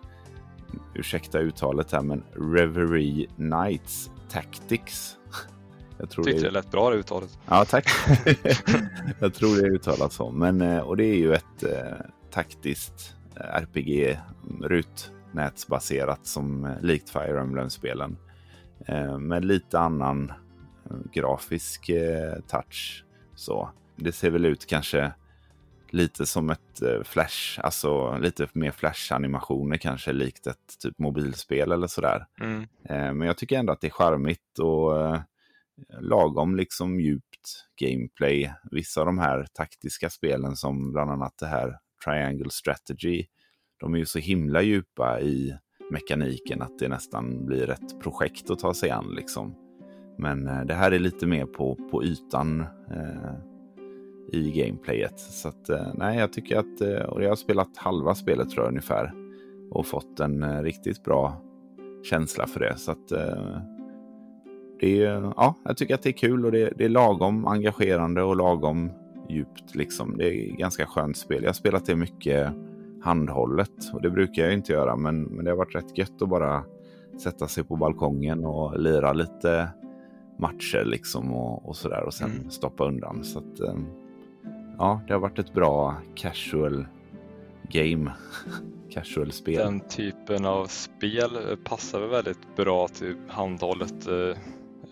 ursäkta 0.95 1.39
uttalet 1.39 1.93
här, 1.93 2.03
men 2.03 2.23
Reverie 2.33 3.27
Knights 3.27 4.11
Tactics. 4.29 5.17
Jag 5.99 6.11
tror 6.11 6.25
Tyckte 6.25 6.41
det, 6.41 6.47
är... 6.47 6.51
det 6.51 6.55
lät 6.55 6.71
bra 6.71 6.91
det 6.91 6.97
uttalet. 6.97 7.39
Ja, 7.49 7.65
tack. 7.65 7.87
jag 9.21 9.35
tror 9.35 9.57
det 9.57 9.67
är 9.67 9.71
uttalat 9.71 10.13
så. 10.13 10.31
Men, 10.31 10.61
eh, 10.61 10.79
och 10.79 10.97
det 10.97 11.05
är 11.05 11.17
ju 11.17 11.35
ett 11.35 11.63
eh, 11.63 12.07
taktiskt 12.31 13.15
eh, 13.37 13.63
RPG, 13.63 14.19
rutnätsbaserat 14.61 16.27
som 16.27 16.65
eh, 16.65 16.81
likt 16.81 17.11
Fire 17.11 17.41
Emblem-spelen. 17.41 18.17
Eh, 18.87 19.19
med 19.19 19.45
lite 19.45 19.79
annan 19.79 20.33
grafisk 21.13 21.89
eh, 21.89 22.35
touch. 22.49 23.05
Så 23.35 23.71
det 23.97 24.13
ser 24.13 24.31
väl 24.31 24.45
ut 24.45 24.67
kanske 24.67 25.13
lite 25.95 26.27
som 26.27 26.51
ett 26.51 26.83
eh, 26.83 27.03
flash, 27.03 27.61
alltså 27.63 28.19
lite 28.19 28.49
mer 28.53 28.71
flash-animationer 28.71 29.77
kanske 29.77 30.13
likt 30.13 30.47
ett 30.47 30.79
typ 30.83 30.99
mobilspel 30.99 31.73
eller 31.73 31.87
sådär. 31.87 32.27
Mm. 32.41 32.61
Eh, 32.63 33.15
men 33.15 33.21
jag 33.21 33.37
tycker 33.37 33.59
ändå 33.59 33.73
att 33.73 33.81
det 33.81 33.87
är 33.87 33.91
charmigt 33.91 34.59
och 34.59 35.07
eh, 35.07 35.21
lagom 36.01 36.57
liksom 36.57 37.01
djupt 37.01 37.67
gameplay. 37.81 38.55
Vissa 38.71 39.01
av 39.01 39.07
de 39.07 39.19
här 39.19 39.47
taktiska 39.53 40.11
spelen 40.11 40.57
som 40.57 40.93
bland 40.93 41.11
annat 41.11 41.35
det 41.39 41.47
här 41.47 41.79
Triangle 42.05 42.51
Strategy, 42.51 43.27
de 43.81 43.95
är 43.95 43.99
ju 43.99 44.07
så 44.07 44.19
himla 44.19 44.63
djupa 44.63 45.21
i 45.21 45.57
mekaniken 45.91 46.63
att 46.63 46.79
det 46.79 46.89
nästan 46.89 47.47
blir 47.47 47.71
ett 47.71 48.01
projekt 48.03 48.51
att 48.51 48.59
ta 48.59 48.75
sig 48.75 48.91
an 48.91 49.15
liksom. 49.17 49.55
Men 50.19 50.67
det 50.67 50.75
här 50.75 50.93
är 50.93 50.99
lite 50.99 51.27
mer 51.27 51.47
på, 51.47 51.89
på 51.91 52.05
ytan 52.05 52.67
i 54.33 54.51
gameplayet. 54.51 55.21
Så 55.21 55.49
att, 55.49 55.69
eh, 55.69 55.87
nej, 55.95 56.19
jag 56.19 56.33
tycker 56.33 56.59
att, 56.59 56.81
eh, 56.81 57.09
och 57.09 57.23
jag 57.23 57.29
har 57.29 57.37
spelat 57.37 57.77
halva 57.77 58.15
spelet 58.15 58.51
tror 58.51 58.65
jag 58.65 58.71
ungefär 58.71 59.13
och 59.71 59.87
fått 59.87 60.21
en 60.21 60.43
eh, 60.43 60.63
riktigt 60.63 61.05
bra 61.05 61.37
känsla 62.03 62.47
för 62.47 62.61
det. 62.61 62.77
Så 62.77 62.91
att 62.91 63.09
det 64.81 65.03
är, 65.05 65.33
ja, 65.37 65.55
jag 65.65 65.77
tycker 65.77 65.95
att 65.95 66.03
det 66.03 66.11
är 66.11 66.13
kul 66.13 66.45
och 66.45 66.53
det, 66.53 66.73
det 66.77 66.85
är 66.85 66.89
lagom 66.89 67.47
engagerande 67.47 68.23
och 68.23 68.37
lagom 68.37 68.91
djupt 69.29 69.75
liksom. 69.75 70.17
Det 70.19 70.35
är 70.35 70.57
ganska 70.57 70.87
skönt 70.87 71.17
spel. 71.17 71.43
Jag 71.43 71.49
har 71.49 71.55
spelat 71.55 71.87
det 71.87 71.97
mycket 71.97 72.53
handhållet 73.03 73.93
och 73.93 74.03
det 74.03 74.11
brukar 74.11 74.43
jag 74.43 74.53
inte 74.53 74.73
göra, 74.73 74.97
men, 74.97 75.23
men 75.23 75.45
det 75.45 75.51
har 75.51 75.59
varit 75.59 75.75
rätt 75.75 75.99
gött 75.99 76.23
att 76.23 76.29
bara 76.29 76.65
sätta 77.23 77.49
sig 77.49 77.65
på 77.65 77.77
balkongen 77.77 78.45
och 78.45 78.79
lira 78.79 79.13
lite 79.13 79.69
matcher 80.39 80.85
liksom 80.85 81.35
och, 81.35 81.69
och 81.69 81.77
sådär 81.77 82.03
och 82.03 82.15
sen 82.15 82.31
mm. 82.31 82.51
stoppa 82.51 82.85
undan. 82.85 83.25
Så 83.25 83.39
att, 83.39 83.61
ja, 84.79 85.01
det 85.07 85.13
har 85.13 85.21
varit 85.21 85.39
ett 85.39 85.53
bra 85.53 85.97
casual 86.15 86.87
game. 87.69 88.13
casual 88.91 89.33
spel. 89.33 89.55
Den 89.55 89.81
typen 89.81 90.45
av 90.45 90.67
spel 90.67 91.57
passar 91.65 92.01
väl 92.01 92.11
väldigt 92.11 92.57
bra 92.57 92.89
till 92.89 93.17
handhållet. 93.29 94.07
Eh, 94.07 94.39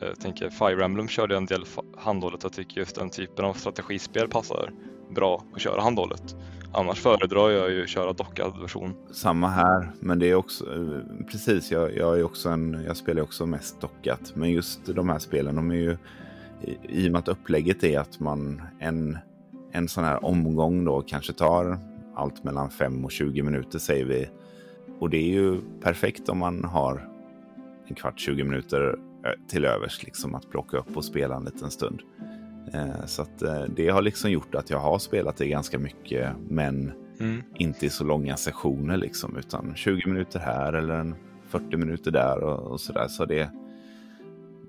jag 0.01 0.21
tänker 0.21 0.51
Fire 0.51 0.85
Emblem 0.85 1.09
körde 1.09 1.37
en 1.37 1.47
del 1.47 1.65
handhållet. 1.97 2.43
Jag 2.43 2.53
tycker 2.53 2.81
just 2.81 2.97
den 2.97 3.11
typen 3.11 3.45
av 3.45 3.53
strategispel 3.55 4.29
passar 4.29 4.73
bra 5.11 5.45
att 5.55 5.61
köra 5.61 5.81
handhållet. 5.81 6.37
Annars 6.75 7.01
föredrar 7.01 7.51
jag 7.51 7.71
ju 7.71 7.83
att 7.83 7.89
köra 7.89 8.13
dockad 8.13 8.61
version. 8.61 8.95
Samma 9.11 9.49
här, 9.49 9.91
men 10.01 10.19
det 10.19 10.31
är 10.31 10.35
också 10.35 10.65
eh, 10.75 11.27
precis. 11.31 11.71
Jag, 11.71 11.97
jag, 11.97 12.19
är 12.19 12.25
också 12.25 12.49
en, 12.49 12.85
jag 12.87 12.97
spelar 12.97 13.23
också 13.23 13.47
mest 13.47 13.81
dockat, 13.81 14.33
men 14.35 14.51
just 14.51 14.87
de 14.87 15.09
här 15.09 15.19
spelen, 15.19 15.57
de 15.57 15.71
är 15.71 15.75
ju 15.75 15.97
i 16.83 17.09
och 17.09 17.13
med 17.13 17.19
att 17.19 17.29
upplägget 17.29 17.85
är 17.85 17.99
att 17.99 18.21
man 18.21 18.63
en 18.79 19.19
en 19.73 19.89
sån 19.89 20.05
här 20.05 20.25
omgång 20.25 20.85
då 20.85 21.03
kanske 21.03 21.33
tar 21.33 21.79
allt 22.15 22.45
mellan 22.45 22.71
5 22.71 23.05
och 23.05 23.13
20 23.13 23.43
minuter 23.43 23.79
säger 23.79 24.05
vi. 24.05 24.29
Och 24.99 25.11
det 25.11 25.17
är 25.17 25.33
ju 25.33 25.61
perfekt 25.81 26.29
om 26.29 26.39
man 26.39 26.65
har 26.65 27.09
en 27.87 27.95
kvart, 27.95 28.21
20 28.21 28.45
minuter 28.45 28.97
till 29.49 29.65
övers 29.65 30.03
liksom 30.03 30.35
att 30.35 30.51
plocka 30.51 30.77
upp 30.77 30.97
och 30.97 31.05
spela 31.05 31.37
en 31.37 31.45
liten 31.45 31.71
stund. 31.71 32.03
Eh, 32.73 33.07
så 33.07 33.23
att 33.23 33.43
eh, 33.43 33.65
det 33.77 33.89
har 33.89 34.03
liksom 34.03 34.31
gjort 34.31 34.55
att 34.55 34.71
jag 34.71 34.79
har 34.79 34.99
spelat 34.99 35.37
det 35.37 35.47
ganska 35.47 35.79
mycket 35.79 36.31
men 36.49 36.93
mm. 37.21 37.43
inte 37.55 37.87
i 37.87 37.91
så 37.91 38.05
långa 38.05 38.37
sessioner 38.37 38.97
liksom 38.97 39.37
utan 39.37 39.75
20 39.77 40.09
minuter 40.11 40.39
här 40.39 40.73
eller 40.73 40.95
en 40.95 41.15
40 41.49 41.77
minuter 41.77 42.11
där 42.11 42.43
och, 42.43 42.73
och 42.73 42.81
sådär. 42.81 43.09
Så 43.09 43.25
det 43.25 43.51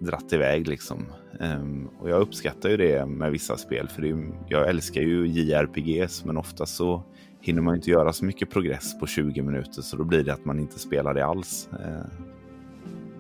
dratt 0.04 0.34
iväg 0.34 0.68
liksom. 0.68 1.06
Um, 1.40 1.90
och 2.00 2.10
jag 2.10 2.22
uppskattar 2.22 2.70
ju 2.70 2.78
det 2.78 3.06
med 3.06 3.32
vissa 3.32 3.58
spel 3.58 3.88
för 3.88 4.02
det, 4.02 4.34
jag 4.48 4.70
älskar 4.70 5.02
ju 5.02 5.28
JRPGs 5.28 6.26
men 6.26 6.38
ofta 6.38 6.66
så 6.66 7.04
hinner 7.42 7.62
man 7.62 7.76
inte 7.76 7.90
göra 7.90 8.14
så 8.14 8.26
mycket 8.26 8.50
progress 8.50 9.00
på 9.00 9.08
20 9.08 9.42
minuter 9.42 9.82
så 9.82 9.98
då 9.98 10.04
blir 10.04 10.24
det 10.24 10.34
att 10.34 10.46
man 10.46 10.60
inte 10.60 10.80
spelar 10.80 11.14
det 11.14 11.26
alls. 11.26 11.70
Uh, 11.74 12.06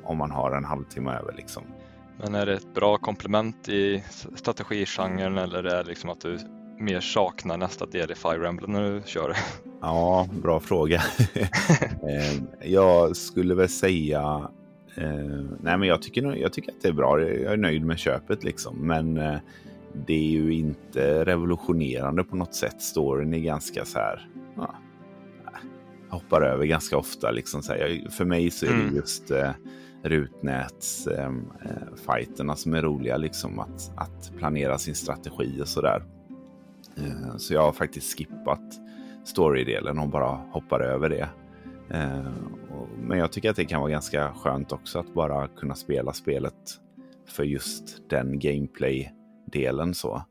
om 0.03 0.17
man 0.17 0.31
har 0.31 0.51
en 0.51 0.65
halvtimme 0.65 1.11
över 1.11 1.33
liksom. 1.33 1.63
Men 2.17 2.35
är 2.35 2.45
det 2.45 2.53
ett 2.53 2.73
bra 2.73 2.97
komplement 2.97 3.69
i 3.69 4.03
strategigenren 4.35 5.37
eller 5.37 5.63
är 5.63 5.83
det 5.83 5.89
liksom 5.89 6.09
att 6.09 6.21
du 6.21 6.39
mer 6.79 6.99
saknar 6.99 7.57
nästa 7.57 7.85
del 7.85 8.11
i 8.11 8.15
Fire 8.15 8.47
Emblem 8.47 8.71
när 8.71 8.91
du 8.91 9.01
kör? 9.05 9.37
Ja, 9.81 10.27
bra 10.41 10.59
fråga. 10.59 11.01
Ehm, 12.09 12.47
jag 12.61 13.15
skulle 13.15 13.55
väl 13.55 13.69
säga 13.69 14.49
Eh, 14.95 15.43
nej, 15.61 15.77
men 15.77 15.83
jag 15.83 16.01
tycker, 16.01 16.35
jag 16.35 16.53
tycker 16.53 16.71
att 16.71 16.81
det 16.81 16.87
är 16.87 16.93
bra. 16.93 17.21
Jag 17.21 17.53
är 17.53 17.57
nöjd 17.57 17.85
med 17.85 17.99
köpet 17.99 18.43
liksom. 18.43 18.87
Men 18.87 19.17
eh, 19.17 19.37
det 19.93 20.13
är 20.13 20.31
ju 20.31 20.53
inte 20.53 21.25
revolutionerande 21.25 22.23
på 22.23 22.35
något 22.35 22.55
sätt. 22.55 22.81
Storyn 22.81 23.33
är 23.33 23.39
ganska 23.39 23.85
så 23.85 23.99
här. 23.99 24.27
Ja, 24.55 24.75
jag 26.09 26.15
hoppar 26.15 26.41
över 26.41 26.65
ganska 26.65 26.97
ofta. 26.97 27.31
Liksom, 27.31 27.63
så 27.63 27.73
här. 27.73 28.09
För 28.09 28.25
mig 28.25 28.51
så 28.51 28.65
är 28.65 28.69
det 28.69 28.81
mm. 28.81 28.95
just 28.95 29.31
eh, 29.31 29.51
rutnätsfighterna 30.03 32.53
eh, 32.53 32.57
som 32.57 32.73
är 32.73 32.81
roliga. 32.81 33.17
Liksom, 33.17 33.59
att, 33.59 33.91
att 33.95 34.31
planera 34.37 34.77
sin 34.77 34.95
strategi 34.95 35.61
och 35.61 35.67
sådär. 35.67 36.03
Eh, 36.97 37.37
så 37.37 37.53
jag 37.53 37.61
har 37.61 37.71
faktiskt 37.71 38.17
skippat 38.17 38.79
storydelen 39.25 39.99
och 39.99 40.09
bara 40.09 40.39
hoppar 40.51 40.79
över 40.79 41.09
det. 41.09 41.29
Men 42.97 43.17
jag 43.17 43.31
tycker 43.31 43.49
att 43.49 43.55
det 43.55 43.65
kan 43.65 43.81
vara 43.81 43.91
ganska 43.91 44.33
skönt 44.33 44.71
också 44.71 44.99
att 44.99 45.13
bara 45.13 45.47
kunna 45.47 45.75
spela 45.75 46.13
spelet 46.13 46.79
för 47.27 47.43
just 47.43 48.09
den 48.09 48.39
gameplay-delen 48.39 49.93
så. 49.93 50.23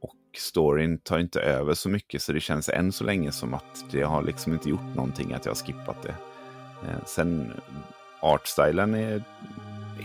Och 0.00 0.16
storyn 0.36 0.98
tar 0.98 1.18
inte 1.18 1.40
över 1.40 1.74
så 1.74 1.88
mycket 1.88 2.22
så 2.22 2.32
det 2.32 2.40
känns 2.40 2.68
än 2.68 2.92
så 2.92 3.04
länge 3.04 3.32
som 3.32 3.54
att 3.54 3.84
det 3.90 4.02
har 4.02 4.22
liksom 4.22 4.52
inte 4.52 4.68
gjort 4.68 4.94
någonting 4.94 5.32
att 5.32 5.44
jag 5.44 5.52
har 5.52 5.56
skippat 5.56 6.02
det. 6.02 6.14
Eh, 6.88 7.04
sen 7.06 7.52
artstylen 8.20 8.94
är, 8.94 9.22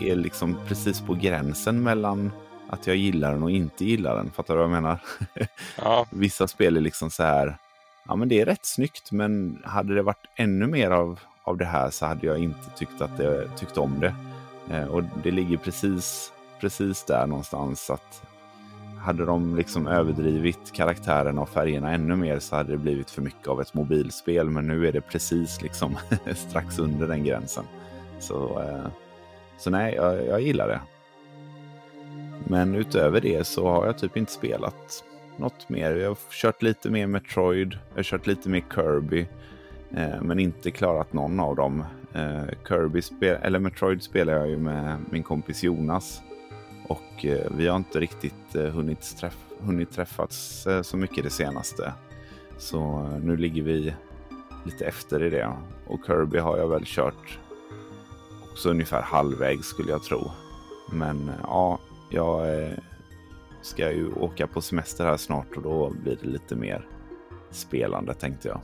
är 0.01 0.15
liksom 0.15 0.57
precis 0.67 1.01
på 1.01 1.13
gränsen 1.13 1.83
mellan 1.83 2.31
att 2.69 2.87
jag 2.87 2.95
gillar 2.95 3.31
den 3.31 3.43
och 3.43 3.51
inte 3.51 3.85
gillar 3.85 4.15
den. 4.15 4.31
Fattar 4.31 4.53
du 4.53 4.57
vad 4.57 4.69
jag 4.69 4.81
menar? 4.81 4.99
Ja. 5.77 6.05
Vissa 6.09 6.47
spel 6.47 6.77
är 6.77 6.81
liksom 6.81 7.09
så 7.09 7.23
här 7.23 7.57
ja, 8.07 8.15
men 8.15 8.29
det 8.29 8.41
är 8.41 8.45
rätt 8.45 8.65
snyggt, 8.65 9.11
men 9.11 9.61
hade 9.63 9.95
det 9.95 10.01
varit 10.01 10.25
ännu 10.35 10.67
mer 10.67 10.91
av, 10.91 11.19
av 11.43 11.57
det 11.57 11.65
här 11.65 11.89
så 11.89 12.05
hade 12.05 12.27
jag 12.27 12.37
inte 12.37 12.69
tyckt, 12.75 13.01
att 13.01 13.17
det, 13.17 13.47
tyckt 13.57 13.77
om 13.77 13.99
det. 13.99 14.15
Eh, 14.69 14.85
och 14.85 15.03
det 15.23 15.31
ligger 15.31 15.57
precis, 15.57 16.31
precis 16.59 17.03
där 17.03 17.27
någonstans. 17.27 17.89
att 17.89 18.23
hade 18.99 19.25
de 19.25 19.55
liksom 19.55 19.87
överdrivit 19.87 20.71
karaktärerna 20.73 21.41
och 21.41 21.49
färgerna 21.49 21.91
ännu 21.91 22.15
mer 22.15 22.39
så 22.39 22.55
hade 22.55 22.71
det 22.71 22.77
blivit 22.77 23.09
för 23.09 23.21
mycket 23.21 23.47
av 23.47 23.61
ett 23.61 23.73
mobilspel. 23.73 24.49
Men 24.49 24.67
nu 24.67 24.87
är 24.87 24.91
det 24.91 25.01
precis 25.01 25.61
liksom 25.61 25.97
strax 26.35 26.79
under 26.79 27.07
den 27.07 27.23
gränsen. 27.23 27.63
Så, 28.19 28.61
eh, 28.61 28.87
så 29.57 29.69
nej, 29.69 29.93
jag, 29.93 30.25
jag 30.25 30.41
gillar 30.41 30.67
det. 30.67 30.81
Men 32.47 32.75
utöver 32.75 33.21
det 33.21 33.47
så 33.47 33.67
har 33.67 33.85
jag 33.85 33.97
typ 33.97 34.17
inte 34.17 34.31
spelat 34.31 35.03
något 35.37 35.69
mer. 35.69 35.95
Jag 35.95 36.09
har 36.09 36.17
kört 36.29 36.61
lite 36.61 36.89
mer 36.89 37.07
Metroid, 37.07 37.77
jag 37.89 37.95
har 37.95 38.03
kört 38.03 38.27
lite 38.27 38.49
mer 38.49 38.63
Kirby. 38.75 39.27
Eh, 39.93 40.21
men 40.21 40.39
inte 40.39 40.71
klarat 40.71 41.13
någon 41.13 41.39
av 41.39 41.55
dem. 41.55 41.83
Eh, 42.13 42.43
Kirby 42.67 43.01
spel 43.01 43.37
eller 43.41 43.59
Metroid 43.59 44.03
spelar 44.03 44.33
jag 44.33 44.49
ju 44.49 44.57
med 44.57 44.97
min 45.09 45.23
kompis 45.23 45.63
Jonas. 45.63 46.21
Och 46.87 47.25
eh, 47.25 47.51
vi 47.57 47.67
har 47.67 47.77
inte 47.77 47.99
riktigt 47.99 48.55
eh, 48.55 48.65
hunnit, 48.65 49.17
träff 49.17 49.37
hunnit 49.59 49.91
träffats 49.91 50.67
eh, 50.67 50.81
så 50.81 50.97
mycket 50.97 51.23
det 51.23 51.29
senaste. 51.29 51.93
Så 52.57 52.79
eh, 52.79 53.19
nu 53.23 53.37
ligger 53.37 53.63
vi 53.63 53.93
lite 54.65 54.85
efter 54.85 55.23
i 55.23 55.29
det. 55.29 55.53
Och 55.87 55.99
Kirby 56.07 56.37
har 56.37 56.57
jag 56.57 56.67
väl 56.67 56.83
kört 56.85 57.39
också 58.51 58.69
ungefär 58.69 59.01
halvvägs 59.01 59.67
skulle 59.67 59.91
jag 59.91 60.03
tro. 60.03 60.31
Men 60.91 61.29
eh, 61.29 61.35
ja, 61.43 61.79
jag 62.09 62.63
eh, 62.63 62.77
ska 63.61 63.91
ju 63.91 64.13
åka 64.13 64.47
på 64.47 64.61
semester 64.61 65.05
här 65.05 65.17
snart 65.17 65.57
och 65.57 65.63
då 65.63 65.89
blir 65.89 66.17
det 66.21 66.27
lite 66.27 66.55
mer 66.55 66.87
spelande 67.51 68.13
tänkte 68.13 68.47
jag. 68.47 68.61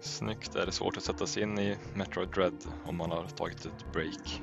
Snyggt. 0.00 0.56
Är 0.56 0.66
det 0.66 0.72
svårt 0.72 0.96
att 0.96 1.02
sätta 1.02 1.26
sig 1.26 1.42
in 1.42 1.58
i 1.58 1.76
Metroid 1.94 2.28
Dread 2.28 2.64
om 2.86 2.96
man 2.96 3.10
har 3.10 3.24
tagit 3.24 3.66
ett 3.66 3.92
break? 3.92 4.42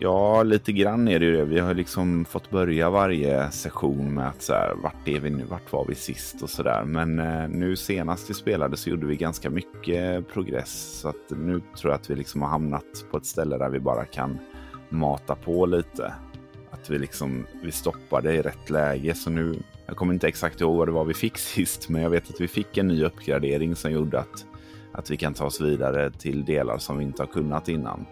Ja, 0.00 0.42
lite 0.42 0.72
grann 0.72 1.08
är 1.08 1.20
det 1.20 1.26
ju 1.26 1.36
det. 1.36 1.44
Vi 1.44 1.58
har 1.58 1.74
liksom 1.74 2.24
fått 2.24 2.50
börja 2.50 2.90
varje 2.90 3.50
session 3.50 4.14
med 4.14 4.28
att 4.28 4.42
så 4.42 4.52
här, 4.52 4.74
vart 4.82 5.08
är 5.08 5.20
vi 5.20 5.30
nu, 5.30 5.44
vart 5.44 5.72
var 5.72 5.84
vi 5.88 5.94
sist 5.94 6.42
och 6.42 6.50
så 6.50 6.62
där. 6.62 6.84
Men 6.84 7.18
eh, 7.18 7.48
nu 7.48 7.76
senast 7.76 8.30
vi 8.30 8.34
spelade 8.34 8.76
så 8.76 8.90
gjorde 8.90 9.06
vi 9.06 9.16
ganska 9.16 9.50
mycket 9.50 10.28
progress. 10.28 11.00
Så 11.00 11.08
att 11.08 11.30
nu 11.30 11.60
tror 11.60 11.92
jag 11.92 12.00
att 12.00 12.10
vi 12.10 12.16
liksom 12.16 12.42
har 12.42 12.48
hamnat 12.48 13.04
på 13.10 13.16
ett 13.16 13.26
ställe 13.26 13.58
där 13.58 13.70
vi 13.70 13.80
bara 13.80 14.04
kan 14.04 14.38
mata 14.88 15.34
på 15.34 15.66
lite 15.66 16.14
att 16.86 16.90
vi 16.90 16.98
liksom 16.98 17.46
vi 17.62 17.72
stoppade 17.72 18.34
i 18.34 18.42
rätt 18.42 18.70
läge. 18.70 19.14
Så 19.14 19.30
nu, 19.30 19.62
jag 19.86 19.96
kommer 19.96 20.14
inte 20.14 20.28
exakt 20.28 20.60
ihåg 20.60 20.76
vad 20.76 20.88
det 20.88 20.92
var 20.92 21.04
vi 21.04 21.14
fick 21.14 21.38
sist, 21.54 21.88
men 21.88 22.02
jag 22.02 22.10
vet 22.10 22.30
att 22.30 22.40
vi 22.40 22.48
fick 22.48 22.78
en 22.78 22.88
ny 22.88 23.04
uppgradering 23.04 23.76
som 23.76 23.92
gjorde 23.92 24.20
att, 24.20 24.46
att 24.92 25.10
vi 25.10 25.16
kan 25.16 25.34
ta 25.34 25.44
oss 25.44 25.60
vidare 25.60 26.10
till 26.10 26.44
delar 26.44 26.78
som 26.78 26.98
vi 26.98 27.04
inte 27.04 27.22
har 27.22 27.26
kunnat 27.26 27.68
innan. 27.68 28.06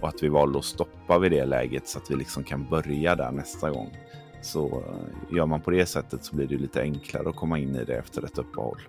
Och 0.00 0.08
att 0.08 0.22
vi 0.22 0.28
valde 0.28 0.58
att 0.58 0.64
stoppa 0.64 1.18
vid 1.18 1.32
det 1.32 1.44
läget 1.44 1.88
så 1.88 1.98
att 1.98 2.10
vi 2.10 2.16
liksom 2.16 2.44
kan 2.44 2.68
börja 2.68 3.16
där 3.16 3.32
nästa 3.32 3.70
gång. 3.70 3.96
Så 4.42 4.66
eh, 4.66 5.36
gör 5.36 5.46
man 5.46 5.60
på 5.60 5.70
det 5.70 5.86
sättet 5.86 6.24
så 6.24 6.36
blir 6.36 6.46
det 6.46 6.56
lite 6.56 6.82
enklare 6.82 7.28
att 7.28 7.36
komma 7.36 7.58
in 7.58 7.76
i 7.76 7.84
det 7.84 7.96
efter 7.96 8.24
ett 8.24 8.38
uppehåll. 8.38 8.80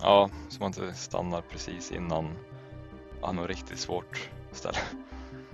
Ja, 0.00 0.30
så 0.48 0.60
man 0.60 0.66
inte 0.66 0.92
stannar 0.94 1.40
precis 1.40 1.92
innan 1.92 2.28
ja, 3.20 3.32
något 3.32 3.48
riktigt 3.48 3.78
svårt 3.78 4.30
ställe. 4.52 4.78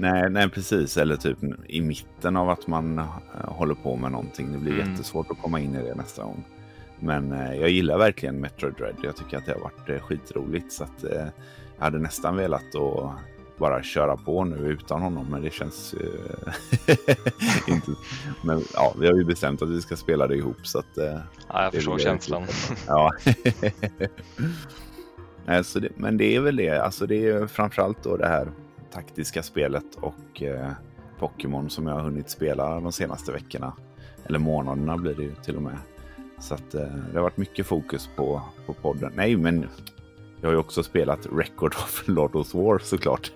Nej, 0.01 0.31
nej, 0.31 0.49
precis. 0.49 0.97
Eller 0.97 1.17
typ 1.17 1.39
i 1.67 1.81
mitten 1.81 2.37
av 2.37 2.51
att 2.51 2.67
man 2.67 2.99
uh, 2.99 3.05
håller 3.35 3.75
på 3.75 3.97
med 3.97 4.13
någonting. 4.13 4.53
Det 4.53 4.59
blir 4.59 4.73
mm. 4.73 4.91
jättesvårt 4.91 5.31
att 5.31 5.43
komma 5.43 5.61
in 5.61 5.75
i 5.75 5.83
det 5.83 5.95
nästa 5.95 6.23
gång. 6.23 6.45
Men 7.01 7.33
uh, 7.33 7.55
jag 7.55 7.71
gillar 7.71 7.99
verkligen 7.99 8.41
Metro 8.41 8.71
Dread. 8.71 8.97
Jag 9.03 9.17
tycker 9.17 9.37
att 9.39 9.47
det 9.47 9.53
har 9.53 9.61
varit 9.61 9.89
uh, 9.89 9.99
skitroligt. 9.99 10.73
Så 10.73 10.85
att, 10.85 11.05
jag 11.79 11.85
hade 11.85 11.99
nästan 11.99 12.37
velat 12.37 12.75
att 12.75 13.13
bara 13.59 13.83
köra 13.83 14.17
på 14.17 14.45
nu 14.45 14.57
utan 14.57 15.03
honom. 15.03 15.27
Men 15.31 15.43
det 15.43 15.53
känns 15.53 15.95
inte. 17.69 17.91
Men 18.45 18.63
ja, 18.75 18.95
vi 19.01 19.07
har 19.07 19.15
ju 19.15 19.25
bestämt 19.25 19.63
att 19.63 19.69
vi 19.69 19.83
ska 19.83 19.97
spela 19.97 20.27
det 20.27 20.37
ihop. 20.37 20.67
Så 20.67 20.79
att, 20.79 20.97
ja, 20.97 21.63
jag 21.63 21.73
förstår 21.73 21.99
känslan. 21.99 22.47
ja. 22.87 23.13
så 25.63 25.79
det, 25.79 25.89
men 25.97 26.17
det 26.17 26.37
är 26.37 26.41
väl 26.41 26.57
det. 26.57 26.79
Alltså 26.79 27.07
det 27.07 27.27
är 27.27 27.47
framförallt 27.47 28.03
då 28.03 28.17
det 28.17 28.29
här 28.29 28.53
taktiska 28.93 29.43
spelet 29.43 29.95
och 30.01 30.43
eh, 30.43 30.71
Pokémon 31.19 31.71
som 31.71 31.87
jag 31.87 31.95
har 31.95 32.03
hunnit 32.03 32.31
spela 32.31 32.81
de 32.81 32.93
senaste 32.93 33.33
veckorna. 33.33 33.73
Eller 34.27 34.39
månaderna 34.39 34.97
blir 34.97 35.15
det 35.15 35.23
ju 35.23 35.35
till 35.35 35.57
och 35.57 35.63
med. 35.63 35.79
Så 36.41 36.55
att, 36.55 36.75
eh, 36.75 36.81
det 36.81 37.15
har 37.15 37.23
varit 37.23 37.37
mycket 37.37 37.67
fokus 37.67 38.09
på, 38.17 38.43
på 38.67 38.73
podden. 38.75 39.13
Nej, 39.17 39.37
men 39.37 39.67
jag 40.41 40.49
har 40.49 40.53
ju 40.53 40.59
också 40.59 40.83
spelat 40.83 41.27
Record 41.33 41.75
of 41.75 42.03
Lord 42.07 42.37
of 42.37 42.55
War 42.55 42.79
såklart. 42.79 43.33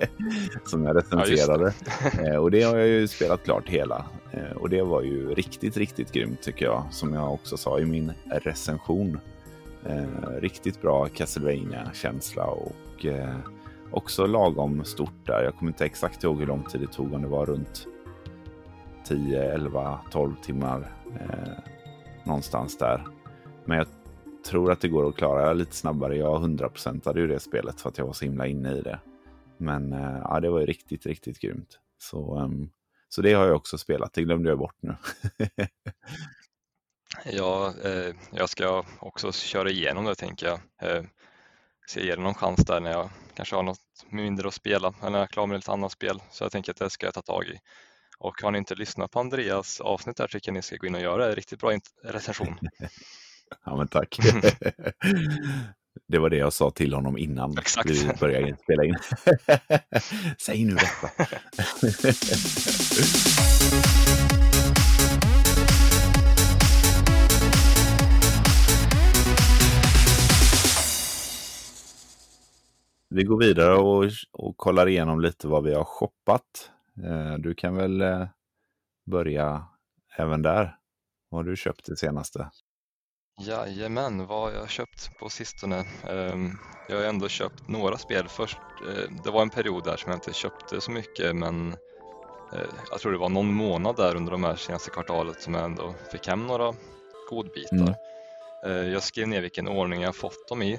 som 0.64 0.84
jag 0.84 0.96
recenserade. 0.96 1.74
Ja, 2.02 2.10
det. 2.22 2.30
Eh, 2.30 2.36
och 2.36 2.50
det 2.50 2.62
har 2.62 2.76
jag 2.76 2.88
ju 2.88 3.08
spelat 3.08 3.44
klart 3.44 3.68
hela. 3.68 4.04
Eh, 4.32 4.56
och 4.56 4.70
det 4.70 4.82
var 4.82 5.02
ju 5.02 5.34
riktigt, 5.34 5.76
riktigt 5.76 6.12
grymt 6.12 6.42
tycker 6.42 6.64
jag. 6.64 6.84
Som 6.90 7.14
jag 7.14 7.34
också 7.34 7.56
sa 7.56 7.80
i 7.80 7.84
min 7.84 8.12
recension. 8.30 9.20
Eh, 9.86 10.30
riktigt 10.40 10.82
bra 10.82 11.08
Castlevania 11.08 11.90
känsla 11.94 12.44
och 12.44 13.06
också 13.90 14.26
lagom 14.26 14.84
stort 14.84 15.26
där. 15.26 15.42
Jag 15.42 15.56
kommer 15.56 15.70
inte 15.70 15.84
exakt 15.84 16.24
ihåg 16.24 16.38
hur 16.38 16.46
lång 16.46 16.62
tid 16.62 16.80
det 16.80 16.86
tog, 16.86 17.12
om 17.12 17.22
det 17.22 17.28
var 17.28 17.46
runt 17.46 17.86
10, 19.04 19.52
11, 19.52 20.00
12 20.10 20.34
timmar 20.42 20.92
eh, 21.20 21.72
någonstans 22.24 22.78
där. 22.78 23.04
Men 23.64 23.78
jag 23.78 23.86
tror 24.46 24.72
att 24.72 24.80
det 24.80 24.88
går 24.88 25.08
att 25.08 25.16
klara 25.16 25.52
lite 25.52 25.76
snabbare. 25.76 26.16
Jag 26.16 26.42
100%ade 26.42 27.20
ju 27.20 27.26
det 27.26 27.40
spelet 27.40 27.80
för 27.80 27.88
att 27.88 27.98
jag 27.98 28.06
var 28.06 28.12
så 28.12 28.24
himla 28.24 28.46
inne 28.46 28.72
i 28.72 28.80
det. 28.80 29.00
Men 29.56 29.92
eh, 29.92 30.18
ja, 30.24 30.40
det 30.40 30.50
var 30.50 30.60
ju 30.60 30.66
riktigt, 30.66 31.06
riktigt 31.06 31.38
grymt. 31.38 31.78
Så, 31.98 32.38
um, 32.38 32.70
så 33.08 33.22
det 33.22 33.32
har 33.32 33.46
jag 33.46 33.56
också 33.56 33.78
spelat. 33.78 34.12
Det 34.12 34.22
glömde 34.22 34.48
jag 34.48 34.58
bort 34.58 34.76
nu. 34.80 34.96
ja, 37.24 37.74
eh, 37.84 38.14
jag 38.30 38.48
ska 38.48 38.84
också 39.00 39.32
köra 39.32 39.70
igenom 39.70 40.04
det 40.04 40.14
tänker 40.14 40.46
jag. 40.46 40.60
Eh, 40.82 41.04
se 41.88 42.06
ger 42.06 42.16
det 42.16 42.22
någon 42.22 42.34
chans 42.34 42.64
där 42.64 42.80
när 42.80 42.90
jag 42.90 43.10
kanske 43.34 43.56
har 43.56 43.62
något 43.62 43.78
mindre 44.10 44.48
att 44.48 44.54
spela 44.54 44.94
eller 45.00 45.10
när 45.10 45.18
jag 45.18 45.22
är 45.24 45.32
klar 45.32 45.46
med 45.46 45.56
lite 45.56 45.72
annat 45.72 45.92
spel. 45.92 46.22
Så 46.30 46.44
jag 46.44 46.52
tänker 46.52 46.72
att 46.72 46.78
det 46.78 46.90
ska 46.90 47.06
jag 47.06 47.14
ta 47.14 47.22
tag 47.22 47.44
i. 47.44 47.58
Och 48.18 48.42
har 48.42 48.50
ni 48.50 48.58
inte 48.58 48.74
lyssnat 48.74 49.10
på 49.10 49.20
Andreas 49.20 49.80
avsnitt 49.80 50.16
där 50.16 50.26
tycker 50.26 50.48
jag 50.48 50.54
ni 50.54 50.62
ska 50.62 50.76
gå 50.76 50.86
in 50.86 50.94
och 50.94 51.00
göra 51.00 51.26
en 51.26 51.34
riktigt 51.34 51.60
bra 51.60 51.78
recension. 52.04 52.58
ja 53.64 53.76
men 53.76 53.88
tack. 53.88 54.18
Det 56.08 56.18
var 56.18 56.30
det 56.30 56.36
jag 56.36 56.52
sa 56.52 56.70
till 56.70 56.94
honom 56.94 57.18
innan 57.18 57.58
Exakt. 57.58 57.90
vi 57.90 58.12
började 58.20 58.56
spela 58.56 58.84
in. 58.84 58.96
Säg 60.38 60.64
nu 60.64 60.74
detta. 60.74 61.10
Vi 73.10 73.24
går 73.24 73.38
vidare 73.38 73.74
och, 73.74 74.04
och 74.32 74.56
kollar 74.56 74.88
igenom 74.88 75.20
lite 75.20 75.48
vad 75.48 75.64
vi 75.64 75.74
har 75.74 75.84
shoppat. 75.84 76.70
Eh, 77.04 77.34
du 77.38 77.54
kan 77.54 77.76
väl 77.76 78.00
eh, 78.00 78.26
börja 79.10 79.66
även 80.16 80.42
där. 80.42 80.76
Vad 81.28 81.38
har 81.38 81.50
du 81.50 81.56
köpt 81.56 81.86
det 81.86 81.96
senaste? 81.96 82.50
Jajamän, 83.40 84.26
vad 84.26 84.40
har 84.40 84.52
jag 84.52 84.70
köpt 84.70 85.18
på 85.18 85.28
sistone? 85.28 85.84
Ehm, 86.08 86.50
jag 86.88 86.96
har 86.96 87.04
ändå 87.04 87.28
köpt 87.28 87.68
några 87.68 87.98
spel. 87.98 88.28
Först, 88.28 88.58
eh, 88.88 89.22
det 89.24 89.30
var 89.30 89.42
en 89.42 89.50
period 89.50 89.84
där 89.84 89.96
som 89.96 90.10
jag 90.10 90.16
inte 90.16 90.32
köpte 90.32 90.80
så 90.80 90.90
mycket 90.90 91.36
men 91.36 91.76
jag 92.90 93.00
tror 93.00 93.12
det 93.12 93.18
var 93.18 93.28
någon 93.28 93.54
månad 93.54 93.96
där 93.96 94.16
under 94.16 94.32
de 94.32 94.44
här 94.44 94.56
senaste 94.56 94.90
kvartalet 94.90 95.42
som 95.42 95.54
jag 95.54 95.64
ändå 95.64 95.94
fick 96.12 96.28
hem 96.28 96.46
några 96.46 96.74
godbitar. 97.30 97.94
Mm. 98.64 98.92
Jag 98.92 99.02
skrev 99.02 99.28
ner 99.28 99.40
vilken 99.40 99.68
ordning 99.68 100.02
jag 100.02 100.16
fått 100.16 100.48
dem 100.48 100.62
i. 100.62 100.78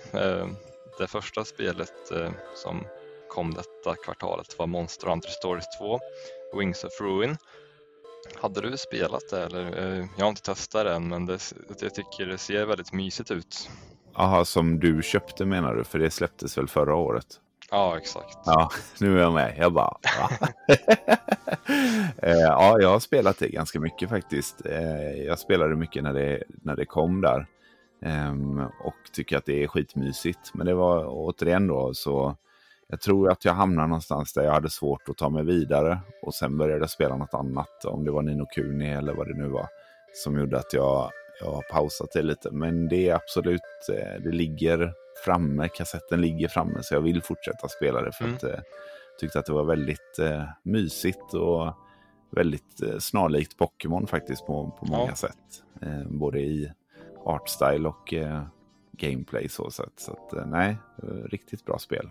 Det 0.99 1.07
första 1.07 1.45
spelet 1.45 2.11
eh, 2.11 2.31
som 2.55 2.83
kom 3.29 3.53
detta 3.53 3.95
kvartalet 4.03 4.59
var 4.59 4.67
Monster 4.67 5.07
Hunter 5.07 5.29
Stories 5.29 5.65
2, 5.79 5.99
Wings 6.57 6.83
of 6.83 7.01
Ruin. 7.01 7.37
Hade 8.35 8.61
du 8.61 8.77
spelat 8.77 9.29
det 9.31 9.43
eller? 9.43 9.77
Eh, 9.77 10.05
jag 10.17 10.25
har 10.25 10.29
inte 10.29 10.41
testat 10.41 10.85
det 10.85 10.93
än 10.93 11.07
men 11.07 11.25
det, 11.25 11.53
jag 11.81 11.93
tycker 11.93 12.25
det 12.25 12.37
ser 12.37 12.65
väldigt 12.65 12.93
mysigt 12.93 13.31
ut. 13.31 13.69
Jaha, 14.15 14.45
som 14.45 14.79
du 14.79 15.03
köpte 15.03 15.45
menar 15.45 15.75
du? 15.75 15.83
För 15.83 15.99
det 15.99 16.11
släpptes 16.11 16.57
väl 16.57 16.67
förra 16.67 16.95
året? 16.95 17.27
Ja, 17.71 17.97
exakt. 17.97 18.37
Ja, 18.45 18.69
nu 18.99 19.17
är 19.17 19.21
jag 19.21 19.33
med. 19.33 19.55
Jag 19.57 19.73
bara, 19.73 19.97
eh, 22.17 22.39
ja, 22.39 22.79
jag 22.81 22.89
har 22.89 22.99
spelat 22.99 23.39
det 23.39 23.49
ganska 23.49 23.79
mycket 23.79 24.09
faktiskt. 24.09 24.61
Jag 25.25 25.39
spelade 25.39 25.75
mycket 25.75 26.03
när 26.03 26.13
det, 26.13 26.43
när 26.47 26.75
det 26.75 26.85
kom 26.85 27.21
där. 27.21 27.47
Um, 28.01 28.59
och 28.59 28.95
tycker 29.13 29.37
att 29.37 29.45
det 29.45 29.63
är 29.63 29.67
skitmysigt. 29.67 30.53
Men 30.53 30.65
det 30.65 30.73
var 30.73 31.05
återigen 31.07 31.67
då 31.67 31.93
så 31.93 32.35
jag 32.91 33.01
tror 33.01 33.31
att 33.31 33.45
jag 33.45 33.53
hamnade 33.53 33.87
någonstans 33.87 34.33
där 34.33 34.43
jag 34.43 34.51
hade 34.51 34.69
svårt 34.69 35.09
att 35.09 35.17
ta 35.17 35.29
mig 35.29 35.43
vidare 35.43 35.99
och 36.21 36.33
sen 36.33 36.57
började 36.57 36.81
jag 36.81 36.89
spela 36.89 37.15
något 37.17 37.33
annat, 37.33 37.85
om 37.85 38.05
det 38.05 38.11
var 38.11 38.21
Nino 38.21 38.45
Kuni 38.45 38.89
eller 38.89 39.13
vad 39.13 39.27
det 39.27 39.33
nu 39.33 39.47
var, 39.47 39.67
som 40.13 40.39
gjorde 40.39 40.57
att 40.57 40.73
jag, 40.73 41.11
jag 41.41 41.51
har 41.51 41.61
pausat 41.61 42.11
det 42.13 42.21
lite. 42.21 42.51
Men 42.51 42.87
det 42.87 43.09
är 43.09 43.15
absolut, 43.15 43.61
eh, 43.89 44.21
det 44.23 44.31
ligger 44.31 44.93
framme, 45.25 45.69
kassetten 45.69 46.21
ligger 46.21 46.47
framme 46.47 46.83
så 46.83 46.93
jag 46.93 47.01
vill 47.01 47.21
fortsätta 47.21 47.67
spela 47.67 48.01
det 48.01 48.11
för 48.11 48.23
mm. 48.23 48.35
att 48.35 48.43
eh, 48.43 48.59
tyckte 49.19 49.39
att 49.39 49.45
det 49.45 49.53
var 49.53 49.63
väldigt 49.63 50.19
eh, 50.19 50.43
mysigt 50.63 51.33
och 51.33 51.73
väldigt 52.31 52.81
eh, 52.81 52.97
snarlikt 52.99 53.57
Pokémon 53.57 54.07
faktiskt 54.07 54.45
på, 54.45 54.71
på 54.79 54.85
många 54.85 55.09
Ja. 55.09 55.15
sätt. 55.15 55.63
Eh, 55.81 56.03
både 56.07 56.39
i 56.39 56.71
artstyle 57.29 57.87
och 57.89 58.13
eh, 58.13 58.43
gameplay 58.91 59.49
så 59.49 59.71
sätt. 59.71 59.93
Så 59.95 60.11
att, 60.11 60.33
eh, 60.33 60.45
nej, 60.45 60.77
eh, 61.03 61.07
riktigt 61.07 61.65
bra 61.65 61.79
spel. 61.79 62.09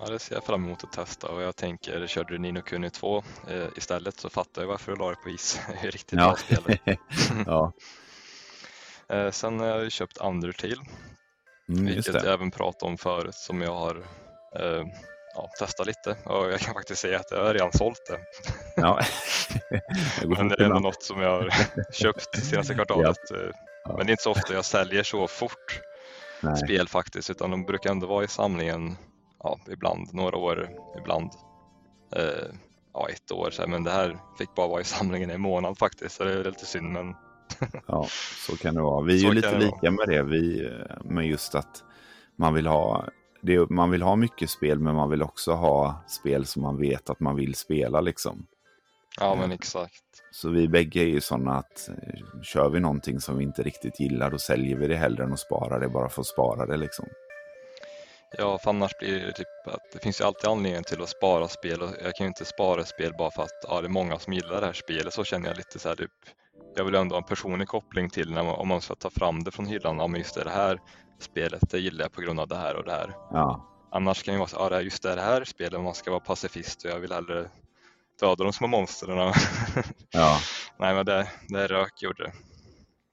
Ja, 0.00 0.06
det 0.06 0.18
ser 0.18 0.34
jag 0.34 0.44
fram 0.44 0.64
emot 0.64 0.84
att 0.84 0.92
testa 0.92 1.28
och 1.28 1.42
jag 1.42 1.56
tänker, 1.56 2.06
körde 2.06 2.32
du 2.34 2.38
Nino 2.38 2.62
Kuni 2.62 2.90
2 2.90 3.22
eh, 3.48 3.66
istället 3.76 4.16
så 4.20 4.30
fattar 4.30 4.62
jag 4.62 4.68
varför 4.68 4.92
du 4.92 4.98
la 4.98 5.10
det 5.10 5.16
på 5.16 5.28
is. 5.28 5.60
Det 5.82 5.86
är 5.88 5.90
riktigt 5.90 6.18
bra 6.18 6.36
spel. 6.36 6.78
ja, 7.46 7.72
Eh, 9.08 9.30
sen 9.30 9.60
har 9.60 9.66
jag 9.66 9.84
ju 9.84 9.90
köpt 9.90 10.16
Undertale, 10.16 10.76
mm, 11.68 11.84
vilket 11.84 12.14
jag 12.14 12.26
även 12.26 12.50
pratade 12.50 12.90
om 12.90 12.98
förut 12.98 13.34
som 13.34 13.62
jag 13.62 13.74
har 13.74 13.96
eh, 14.56 14.86
ja, 15.34 15.50
testat 15.58 15.86
lite 15.86 16.16
och 16.24 16.52
jag 16.52 16.60
kan 16.60 16.74
faktiskt 16.74 17.00
säga 17.00 17.20
att 17.20 17.30
jag 17.30 17.44
har 17.44 17.52
redan 17.54 17.72
sålt 17.72 18.00
det. 18.08 18.18
Ja. 18.76 19.00
det 20.20 20.28
Men 20.28 20.48
det 20.48 20.54
är 20.54 20.64
ändå 20.64 20.78
något 20.78 21.02
som 21.02 21.20
jag 21.20 21.30
har 21.30 21.50
köpt 21.92 22.44
senaste 22.44 22.74
kvartalet. 22.74 23.30
eh, 23.30 23.36
Ja. 23.38 23.52
Men 23.86 23.96
det 23.96 24.02
är 24.02 24.10
inte 24.10 24.22
så 24.22 24.30
ofta 24.30 24.54
jag 24.54 24.64
säljer 24.64 25.02
så 25.02 25.26
fort 25.26 25.80
Nej. 26.40 26.56
spel 26.56 26.88
faktiskt, 26.88 27.30
utan 27.30 27.50
de 27.50 27.64
brukar 27.64 27.90
ändå 27.90 28.06
vara 28.06 28.24
i 28.24 28.28
samlingen 28.28 28.96
ja, 29.42 29.58
ibland 29.70 30.14
några 30.14 30.36
år, 30.36 30.68
ibland 30.98 31.30
eh, 32.16 32.46
ja, 32.92 33.08
ett 33.08 33.32
år. 33.32 33.50
Så 33.50 33.62
här. 33.62 33.68
Men 33.68 33.84
det 33.84 33.90
här 33.90 34.18
fick 34.38 34.54
bara 34.54 34.68
vara 34.68 34.80
i 34.80 34.84
samlingen 34.84 35.30
i 35.30 35.34
en 35.34 35.40
månad 35.40 35.78
faktiskt, 35.78 36.16
så 36.16 36.24
det 36.24 36.32
är 36.32 36.44
lite 36.44 36.66
synd. 36.66 36.92
Men 36.92 37.14
Ja, 37.86 38.06
så 38.46 38.56
kan 38.56 38.74
det 38.74 38.82
vara. 38.82 39.04
Vi 39.04 39.14
är 39.14 39.18
Så 39.18 39.26
ju 39.26 39.34
lite 39.34 39.58
lika 39.58 39.90
med 39.90 40.08
det. 40.08 40.22
Vi, 40.22 40.66
eh, 40.66 41.04
med 41.04 41.26
just 41.26 41.54
att 41.54 41.84
man 42.36 42.54
vill 42.54 42.66
ha 42.66 43.04
det, 43.42 43.70
man 43.70 43.90
vill 43.90 44.02
ha 44.02 44.16
mycket 44.16 44.50
spel 44.50 44.78
men 44.78 44.94
man 44.94 45.10
vill 45.10 45.22
också 45.22 45.52
ha 45.52 46.04
spel 46.06 46.46
som 46.46 46.62
man 46.62 46.78
vet 46.78 47.10
att 47.10 47.20
man 47.20 47.36
vill 47.36 47.54
spela 47.54 48.00
liksom. 48.00 48.46
Ja, 49.20 49.34
men 49.34 49.52
exakt. 49.52 50.02
Så 50.30 50.50
vi 50.50 50.68
bägge 50.68 51.00
är 51.00 51.06
ju 51.06 51.20
sådana 51.20 51.56
att 51.56 51.88
eh, 51.88 52.42
kör 52.42 52.68
vi 52.68 52.80
någonting 52.80 53.20
som 53.20 53.38
vi 53.38 53.44
inte 53.44 53.62
riktigt 53.62 54.00
gillar 54.00 54.30
då 54.30 54.38
säljer 54.38 54.76
vi 54.76 54.88
det 54.88 54.96
hellre 54.96 55.24
än 55.24 55.32
att 55.32 55.40
spara 55.40 55.78
det 55.78 55.88
bara 55.88 56.08
för 56.08 56.20
att 56.20 56.26
spara 56.26 56.66
det 56.66 56.76
liksom. 56.76 57.08
Ja, 58.38 58.58
för 58.58 58.70
annars 58.70 58.98
blir 58.98 59.20
det 59.20 59.32
typ 59.32 59.46
att 59.66 59.92
det 59.92 59.98
finns 60.02 60.20
ju 60.20 60.24
alltid 60.24 60.50
anledning 60.50 60.84
till 60.84 61.02
att 61.02 61.08
spara 61.08 61.48
spel 61.48 61.82
och 61.82 61.88
jag 62.02 62.14
kan 62.14 62.24
ju 62.24 62.28
inte 62.28 62.44
spara 62.44 62.84
spel 62.84 63.12
bara 63.18 63.30
för 63.30 63.42
att 63.42 63.64
ja, 63.68 63.80
det 63.80 63.86
är 63.86 63.90
många 63.90 64.18
som 64.18 64.32
gillar 64.32 64.60
det 64.60 64.66
här 64.66 64.72
spelet. 64.72 65.14
Så 65.14 65.24
känner 65.24 65.48
jag 65.48 65.56
lite 65.56 65.78
så 65.78 65.88
här 65.88 65.96
typ. 65.96 66.10
Jag 66.76 66.84
vill 66.84 66.94
ändå 66.94 67.14
ha 67.14 67.22
en 67.22 67.28
personlig 67.28 67.68
koppling 67.68 68.10
till 68.10 68.30
när 68.30 68.42
man, 68.42 68.54
om 68.54 68.68
man 68.68 68.80
ska 68.80 68.94
ta 68.94 69.10
fram 69.10 69.44
det 69.44 69.50
från 69.50 69.66
hyllan. 69.66 69.98
Ja, 69.98 70.06
men 70.06 70.20
just 70.20 70.34
det, 70.34 70.44
det 70.44 70.50
här 70.50 70.80
spelet, 71.20 71.70
det 71.70 71.78
gillar 71.78 72.04
jag 72.04 72.12
på 72.12 72.20
grund 72.20 72.40
av 72.40 72.48
det 72.48 72.56
här 72.56 72.76
och 72.76 72.84
det 72.84 72.92
här. 72.92 73.14
Ja, 73.30 73.70
Annars 73.92 74.22
kan 74.22 74.34
det 74.34 74.38
vara 74.38 74.48
så, 74.48 74.68
ja, 74.70 74.80
just 74.80 75.02
det 75.02 75.20
här 75.20 75.44
spelet, 75.44 75.80
man 75.80 75.94
ska 75.94 76.10
vara 76.10 76.20
pacifist 76.20 76.84
och 76.84 76.90
jag 76.90 77.00
vill 77.00 77.12
hellre 77.12 77.50
döda 78.20 78.44
de 78.44 78.52
små 78.52 78.66
monstren. 78.66 79.18
ja. 80.10 80.38
Nej, 80.78 80.94
men 80.94 81.06
det, 81.06 81.28
det 81.48 81.66
rök 81.66 82.02
gjorde 82.02 82.24
det. 82.24 82.32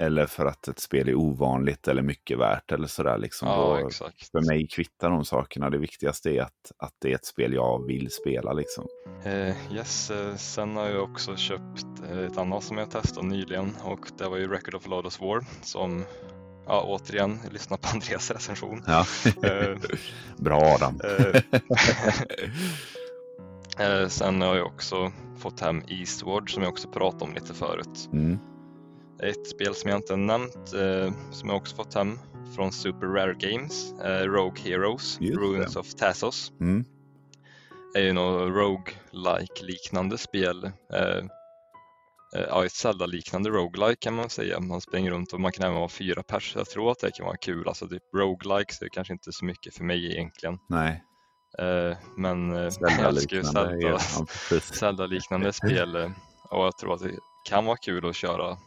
Eller 0.02 0.26
för 0.26 0.45
att 0.45 0.68
ett 0.68 0.80
spel 0.80 1.10
är 1.10 1.16
ovanligt 1.16 1.88
eller 1.88 2.02
mycket 2.02 2.39
värt 2.39 2.72
eller 2.72 2.88
sådär 2.88 3.18
liksom. 3.18 3.47
Ja, 3.47 3.80
Då, 3.82 3.88
exakt. 3.88 4.32
för 4.32 4.41
mig 4.41 4.68
kvittar 4.68 5.10
de 5.10 5.26
sakerna. 5.26 5.70
Det 5.70 5.78
viktigaste 5.78 6.30
är 6.30 6.41
att, 6.41 6.72
att 6.78 6.93
det 7.02 7.12
är 7.12 7.16
ett 7.16 7.26
spel 7.26 7.54
jag 7.54 7.86
vill 7.88 8.12
spela 8.12 8.54
liksom. 8.54 8.88
Eh, 9.26 9.74
yes, 9.76 10.12
eh, 10.12 10.36
sen 10.36 10.76
har 10.76 10.88
jag 10.88 11.04
också 11.04 11.36
köpt 11.36 11.86
eh, 12.12 12.20
ett 12.20 12.38
annat 12.38 12.64
som 12.64 12.78
jag 12.78 12.91
testade 12.91 13.28
nyligen 13.28 13.76
och 13.84 14.08
det 14.18 14.28
var 14.28 14.38
ju 14.38 14.47
Record 14.47 14.76
of 14.76 14.88
Lodos 14.88 15.20
War 15.20 15.45
som, 15.62 16.06
ja 16.66 16.84
återigen, 16.88 17.39
lyssna 17.52 17.78
på 17.78 17.88
Andreas 17.93 18.32
recension. 18.32 18.84
Ja. 18.88 19.06
Eh, 19.43 19.78
Bra 20.38 20.62
Adam. 20.62 20.99
Eh, 23.80 24.07
sen 24.07 24.41
har 24.41 24.55
jag 24.55 24.67
också 24.67 25.11
fått 25.38 25.59
hem 25.59 25.82
Eastward 25.88 26.53
som 26.53 26.63
jag 26.63 26.72
också 26.72 26.88
pratade 26.88 27.24
om 27.24 27.34
lite 27.34 27.53
förut. 27.53 28.09
Mm. 28.13 28.39
Ett 29.24 29.47
spel 29.47 29.76
som 29.76 29.89
jag 29.89 29.99
inte 29.99 30.15
nämnt 30.15 30.74
eh, 30.74 31.13
som 31.32 31.49
jag 31.49 31.57
också 31.57 31.76
fått 31.76 31.93
hem 31.93 32.19
från 32.55 32.72
Super 32.72 33.07
Rare 33.07 33.34
Games, 33.34 33.93
eh, 33.93 34.24
Rogue 34.24 34.61
Heroes, 34.63 35.17
Just 35.22 35.36
det. 35.36 35.41
Ruins 35.41 35.76
of 35.76 35.93
Tassos. 35.93 36.51
Mm. 36.59 36.86
är 37.95 38.01
ju 38.01 38.13
något 38.13 38.49
rogue-like 38.53 39.63
liknande 39.63 40.17
spel. 40.17 40.63
Eh, 40.93 41.17
eh, 42.36 42.45
ja, 42.49 42.65
ett 42.65 42.72
Zelda-liknande 42.72 43.49
roguelike 43.49 43.99
kan 43.99 44.13
man 44.13 44.30
säga. 44.30 44.59
Man 44.59 44.82
springer 44.82 45.11
runt 45.11 45.34
och 45.34 45.39
man 45.41 45.51
kan 45.51 45.65
även 45.65 45.78
vara 45.78 45.89
fyra 45.89 46.24
pers. 46.24 46.53
Jag 46.55 46.69
tror 46.69 46.91
att 46.91 46.99
det 46.99 47.11
kan 47.11 47.26
vara 47.26 47.38
kul. 47.38 47.67
Alltså 47.67 47.88
typ 47.88 48.03
roguelike 48.15 48.74
så 48.74 48.84
är 48.84 48.86
det 48.86 48.93
kanske 48.93 49.13
inte 49.13 49.32
så 49.32 49.45
mycket 49.45 49.76
för 49.76 49.84
mig 49.84 50.11
egentligen. 50.11 50.57
Nej, 50.69 51.03
men 52.18 52.52
eh, 52.56 52.70
jag 52.80 52.99
älskar 52.99 53.38
ju. 53.38 53.43
Zelda, 53.43 53.76
Ja, 53.76 53.99
precis. 54.49 54.64
Zelda-liknande 54.80 55.54
spel 55.54 55.95
eh, 55.95 56.10
och 56.49 56.66
jag 56.66 56.78
tror 56.78 56.93
att 56.93 57.02
det 57.02 57.12
kan 57.49 57.66
vara 57.66 57.78
kul 57.78 58.10
att 58.10 58.16
köra 58.16 58.58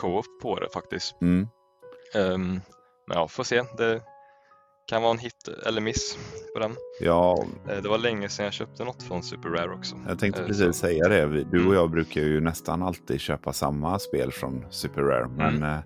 co-op 0.00 0.24
på 0.42 0.60
det 0.60 0.68
faktiskt. 0.72 1.14
Mm. 1.22 1.48
Ehm, 2.14 2.60
men 3.08 3.16
ja, 3.16 3.28
får 3.28 3.44
se. 3.44 3.62
Det 3.76 4.02
kan 4.88 5.02
vara 5.02 5.12
en 5.12 5.18
hit 5.18 5.48
eller 5.66 5.80
miss 5.80 6.18
på 6.54 6.60
den. 6.60 6.76
Ja, 7.00 7.44
Eh, 7.68 7.82
det 7.82 7.88
var 7.88 7.98
länge 7.98 8.28
sedan 8.28 8.44
jag 8.44 8.52
köpte 8.54 8.84
något 8.84 9.02
från 9.02 9.22
Super 9.22 9.48
Rare 9.48 9.74
också. 9.74 9.96
jag 10.08 10.18
tänkte 10.18 10.40
Eh, 10.42 10.46
precis 10.46 10.66
så- 10.66 10.72
säga 10.72 11.08
det. 11.08 11.26
Du 11.26 11.40
och 11.44 11.54
Mm. 11.54 11.72
jag 11.72 11.90
brukar 11.90 12.20
ju 12.20 12.40
nästan 12.40 12.82
alltid 12.82 13.20
köpa 13.20 13.52
samma 13.52 13.98
spel 13.98 14.32
från 14.32 14.66
Super 14.70 15.02
Rare. 15.02 15.28
Men 15.28 15.56
Mm. 15.56 15.62
eh, 15.62 15.78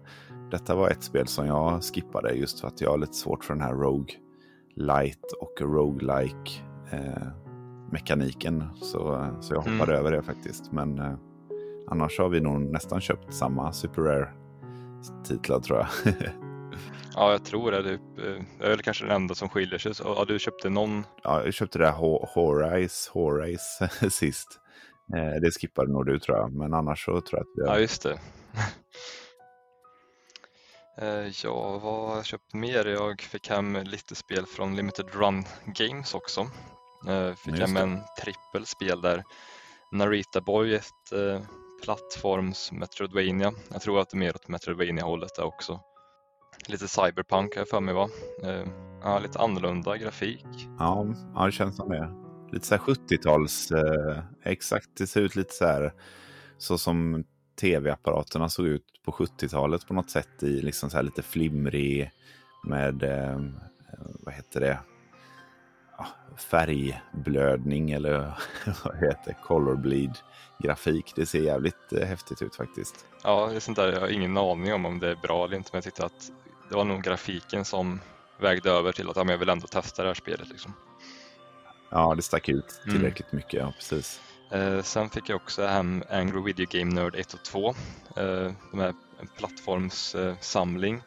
detta 0.51 0.75
var 0.75 0.91
ett 0.91 1.03
spel 1.03 1.27
som 1.27 1.47
jag 1.47 1.83
skippade 1.85 2.33
just 2.33 2.61
för 2.61 2.69
att 2.69 2.81
jag 2.81 2.91
har 2.91 2.99
lite 2.99 3.13
svårt 3.15 3.45
för 3.45 3.55
den 3.55 3.63
här 3.63 3.75
Rogue 3.75 4.15
Light 4.79 5.33
och 5.41 5.61
Roguelike 5.61 6.51
eh, 6.93 7.29
mekaniken. 7.93 8.65
Så, 8.83 9.29
så 9.41 9.55
jag 9.55 9.59
hoppade 9.61 9.93
Mm. 9.93 10.07
över 10.07 10.13
det 10.13 10.23
faktiskt. 10.23 10.73
Men 10.73 10.99
eh, 10.99 11.15
annars 11.89 12.19
har 12.19 12.29
vi 12.29 12.41
nog 12.41 12.61
nästan 12.61 13.01
köpt 13.01 13.35
samma 13.35 13.73
Super 13.73 14.03
Rare 14.03 14.29
titlar 15.25 15.61
tror 15.61 15.79
jag. 15.79 16.15
Ja, 17.15 17.31
jag 17.33 17.45
tror 17.45 17.71
det. 17.71 17.79
Eh, 17.79 17.99
det 18.59 18.65
är 18.65 18.69
väl 18.71 18.79
kanske 18.83 19.05
den 19.05 19.17
enda 19.17 19.35
som 19.35 19.49
skiljer 19.49 19.79
sig. 19.79 19.93
Ja, 20.05 20.25
du 20.29 20.39
köpte 20.39 20.69
någon. 20.71 21.05
ja, 21.23 21.45
jag 21.45 21.55
köpte 21.55 21.79
det 21.79 21.85
där 21.85 21.93
Ho- 21.93 22.27
Horizon 22.35 23.13
Horizon 23.23 23.89
sist. 24.11 24.61
Eh, 25.17 25.41
det 25.41 25.51
skippade 25.51 25.93
nog 25.93 26.07
du 26.07 26.19
tror 26.19 26.37
jag. 26.39 26.53
Men 26.53 26.75
annars 26.75 27.05
så 27.05 27.21
tror 27.21 27.25
jag 27.31 27.41
att 27.41 27.69
har 27.71 27.75
Ja, 27.75 27.81
just 27.81 28.03
det. 28.03 28.19
Eh, 31.01 31.29
Ja, 31.45 31.79
vad 31.79 32.09
har 32.09 32.17
jag 32.17 32.25
köpt 32.27 32.55
mer? 32.55 32.85
Jag 32.85 33.21
fick 33.21 33.49
hem 33.49 33.77
lite 33.85 34.15
spel 34.15 34.47
från 34.47 34.77
Limited 34.77 35.07
Run 35.15 35.45
Games 35.67 36.15
också. 36.15 36.41
Eh, 37.09 37.35
Fick 37.35 37.59
hem 37.59 37.77
en 37.77 38.01
trippelspel 38.23 39.01
där. 39.01 39.25
Narita 39.93 40.41
Boy, 40.41 40.75
ett 40.75 41.13
eh, 41.13 41.41
plattforms 41.85 42.73
Metroidvania. 42.73 43.53
Jag 43.73 43.83
tror 43.83 44.01
att 44.01 44.11
det 44.11 44.17
är 44.17 44.19
mer 44.19 44.35
åt 44.35 44.49
Metroidvania-hållet 44.49 45.35
där 45.37 45.45
också. 45.45 45.81
Lite 46.69 46.89
cyberpunk 46.89 47.55
har 47.55 47.61
jag 47.61 47.69
för 47.69 47.81
mig 47.81 47.95
va? 47.95 48.09
Eh, 48.43 48.65
Ja, 49.03 49.19
lite 49.19 49.39
annorlunda 49.39 49.97
grafik. 49.97 50.47
Ja, 50.79 51.07
ja, 51.35 51.47
det 51.47 51.53
känns 51.53 51.77
som 51.77 51.89
det. 51.89 52.11
Lite 52.53 52.67
så 52.67 52.75
här 52.75 52.83
70-tals, 52.83 53.71
eh, 53.71 54.23
exakt. 54.45 54.89
Det 54.99 55.07
ser 55.07 55.21
ut 55.21 55.37
lite 55.37 55.55
så 55.55 55.65
här 55.65 55.93
så 56.59 56.79
som 56.79 57.25
tv-apparaterna 57.61 58.49
såg 58.49 58.67
ut 58.67 58.85
på 59.05 59.13
70-talet 59.13 59.87
på 59.87 59.95
något 59.95 60.11
sätt 60.11 60.43
i 60.43 60.61
liksom 60.63 60.91
så 60.91 60.97
här 60.97 61.05
lite 61.05 61.23
flimrig 61.23 62.11
med, 62.65 63.03
eh, 63.03 63.41
vad 64.25 64.35
heter 64.35 64.61
det, 64.61 64.79
färgblödning 66.37 67.91
eller 67.91 68.19
vad 68.85 68.97
heter 68.97 69.23
det, 69.25 69.37
color 69.45 69.77
bleed 69.77 70.19
grafik. 70.59 71.13
Det 71.17 71.27
ser 71.27 71.41
jävligt 71.41 71.93
eh, 71.93 72.07
häftigt 72.07 72.43
ut 72.43 72.57
faktiskt. 72.57 73.07
Ja, 73.23 73.47
det 73.47 73.57
är 73.57 73.61
sånt 73.61 73.77
där, 73.77 73.93
jag 73.93 74.01
har 74.01 74.09
ingen 74.09 74.37
aning 74.37 74.75
om 74.75 74.87
om 74.87 74.99
det 74.99 75.11
är 75.11 75.17
bra 75.17 75.45
eller 75.45 75.57
inte, 75.57 75.71
men 75.73 75.77
jag 75.77 75.85
tyckte 75.85 76.05
att 76.05 76.31
det 76.69 76.75
var 76.75 76.85
nog 76.85 77.03
grafiken 77.03 77.65
som 77.65 78.01
vägde 78.41 78.71
över 78.71 78.93
till 78.93 79.11
att 79.11 79.17
ja, 79.17 79.25
men 79.25 79.33
jag 79.33 79.39
vill 79.39 79.49
ändå 79.49 79.67
testa 79.67 80.03
det 80.03 80.09
här 80.09 80.15
spelet. 80.15 80.49
Liksom. 80.49 80.73
Ja, 81.91 82.15
det 82.15 82.23
stack 82.23 82.49
ut 82.49 82.81
Mm. 82.85 82.97
tillräckligt 82.97 83.33
mycket, 83.33 83.55
ja 83.61 83.73
precis. 83.77 84.21
Eh, 84.51 84.83
sen 84.83 85.11
fick 85.11 85.29
jag 85.29 85.37
också 85.37 85.67
hem 85.67 86.03
Angry 86.11 86.43
Video 86.43 86.67
Game 86.71 86.95
Nerd 86.95 87.15
1 87.15 87.35
och 87.35 87.45
2. 87.45 87.69
Eh, 88.17 88.53
de 88.71 88.81
här 88.81 88.95
en 89.21 89.27
plattformssamling. 89.39 91.03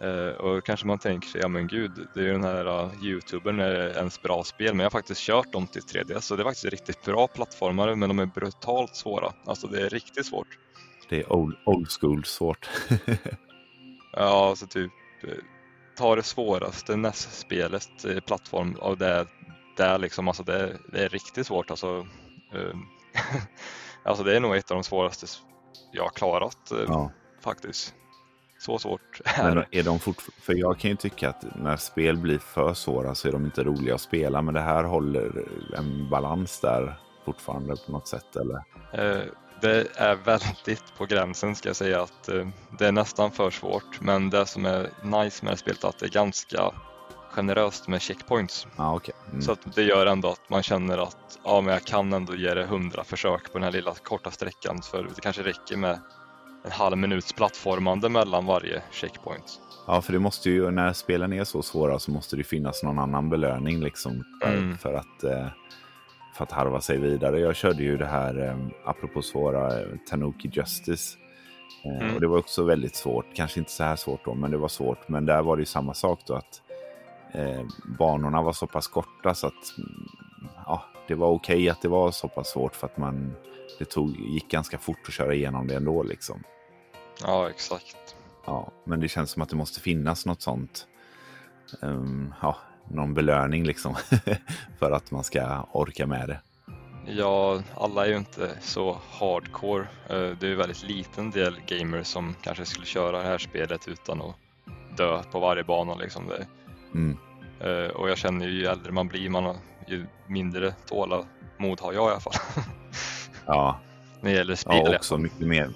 Eh, 0.00 0.28
och 0.28 0.64
kanske 0.64 0.86
man 0.86 0.98
tänker 0.98 1.28
sig, 1.28 1.40
ja 1.40 1.48
men 1.48 1.66
gud, 1.66 2.08
det 2.14 2.20
är 2.20 2.24
ju 2.24 2.32
den 2.32 2.44
här 2.44 2.84
uh, 2.84 3.04
youtubern 3.04 3.60
är 3.60 3.96
ens 3.96 4.22
bra 4.22 4.44
spel, 4.44 4.74
men 4.74 4.78
jag 4.78 4.84
har 4.84 4.90
faktiskt 4.90 5.20
kört 5.20 5.52
dem 5.52 5.66
till 5.66 5.82
3D, 5.82 6.20
så 6.20 6.36
det 6.36 6.42
är 6.42 6.44
faktiskt 6.44 6.64
riktigt 6.64 7.04
bra 7.04 7.26
plattformar, 7.26 7.94
men 7.94 8.08
de 8.08 8.18
är 8.18 8.26
brutalt 8.26 8.96
svåra. 8.96 9.32
Alltså 9.44 9.66
det 9.66 9.80
är 9.80 9.88
riktigt 9.90 10.26
svårt. 10.26 10.58
Det 11.08 11.20
är 11.20 11.32
old, 11.32 11.56
old 11.64 11.88
school 12.00 12.24
svårt. 12.24 12.68
Ja, 14.16 14.48
alltså 14.48 14.66
typ 14.66 14.92
eh, 15.22 15.28
ta 15.96 16.16
det 16.16 16.22
svåraste 16.22 16.96
NES-spelet, 16.96 18.26
plattform, 18.26 18.74
och 18.74 18.98
det, 18.98 19.26
det 19.76 19.98
liksom, 19.98 20.28
alltså 20.28 20.42
det, 20.42 20.76
det 20.92 21.04
är 21.04 21.08
riktigt 21.08 21.46
svårt 21.46 21.70
alltså. 21.70 22.06
Eh, 22.54 22.76
alltså 24.02 24.24
det 24.24 24.36
är 24.36 24.40
nog 24.40 24.56
ett 24.56 24.70
av 24.70 24.76
de 24.76 24.84
svåraste 24.84 25.26
jag 25.92 26.02
har 26.02 26.10
klarat 26.10 26.70
eh, 26.70 26.78
ja. 26.86 27.10
faktiskt. 27.40 27.94
så 28.58 28.78
svårt 28.78 29.20
Men 29.38 29.64
är 29.70 29.82
de 29.82 29.98
fortfarande... 29.98 30.42
För 30.42 30.54
jag 30.54 30.78
kan 30.78 30.90
ju 30.90 30.96
tycka 30.96 31.28
att 31.28 31.44
när 31.56 31.76
spel 31.76 32.16
blir 32.16 32.38
för 32.38 32.74
svåra 32.74 33.14
så 33.14 33.28
är 33.28 33.32
de 33.32 33.44
inte 33.44 33.64
roliga 33.64 33.94
att 33.94 34.00
spela. 34.00 34.42
Men 34.42 34.54
det 34.54 34.60
här 34.60 34.84
håller 34.84 35.48
en 35.76 36.10
balans 36.10 36.60
där 36.60 37.00
fortfarande 37.24 37.76
på 37.86 37.92
något 37.92 38.08
sätt, 38.08 38.36
eller? 38.36 38.56
Eh, 38.92 39.24
det 39.60 39.86
är 39.96 40.14
väldigt 40.14 40.96
på 40.98 41.06
gränsen 41.06 41.54
ska 41.54 41.68
jag 41.68 41.76
säga 41.76 42.02
att 42.02 42.28
det 42.78 42.86
är 42.86 42.92
nästan 42.92 43.30
för 43.30 43.50
svårt. 43.50 44.00
Men 44.00 44.30
det 44.30 44.46
som 44.46 44.66
är 44.66 44.90
nice 45.02 45.44
med 45.44 45.52
det 45.52 45.56
spelet 45.56 45.84
är 45.84 45.88
att 45.88 45.98
det 45.98 46.06
är 46.06 46.10
ganska 46.10 46.72
generöst 47.34 47.88
med 47.88 48.02
checkpoints. 48.02 48.66
Ah, 48.76 48.94
okay. 48.94 49.14
Mm. 49.30 49.42
Så 49.42 49.52
att 49.52 49.74
det 49.74 49.82
gör 49.82 50.06
ändå 50.06 50.28
att 50.28 50.50
man 50.50 50.62
känner 50.62 50.98
att 50.98 51.38
ja, 51.44 51.60
men 51.60 51.72
jag 51.72 51.84
kan 51.84 52.12
ändå 52.12 52.34
ge 52.34 52.54
det 52.54 52.66
hundra 52.66 53.04
försök 53.04 53.52
på 53.52 53.58
den 53.58 53.62
här 53.62 53.72
lilla 53.72 53.94
korta 53.94 54.30
sträckan. 54.30 54.82
För 54.82 55.02
det 55.02 55.20
kanske 55.20 55.42
räcker 55.42 55.76
med 55.76 55.98
en 56.64 56.70
halv 56.70 56.98
minuts 56.98 57.32
plattformande 57.32 58.08
mellan 58.08 58.46
varje 58.46 58.82
checkpoint. 58.90 59.60
Ja, 59.86 60.02
för 60.02 60.12
det 60.12 60.18
måste 60.18 60.50
ju, 60.50 60.70
när 60.70 60.92
spelen 60.92 61.32
är 61.32 61.44
så 61.44 61.62
svåra 61.62 61.98
så 61.98 62.10
måste 62.10 62.36
det 62.36 62.44
finnas 62.44 62.82
någon 62.82 62.98
annan 62.98 63.30
belöning 63.30 63.80
liksom 63.80 64.24
för, 64.42 64.56
mm. 64.56 64.78
för 64.78 64.94
att 64.94 65.24
eh, 65.24 65.48
för 66.34 66.44
att 66.44 66.52
harva 66.52 66.80
sig 66.80 66.98
vidare. 66.98 67.40
Jag 67.40 67.56
körde 67.56 67.82
ju 67.82 67.96
det 67.96 68.06
här, 68.06 68.48
eh, 68.48 68.56
apropå 68.84 69.22
svåra, 69.22 69.80
eh, 69.80 69.86
Tanuki 70.10 70.50
Justice. 70.52 71.18
Mm. 71.84 72.14
Och 72.14 72.20
det 72.20 72.26
var 72.26 72.38
också 72.38 72.62
väldigt 72.64 72.96
svårt, 72.96 73.26
kanske 73.34 73.60
inte 73.60 73.72
så 73.72 73.84
här 73.84 73.96
svårt 73.96 74.24
då, 74.24 74.34
men 74.34 74.50
det 74.50 74.56
var 74.56 74.68
svårt. 74.68 75.08
Men 75.08 75.26
där 75.26 75.42
var 75.42 75.56
det 75.56 75.60
ju 75.60 75.66
samma 75.66 75.94
sak 75.94 76.20
då 76.26 76.34
att 76.34 76.62
eh, 77.34 77.62
banorna 77.98 78.42
var 78.42 78.52
så 78.52 78.66
pass 78.66 78.88
korta 78.88 79.34
så 79.34 79.46
att 79.46 79.78
mm, 79.78 80.08
ja, 80.66 80.84
det 81.08 81.14
var 81.14 81.28
okej 81.28 81.56
okay 81.56 81.68
att 81.68 81.82
det 81.82 81.88
var 81.88 82.10
så 82.10 82.28
pass 82.28 82.48
svårt 82.48 82.74
för 82.76 82.86
att 82.86 82.96
man, 82.96 83.36
det 83.78 83.84
tog, 83.84 84.16
gick 84.16 84.50
ganska 84.50 84.78
fort 84.78 84.98
att 85.06 85.14
köra 85.14 85.34
igenom 85.34 85.66
det 85.66 85.74
ändå 85.74 86.02
liksom. 86.02 86.42
Ja, 87.22 87.50
exakt. 87.50 88.16
Ja, 88.46 88.70
men 88.84 89.00
det 89.00 89.08
känns 89.08 89.30
som 89.30 89.42
att 89.42 89.48
det 89.48 89.56
måste 89.56 89.80
finnas 89.80 90.26
något 90.26 90.42
sånt. 90.42 90.86
Um, 91.80 92.34
ja, 92.42 92.56
någon 92.88 93.14
belöning 93.14 93.64
liksom 93.64 93.94
för 94.78 94.90
att 94.90 95.10
man 95.10 95.24
ska 95.24 95.66
orka 95.72 96.06
med 96.06 96.28
det. 96.28 96.40
Ja, 97.06 97.62
alla 97.74 98.06
är 98.06 98.10
ju 98.10 98.16
inte 98.16 98.50
så 98.60 98.98
hardcore. 99.10 99.86
Eh, 100.08 100.30
det 100.40 100.46
är 100.46 100.50
ju 100.50 100.54
väldigt 100.54 100.82
liten 100.82 101.30
del 101.30 101.60
gamers 101.66 102.06
som 102.06 102.34
kanske 102.42 102.64
skulle 102.64 102.86
köra 102.86 103.18
det 103.18 103.24
här 103.24 103.38
spelet 103.38 103.88
utan 103.88 104.22
att 104.22 104.36
dö 104.96 105.22
på 105.22 105.40
varje 105.40 105.64
bana. 105.64 105.94
Liksom. 105.94 106.32
Mm. 106.94 107.18
Eh, 107.60 107.90
och 107.90 108.10
jag 108.10 108.18
känner 108.18 108.46
ju 108.46 108.52
ju 108.52 108.66
äldre 108.66 108.92
man 108.92 109.08
blir, 109.08 109.30
man 109.30 109.56
ju 109.86 110.06
mindre 110.26 110.74
tålamod 110.86 111.80
har 111.80 111.92
jag 111.92 112.08
i 112.08 112.10
alla 112.10 112.20
fall. 112.20 112.32
ja. 113.46 113.80
När 114.20 114.30
det 114.30 114.36
gäller 114.36 114.54
spel. 114.54 114.82
Ja, 114.84 114.96
också 114.96 115.18
mycket 115.18 115.46
mer, 115.46 115.70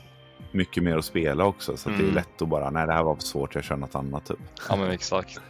mycket 0.52 0.82
mer 0.82 0.96
att 0.96 1.04
spela 1.04 1.44
också. 1.44 1.76
Så 1.76 1.88
mm. 1.88 1.98
det 1.98 2.04
är 2.04 2.10
mm. 2.10 2.14
lätt 2.14 2.42
att 2.42 2.48
bara, 2.48 2.70
nej 2.70 2.86
det 2.86 2.92
här 2.92 3.02
var 3.02 3.14
för 3.14 3.22
svårt, 3.22 3.54
jag 3.54 3.64
kör 3.64 3.76
något 3.76 3.94
annat 3.94 4.26
typ. 4.26 4.38
Ja 4.68 4.76
men 4.76 4.90
exakt. 4.90 5.40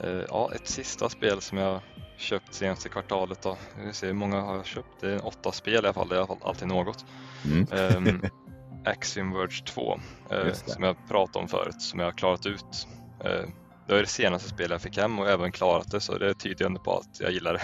Eh, 0.00 0.22
ja, 0.28 0.50
ett 0.54 0.68
sista 0.68 1.08
spel 1.08 1.40
som 1.40 1.58
jag 1.58 1.80
köpt 2.16 2.54
senaste 2.54 2.88
kvartalet 2.88 3.42
då. 3.42 3.56
Vi 3.86 3.92
ser 3.92 4.06
hur 4.06 4.14
många 4.14 4.40
har 4.40 4.56
jag 4.56 4.66
köpt? 4.66 5.00
Det 5.00 5.12
är 5.12 5.26
åtta 5.26 5.52
spel 5.52 5.74
i 5.74 5.78
alla 5.78 5.92
fall, 5.92 6.08
det 6.08 6.16
är 6.16 6.48
alltid 6.48 6.68
något. 6.68 7.04
Mm. 7.44 7.66
um, 7.96 8.22
Axiom 8.84 9.32
Verge 9.32 9.64
2 9.64 10.00
uh, 10.32 10.52
som 10.52 10.82
jag 10.82 10.96
pratade 11.08 11.42
om 11.42 11.48
förut, 11.48 11.82
som 11.82 12.00
jag 12.00 12.06
har 12.06 12.12
klarat 12.12 12.46
ut. 12.46 12.88
Uh, 13.24 13.48
det 13.86 13.94
är 13.94 14.00
det 14.00 14.06
senaste 14.06 14.48
spelet 14.48 14.70
jag 14.70 14.80
fick 14.80 14.98
hem 14.98 15.18
och 15.18 15.28
även 15.28 15.52
klarat 15.52 15.90
det 15.90 16.00
så 16.00 16.18
det 16.18 16.34
tyder 16.34 16.66
ändå 16.66 16.80
på 16.80 16.98
att 16.98 17.20
jag 17.20 17.32
gillar 17.32 17.52
det. 17.52 17.62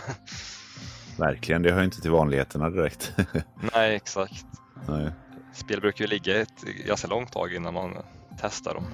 Verkligen, 1.18 1.62
det 1.62 1.72
hör 1.72 1.82
inte 1.82 2.00
till 2.00 2.10
vanligheterna 2.10 2.70
direkt. 2.70 3.12
Nej, 3.74 3.94
exakt. 3.94 4.46
Nej. 4.88 5.10
Spel 5.54 5.80
brukar 5.80 6.04
ju 6.04 6.10
ligga 6.10 6.40
ett 6.40 6.62
ganska 6.86 7.08
långt 7.08 7.32
tag 7.32 7.54
innan 7.54 7.74
man 7.74 7.96
testar 8.40 8.74
dem. 8.74 8.86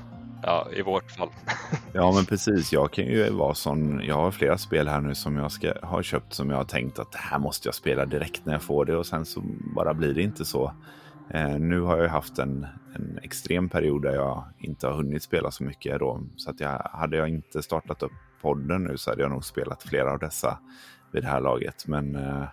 Ja, 0.43 0.69
i 0.77 0.83
vårt 0.83 1.11
fall. 1.11 1.29
ja, 1.93 2.13
men 2.13 2.25
precis. 2.25 2.73
Jag 2.73 2.93
kan 2.93 3.05
ju 3.05 3.31
vara 3.31 3.55
sån. 3.55 4.01
Jag 4.05 4.15
har 4.15 4.31
flera 4.31 4.59
spel 4.59 4.89
här 4.89 5.01
nu 5.01 5.15
som 5.15 5.37
jag 5.37 5.53
ska 5.53 5.73
ha 5.83 6.03
köpt 6.03 6.35
som 6.35 6.51
jag 6.51 6.57
har 6.57 6.65
tänkt 6.65 6.99
att 6.99 7.13
det 7.13 7.19
här 7.19 7.39
måste 7.39 7.69
jag 7.69 7.75
spela 7.75 8.07
direkt 8.07 8.47
när 8.47 8.53
jag 8.53 8.63
får 8.63 8.85
det 8.85 8.97
och 8.97 9.07
sen 9.07 9.27
så 9.27 9.43
bara 9.75 9.95
blir 9.95 10.15
det 10.15 10.23
inte 10.23 10.45
så. 10.45 10.73
Eh, 11.31 11.59
nu 11.59 11.81
har 11.81 11.99
jag 11.99 12.09
haft 12.09 12.39
en, 12.39 12.67
en 12.95 13.19
extrem 13.23 13.69
period 13.69 14.03
där 14.03 14.15
jag 14.15 14.45
inte 14.59 14.87
har 14.87 14.95
hunnit 14.95 15.23
spela 15.23 15.51
så 15.51 15.65
mycket 15.65 15.99
då. 15.99 16.23
Så 16.37 16.51
att 16.51 16.61
jag, 16.61 16.79
hade 16.79 17.17
jag 17.17 17.29
inte 17.29 17.63
startat 17.63 18.03
upp 18.03 18.13
podden 18.41 18.85
nu 18.85 18.97
så 18.97 19.11
hade 19.11 19.23
jag 19.23 19.31
nog 19.31 19.45
spelat 19.45 19.83
flera 19.83 20.13
av 20.13 20.19
dessa 20.19 20.59
vid 21.13 21.23
det 21.23 21.29
här 21.29 21.41
laget. 21.41 21.87
Men 21.87 22.17
eh, 22.17 22.45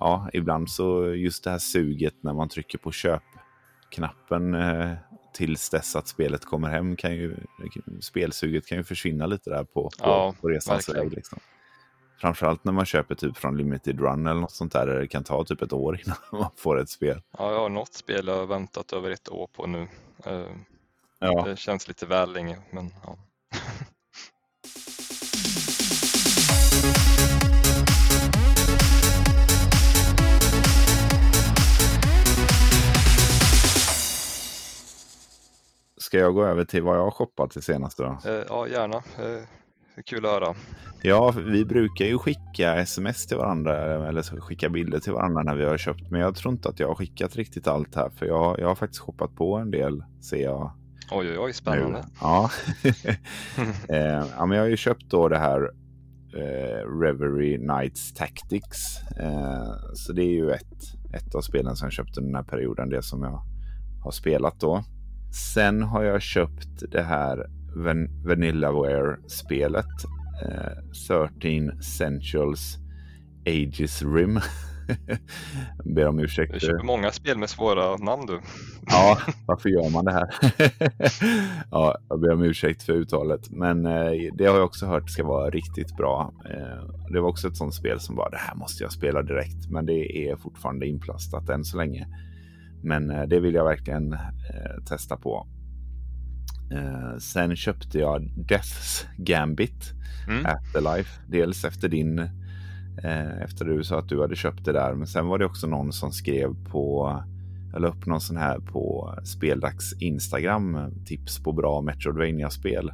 ja, 0.00 0.30
ibland 0.32 0.70
så 0.70 1.14
just 1.14 1.44
det 1.44 1.50
här 1.50 1.58
suget 1.58 2.14
när 2.20 2.34
man 2.34 2.48
trycker 2.48 2.78
på 2.78 2.92
köpknappen 2.92 4.54
eh, 4.54 4.92
tills 5.34 5.70
dess 5.70 5.96
att 5.96 6.08
spelet 6.08 6.44
kommer 6.44 6.68
hem 6.68 6.96
kan 6.96 7.14
ju 7.14 7.36
spelsuget 8.00 8.66
kan 8.66 8.78
ju 8.78 8.84
försvinna 8.84 9.26
lite 9.26 9.50
där 9.50 9.64
på, 9.64 9.82
på, 9.82 9.90
ja, 9.98 10.34
på 10.40 10.48
resans 10.48 10.88
väg. 10.88 11.12
Liksom. 11.12 11.38
Framförallt 12.20 12.64
när 12.64 12.72
man 12.72 12.84
köper 12.84 13.14
typ 13.14 13.36
från 13.36 13.56
Limited 13.56 14.00
Run 14.00 14.26
eller 14.26 14.40
något 14.40 14.52
sånt 14.52 14.72
där, 14.72 14.86
där 14.86 14.98
det 14.98 15.08
kan 15.08 15.24
ta 15.24 15.44
typ 15.44 15.62
ett 15.62 15.72
år 15.72 16.00
innan 16.04 16.16
man 16.32 16.50
får 16.56 16.80
ett 16.80 16.90
spel. 16.90 17.22
Ja, 17.38 17.52
jag 17.52 17.60
har 17.60 17.68
något 17.68 17.94
spel 17.94 18.26
jag 18.26 18.36
har 18.36 18.46
väntat 18.46 18.92
över 18.92 19.10
ett 19.10 19.28
år 19.28 19.46
på 19.46 19.66
nu. 19.66 19.88
Uh, 20.26 20.46
ja. 21.18 21.44
Det 21.44 21.56
känns 21.56 21.88
lite 21.88 22.06
väl 22.06 22.32
länge, 22.32 22.58
men 22.70 22.90
ja. 23.04 23.16
Ska 35.96 36.18
jag 36.18 36.34
gå 36.34 36.44
över 36.44 36.64
till 36.64 36.82
vad 36.82 36.96
jag 36.96 37.04
har 37.04 37.10
shoppat 37.10 37.54
det 37.54 37.62
senaste? 37.62 38.02
Då? 38.02 38.30
Eh, 38.30 38.44
ja, 38.48 38.68
gärna. 38.68 38.96
Eh, 38.96 39.42
kul 40.04 40.26
att 40.26 40.32
höra. 40.32 40.54
Ja, 41.02 41.34
vi 41.46 41.64
brukar 41.64 42.04
ju 42.04 42.18
skicka 42.18 42.76
sms 42.76 43.26
till 43.26 43.36
varandra 43.36 44.08
eller 44.08 44.22
skicka 44.22 44.68
bilder 44.68 44.98
till 44.98 45.12
varandra 45.12 45.42
när 45.42 45.56
vi 45.56 45.64
har 45.64 45.78
köpt. 45.78 46.10
Men 46.10 46.20
jag 46.20 46.36
tror 46.36 46.52
inte 46.52 46.68
att 46.68 46.80
jag 46.80 46.88
har 46.88 46.94
skickat 46.94 47.36
riktigt 47.36 47.66
allt 47.66 47.94
här 47.94 48.10
för 48.10 48.26
jag, 48.26 48.60
jag 48.60 48.68
har 48.68 48.74
faktiskt 48.74 49.02
shoppat 49.02 49.34
på 49.34 49.56
en 49.56 49.70
del 49.70 50.04
ser 50.20 50.42
jag. 50.42 50.72
Oj, 51.10 51.30
oj, 51.30 51.38
oj, 51.38 51.52
spännande. 51.52 51.98
Nu. 51.98 52.04
Ja. 52.20 52.50
eh, 53.88 54.26
ja, 54.36 54.46
men 54.46 54.56
jag 54.56 54.64
har 54.64 54.68
ju 54.68 54.76
köpt 54.76 55.04
då 55.10 55.28
det 55.28 55.38
här 55.38 55.70
eh, 56.34 57.00
Reverie 57.00 57.58
Knights 57.58 58.14
Tactics. 58.14 59.02
Eh, 59.20 59.72
så 59.94 60.12
det 60.12 60.22
är 60.22 60.34
ju 60.34 60.50
ett, 60.50 61.14
ett 61.14 61.34
av 61.34 61.40
spelen 61.40 61.76
som 61.76 61.86
jag 61.86 61.92
köpte 61.92 62.20
den 62.20 62.34
här 62.34 62.42
perioden, 62.42 62.90
det 62.90 63.02
som 63.02 63.22
jag 63.22 63.42
har 64.04 64.10
spelat 64.10 64.60
då. 64.60 64.84
Sen 65.54 65.82
har 65.82 66.02
jag 66.02 66.22
köpt 66.22 66.90
det 66.90 67.02
här 67.02 67.46
Van 67.76 68.24
Vanillaware-spelet. 68.24 69.86
Eh, 70.42 71.28
13 71.32 71.78
Essentials 71.78 72.78
Ages 73.46 74.02
Rim. 74.02 74.40
Ber 75.84 76.08
om 76.08 76.18
ursäkt. 76.18 76.52
Du 76.54 76.60
köper 76.60 76.84
många 76.84 77.10
spel 77.10 77.38
med 77.38 77.50
svåra 77.50 77.96
namn 77.96 78.26
du. 78.26 78.40
ja, 78.86 79.18
varför 79.46 79.68
gör 79.68 79.90
man 79.90 80.04
det 80.04 80.12
här? 80.12 80.34
ja, 81.70 81.98
jag 82.08 82.20
ber 82.20 82.32
om 82.32 82.42
ursäkt 82.42 82.82
för 82.82 82.92
uttalet. 82.92 83.50
Men 83.50 83.86
eh, 83.86 84.10
det 84.34 84.46
har 84.46 84.56
jag 84.56 84.64
också 84.64 84.86
hört 84.86 85.10
ska 85.10 85.24
vara 85.24 85.50
riktigt 85.50 85.96
bra. 85.96 86.34
Eh, 86.44 87.10
det 87.12 87.20
var 87.20 87.28
också 87.28 87.48
ett 87.48 87.56
sånt 87.56 87.74
spel 87.74 88.00
som 88.00 88.16
bara, 88.16 88.30
det 88.30 88.36
här 88.36 88.54
måste 88.54 88.82
jag 88.82 88.92
spela 88.92 89.22
direkt. 89.22 89.70
Men 89.70 89.86
det 89.86 90.28
är 90.28 90.36
fortfarande 90.36 90.86
inplastat 90.86 91.48
än 91.48 91.64
så 91.64 91.76
länge. 91.76 92.06
Men 92.82 93.10
eh, 93.10 93.22
det 93.22 93.40
vill 93.40 93.54
jag 93.54 93.64
verkligen 93.64 94.12
eh, 94.12 94.84
testa 94.88 95.16
på. 95.16 95.46
Eh, 96.72 97.18
sen 97.18 97.56
köpte 97.56 97.98
jag 97.98 98.22
Death's 98.22 99.06
Gambit 99.16 99.97
mm. 100.28 100.46
Afterlife. 100.46 101.20
Dels 101.26 101.64
efter 101.64 101.88
din 101.88 102.30
efter 103.42 103.64
du 103.64 103.84
sa 103.84 103.98
att 103.98 104.08
du 104.08 104.20
hade 104.20 104.36
köpt 104.36 104.64
det 104.64 104.72
där. 104.72 104.94
Men 104.94 105.06
sen 105.06 105.26
var 105.26 105.38
det 105.38 105.44
också 105.44 105.66
någon 105.66 105.92
som 105.92 106.12
skrev 106.12 106.54
på 106.70 107.12
jag 107.72 107.82
la 107.82 107.88
upp 107.88 108.06
någon 108.06 108.20
sån 108.20 108.36
här 108.36 108.58
på 108.58 109.14
Speldags 109.24 109.92
Instagram. 110.00 110.78
Tips 111.06 111.42
på 111.42 111.52
bra 111.52 111.80
metroidvania 111.80 112.50
spel 112.50 112.92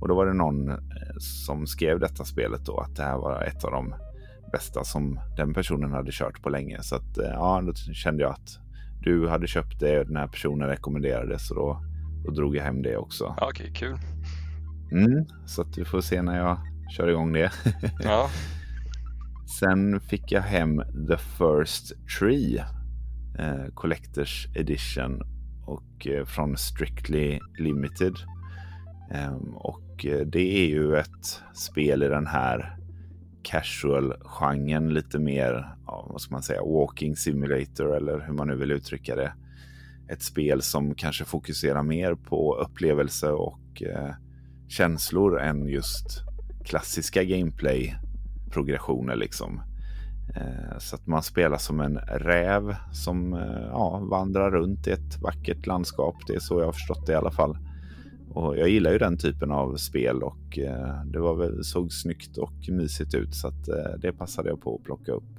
Och 0.00 0.08
då 0.08 0.14
var 0.14 0.26
det 0.26 0.32
någon 0.32 0.70
som 1.18 1.66
skrev 1.66 2.00
detta 2.00 2.24
spelet 2.24 2.66
då 2.66 2.78
att 2.80 2.96
det 2.96 3.02
här 3.02 3.16
var 3.16 3.42
ett 3.42 3.64
av 3.64 3.70
de 3.70 3.94
bästa 4.52 4.84
som 4.84 5.20
den 5.36 5.54
personen 5.54 5.92
hade 5.92 6.12
kört 6.12 6.42
på 6.42 6.48
länge. 6.48 6.82
Så 6.82 6.96
att 6.96 7.16
ja, 7.16 7.62
då 7.66 7.72
kände 7.74 8.22
jag 8.22 8.32
att 8.32 8.58
du 9.00 9.28
hade 9.28 9.46
köpt 9.46 9.80
det, 9.80 10.04
den 10.04 10.16
här 10.16 10.26
personen 10.26 10.68
rekommenderade 10.68 11.38
så 11.38 11.54
då, 11.54 11.80
då 12.24 12.30
drog 12.30 12.56
jag 12.56 12.64
hem 12.64 12.82
det 12.82 12.96
också. 12.96 13.24
Okej, 13.24 13.48
okay, 13.48 13.72
kul. 13.72 13.98
Mm, 14.92 15.26
så 15.46 15.62
att 15.62 15.78
vi 15.78 15.84
får 15.84 16.00
se 16.00 16.22
när 16.22 16.38
jag 16.38 16.58
kör 16.90 17.08
igång 17.08 17.32
det. 17.32 17.52
ja. 18.00 18.30
Sen 19.60 20.00
fick 20.00 20.32
jag 20.32 20.42
hem 20.42 20.82
The 21.08 21.16
First 21.16 21.92
Tree 22.18 22.64
eh, 23.38 23.66
Collectors 23.74 24.46
Edition 24.54 25.22
och 25.66 26.06
eh, 26.06 26.24
från 26.24 26.56
Strictly 26.56 27.38
Limited. 27.58 28.14
Eh, 29.12 29.36
och 29.54 30.06
det 30.26 30.64
är 30.64 30.66
ju 30.66 30.96
ett 30.96 31.42
spel 31.54 32.02
i 32.02 32.08
den 32.08 32.26
här 32.26 32.76
casual-genren 33.42 34.94
lite 34.94 35.18
mer, 35.18 35.76
ja, 35.86 36.06
vad 36.10 36.20
ska 36.20 36.34
man 36.34 36.42
säga, 36.42 36.62
walking 36.62 37.16
simulator 37.16 37.96
eller 37.96 38.20
hur 38.26 38.32
man 38.32 38.48
nu 38.48 38.56
vill 38.56 38.72
uttrycka 38.72 39.16
det. 39.16 39.32
ett 40.08 40.22
spel 40.22 40.62
som 40.62 40.94
kanske 40.94 41.24
fokuserar 41.24 41.82
mer 41.82 42.14
på 42.14 42.56
upplevelse 42.56 43.30
och 43.30 43.82
eh, 43.82 44.14
känslor 44.68 45.40
än 45.40 45.68
just 45.68 46.22
klassiska 46.64 47.24
gameplay-progressioner 47.24 49.16
liksom. 49.16 49.60
Eh, 50.36 50.78
så 50.78 50.96
att 50.96 51.06
man 51.06 51.22
spelar 51.22 51.58
som 51.58 51.80
en 51.80 51.98
räv 51.98 52.76
som 52.92 53.34
eh, 53.34 53.66
ja, 53.70 53.98
vandrar 54.10 54.50
runt 54.50 54.86
i 54.86 54.90
ett 54.90 55.22
vackert 55.22 55.66
landskap. 55.66 56.16
Det 56.26 56.34
är 56.34 56.40
så 56.40 56.60
jag 56.60 56.66
har 56.66 56.72
förstått 56.72 57.06
det 57.06 57.12
i 57.12 57.16
alla 57.16 57.30
fall. 57.30 57.58
Och 58.30 58.56
jag 58.56 58.68
gillar 58.68 58.92
ju 58.92 58.98
den 58.98 59.18
typen 59.18 59.50
av 59.50 59.76
spel 59.76 60.22
och 60.22 60.58
eh, 60.58 61.04
det 61.04 61.18
var 61.18 61.34
väl, 61.34 61.64
såg 61.64 61.92
snyggt 61.92 62.38
och 62.38 62.68
mysigt 62.68 63.14
ut 63.14 63.34
så 63.34 63.48
att 63.48 63.68
det 63.98 64.12
passade 64.12 64.48
jag 64.48 64.60
på 64.60 64.74
att 64.74 64.82
plocka 64.84 65.12
upp. 65.12 65.38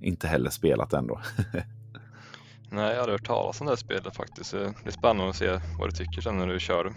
Inte 0.00 0.26
heller 0.26 0.50
spelat 0.50 0.92
ändå. 0.92 1.20
Nej, 2.70 2.92
jag 2.92 3.00
hade 3.00 3.12
hört 3.12 3.26
talas 3.26 3.60
om 3.60 3.66
det 3.66 3.76
spelet 3.76 4.16
faktiskt. 4.16 4.52
Det 4.52 4.86
är 4.86 4.90
spännande 4.90 5.30
att 5.30 5.36
se 5.36 5.60
vad 5.78 5.88
du 5.88 5.92
tycker 5.92 6.20
sen 6.20 6.38
när 6.38 6.46
du 6.46 6.60
kör. 6.60 6.92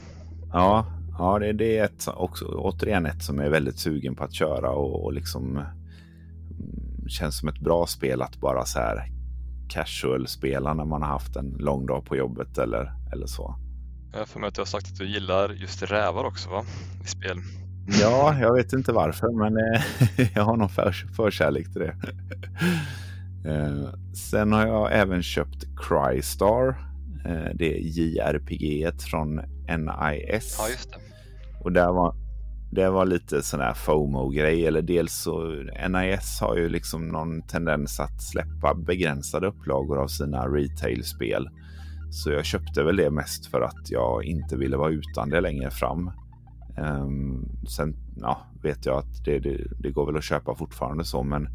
Ja, 0.54 0.86
ja 1.18 1.39
det, 1.39 1.53
det 1.53 1.78
är 1.78 1.86
ett, 1.86 2.07
också, 2.07 2.45
återigen 2.45 3.05
ett 3.05 3.24
som 3.24 3.39
är 3.39 3.49
väldigt 3.49 3.80
sugen 3.80 4.15
på 4.15 4.24
att 4.24 4.34
köra 4.34 4.70
och, 4.70 5.05
och 5.05 5.13
liksom 5.13 5.57
mm, 5.57 7.09
känns 7.09 7.39
som 7.39 7.49
ett 7.49 7.59
bra 7.59 7.88
spel 7.88 8.22
att 8.22 8.38
bara 8.38 8.65
så 8.65 8.80
här 8.80 9.11
casual 9.70 10.28
spela 10.28 10.74
när 10.74 10.86
man 10.86 11.01
har 11.01 11.09
haft 11.09 11.36
en 11.36 11.55
lång 11.59 11.86
dag 11.86 12.05
på 12.05 12.15
jobbet 12.15 12.57
eller, 12.57 12.93
eller 13.13 13.28
så. 13.28 13.55
Jag 14.13 14.28
för 14.28 14.39
mig 14.39 14.47
att 14.47 14.55
du 14.55 14.61
har 14.61 14.65
sagt 14.65 14.88
att 14.91 14.97
du 14.97 15.07
gillar 15.07 15.49
just 15.49 15.84
rävar 15.84 16.24
också 16.24 16.49
va? 16.49 16.63
I 17.03 17.07
spel. 17.07 17.38
Ja, 18.01 18.39
jag 18.39 18.53
vet 18.53 18.74
inte 18.74 18.91
varför 18.91 19.32
men 19.32 19.57
eh, 19.57 20.28
jag 20.36 20.43
har 20.43 20.57
någon 20.57 20.70
för, 20.70 20.91
förkärlek 20.91 21.74
till 21.74 21.82
det. 21.82 21.95
Eh, 23.45 23.89
sen 24.13 24.51
har 24.51 24.68
jag 24.68 24.93
även 24.93 25.24
köpt 25.24 25.65
Crystar. 25.78 26.68
Eh, 27.26 27.51
det 27.53 27.74
är 27.74 27.80
JRPG 27.80 29.01
från 29.01 29.36
NIS. 29.68 30.55
Ja, 30.59 30.70
just 30.70 30.91
det. 30.91 31.07
Och 31.60 31.72
där 31.72 31.91
var, 31.91 32.16
det 32.72 32.89
var 32.89 33.05
lite 33.05 33.41
sån 33.41 33.60
här 33.60 33.74
FOMO-grej. 33.74 34.68
Eller 34.68 34.82
dels 34.82 35.14
så 35.14 35.49
NIS 35.89 36.39
har 36.41 36.58
ju 36.58 36.70
liksom 36.70 37.08
någon 37.08 37.41
tendens 37.41 37.99
att 37.99 38.22
släppa 38.22 38.74
begränsade 38.74 39.47
upplagor 39.47 40.01
av 40.01 40.08
sina 40.08 40.47
retail-spel. 40.47 41.49
Så 42.10 42.32
jag 42.32 42.45
köpte 42.45 42.84
väl 42.84 42.95
det 42.95 43.12
mest 43.12 43.45
för 43.45 43.62
att 43.62 43.91
jag 43.91 44.24
inte 44.24 44.58
ville 44.58 44.78
vara 44.78 44.91
utan 44.91 45.30
det 45.30 45.41
längre 45.41 45.72
fram. 45.72 46.12
Um, 46.78 47.45
sen 47.68 47.95
ja, 48.16 48.41
vet 48.64 48.86
jag 48.86 48.97
att 48.97 49.26
det, 49.26 49.39
det, 49.39 49.58
det, 49.80 49.91
går 49.91 50.05
väl 50.05 50.18
att 50.18 50.24
köpa 50.24 50.55
fortfarande 50.55 51.05
så, 51.05 51.24
men 51.24 51.47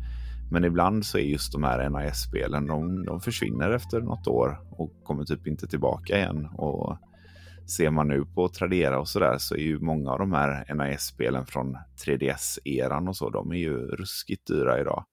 men 0.53 0.65
ibland 0.65 1.05
så 1.05 1.19
är 1.19 1.23
just 1.23 1.53
de 1.53 1.63
här 1.63 1.91
NIS-spelen, 1.91 2.67
de, 2.67 3.05
de 3.05 3.21
försvinner 3.21 3.71
efter 3.71 4.01
något 4.01 4.27
år 4.27 4.61
och 4.71 4.93
kommer 5.05 5.25
typ 5.25 5.47
inte 5.47 5.67
tillbaka 5.67 6.17
igen. 6.17 6.47
Och 6.47 6.97
ser 7.71 7.91
man 7.91 8.09
nu 8.09 8.25
på 8.25 8.49
Tradera 8.49 9.01
och 9.01 9.09
sådär 9.09 9.39
så 9.39 9.55
är 9.55 9.61
ju 9.61 9.79
många 9.79 10.11
av 10.11 10.19
de 10.19 10.33
här 10.33 10.75
NIS-spelen 10.75 11.47
från 11.47 11.77
3DS-eran 12.07 13.09
och 13.09 13.17
så, 13.17 13.31
de 13.31 13.53
är 13.53 13.57
ju 13.57 13.77
ruskigt 13.77 14.47
dyra 14.47 14.81
idag. 14.81 15.05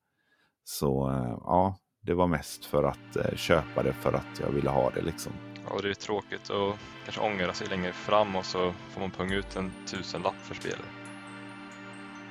Så 0.63 1.09
eh, 1.09 1.37
ja, 1.45 1.77
det 2.01 2.13
var 2.13 2.27
mest 2.27 2.65
för 2.65 2.83
att 2.83 3.15
eh, 3.15 3.35
köpa 3.35 3.83
det 3.83 3.93
för 3.93 4.13
att 4.13 4.39
jag 4.41 4.49
ville 4.49 4.69
ha 4.69 4.89
det 4.89 5.01
liksom. 5.01 5.31
Ja, 5.69 5.79
det 5.81 5.89
är 5.89 5.93
tråkigt 5.93 6.49
att 6.49 6.79
kanske 7.03 7.21
ångra 7.21 7.53
sig 7.53 7.67
längre 7.67 7.93
fram 7.93 8.35
och 8.35 8.45
så 8.45 8.73
får 8.89 9.01
man 9.01 9.11
punga 9.11 9.35
ut 9.35 9.55
en 9.55 9.71
tusenlapp 9.87 10.35
för 10.41 10.55
spelet. 10.55 10.85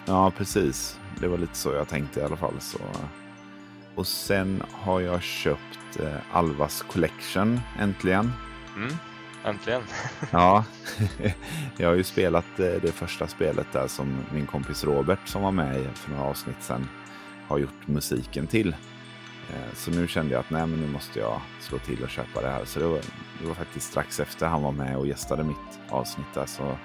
Ja, 0.06 0.32
precis. 0.36 0.98
Det 1.20 1.28
var 1.28 1.38
lite 1.38 1.56
så 1.56 1.72
jag 1.72 1.88
tänkte 1.88 2.20
i 2.20 2.22
alla 2.22 2.36
fall. 2.36 2.60
Så. 2.60 2.78
Och 3.94 4.06
sen 4.06 4.62
har 4.72 5.00
jag 5.00 5.22
köpt 5.22 6.00
eh, 6.00 6.36
Alvas 6.36 6.82
Collection 6.82 7.60
äntligen. 7.78 8.32
Mm, 8.76 8.92
äntligen. 9.44 9.82
ja, 10.30 10.64
jag 11.76 11.88
har 11.88 11.94
ju 11.94 12.04
spelat 12.04 12.60
eh, 12.60 12.66
det 12.82 12.92
första 12.92 13.26
spelet 13.26 13.66
där 13.72 13.88
som 13.88 14.24
min 14.32 14.46
kompis 14.46 14.84
Robert 14.84 15.18
som 15.24 15.42
var 15.42 15.52
med 15.52 15.80
i 15.80 15.88
för 15.94 16.10
några 16.10 16.24
avsnitt 16.24 16.62
sedan 16.62 16.88
har 17.48 17.58
gjort 17.58 17.86
musiken 17.86 18.46
till. 18.46 18.68
Eh, 19.50 19.74
så 19.74 19.90
nu 19.90 20.08
kände 20.08 20.32
jag 20.32 20.40
att 20.40 20.50
nej, 20.50 20.66
men 20.66 20.80
nu 20.80 20.86
måste 20.86 21.18
jag 21.18 21.40
slå 21.60 21.78
till 21.78 22.02
och 22.02 22.10
köpa 22.10 22.40
det 22.40 22.48
här. 22.48 22.64
Så 22.64 22.80
det 22.80 22.86
var, 22.86 23.00
det 23.40 23.46
var 23.48 23.54
faktiskt 23.54 23.86
strax 23.86 24.20
efter 24.20 24.46
han 24.46 24.62
var 24.62 24.72
med 24.72 24.96
och 24.96 25.06
gästade 25.06 25.44
mitt 25.44 25.80
avsnitt 25.88 26.34
där 26.34 26.46
så, 26.46 26.76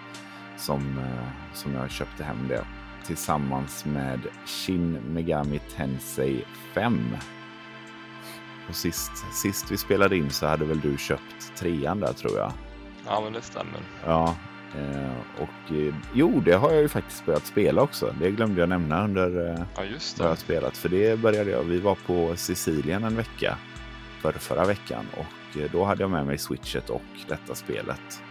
som, 0.57 0.97
eh, 0.97 1.53
som 1.53 1.73
jag 1.73 1.91
köpte 1.91 2.23
hem 2.23 2.47
det 2.47 2.65
tillsammans 3.05 3.85
med 3.85 4.19
Shin 4.45 4.91
Megami 4.91 5.59
Tensei 5.59 6.45
5. 6.73 7.17
Och 8.69 8.75
sist, 8.75 9.11
sist 9.33 9.71
vi 9.71 9.77
spelade 9.77 10.17
in 10.17 10.29
så 10.29 10.47
hade 10.47 10.65
väl 10.65 10.79
du 10.79 10.97
köpt 10.97 11.55
trean 11.55 11.99
där 11.99 12.13
tror 12.13 12.37
jag. 12.37 12.51
Ja, 13.05 13.21
men 13.23 13.33
det 13.33 13.41
stämmer. 13.41 13.79
Ja, 14.05 14.35
eh, 14.77 15.41
och 15.41 15.75
eh, 15.75 15.95
jo, 16.13 16.41
det 16.45 16.53
har 16.53 16.71
jag 16.71 16.81
ju 16.81 16.87
faktiskt 16.87 17.25
börjat 17.25 17.45
spela 17.45 17.81
också. 17.81 18.15
Det 18.19 18.31
glömde 18.31 18.59
jag 18.59 18.69
nämna 18.69 19.03
under 19.03 19.49
eh, 19.49 19.63
ja, 19.75 19.83
just 19.83 20.17
det. 20.17 20.23
jag 20.23 20.37
spelat. 20.37 20.77
För 20.77 20.89
det 20.89 21.19
började 21.19 21.51
jag. 21.51 21.63
Vi 21.63 21.79
var 21.79 21.95
på 21.95 22.35
Sicilien 22.35 23.03
en 23.03 23.15
vecka 23.15 23.57
för 24.21 24.31
förra 24.31 24.65
veckan 24.65 25.05
och 25.17 25.57
då 25.71 25.83
hade 25.83 26.03
jag 26.03 26.09
med 26.09 26.25
mig 26.25 26.37
switchet 26.37 26.89
och 26.89 27.01
detta 27.27 27.55
spelet. 27.55 28.21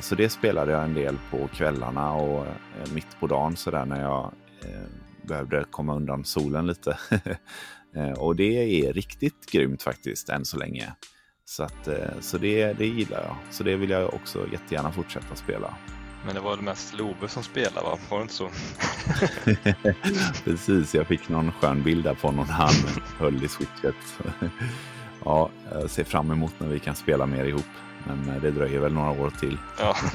Så 0.00 0.14
det 0.14 0.28
spelade 0.28 0.72
jag 0.72 0.84
en 0.84 0.94
del 0.94 1.18
på 1.30 1.48
kvällarna 1.48 2.12
och 2.12 2.46
mitt 2.94 3.20
på 3.20 3.26
dagen 3.26 3.56
sådär 3.56 3.84
när 3.84 4.02
jag 4.02 4.32
eh, 4.64 4.88
behövde 5.22 5.64
komma 5.70 5.94
undan 5.94 6.24
solen 6.24 6.66
lite. 6.66 6.98
och 8.16 8.36
det 8.36 8.86
är 8.86 8.92
riktigt 8.92 9.50
grymt 9.50 9.82
faktiskt 9.82 10.28
än 10.28 10.44
så 10.44 10.56
länge. 10.56 10.92
Så, 11.44 11.62
att, 11.62 11.88
så 12.20 12.38
det, 12.38 12.72
det 12.72 12.86
gillar 12.86 13.22
jag. 13.22 13.36
Så 13.50 13.64
det 13.64 13.76
vill 13.76 13.90
jag 13.90 14.14
också 14.14 14.48
jättegärna 14.52 14.92
fortsätta 14.92 15.34
spela. 15.34 15.74
Men 16.26 16.34
det 16.34 16.40
var 16.40 16.56
väl 16.56 16.64
mest 16.64 16.94
Love 16.94 17.28
som 17.28 17.42
spelade 17.42 17.86
va? 17.86 17.98
Var 18.10 18.18
det 18.18 18.22
inte 18.22 18.34
så? 18.34 18.50
Precis, 20.44 20.94
jag 20.94 21.06
fick 21.06 21.28
någon 21.28 21.52
skön 21.52 21.82
bild 21.82 22.04
där 22.04 22.14
på 22.14 22.30
någon 22.30 22.48
han 22.48 22.74
höll 23.18 23.44
i 23.44 23.48
switchet. 23.48 23.94
ja, 25.24 25.50
jag 25.72 25.90
ser 25.90 26.04
fram 26.04 26.30
emot 26.30 26.52
när 26.58 26.68
vi 26.68 26.78
kan 26.78 26.94
spela 26.94 27.26
mer 27.26 27.44
ihop. 27.44 27.66
Men 28.06 28.28
eh, 28.28 28.42
det 28.42 28.50
dröjer 28.50 28.80
väl 28.80 28.92
några 28.92 29.10
år 29.10 29.30
till. 29.30 29.58
Ja. 29.78 29.96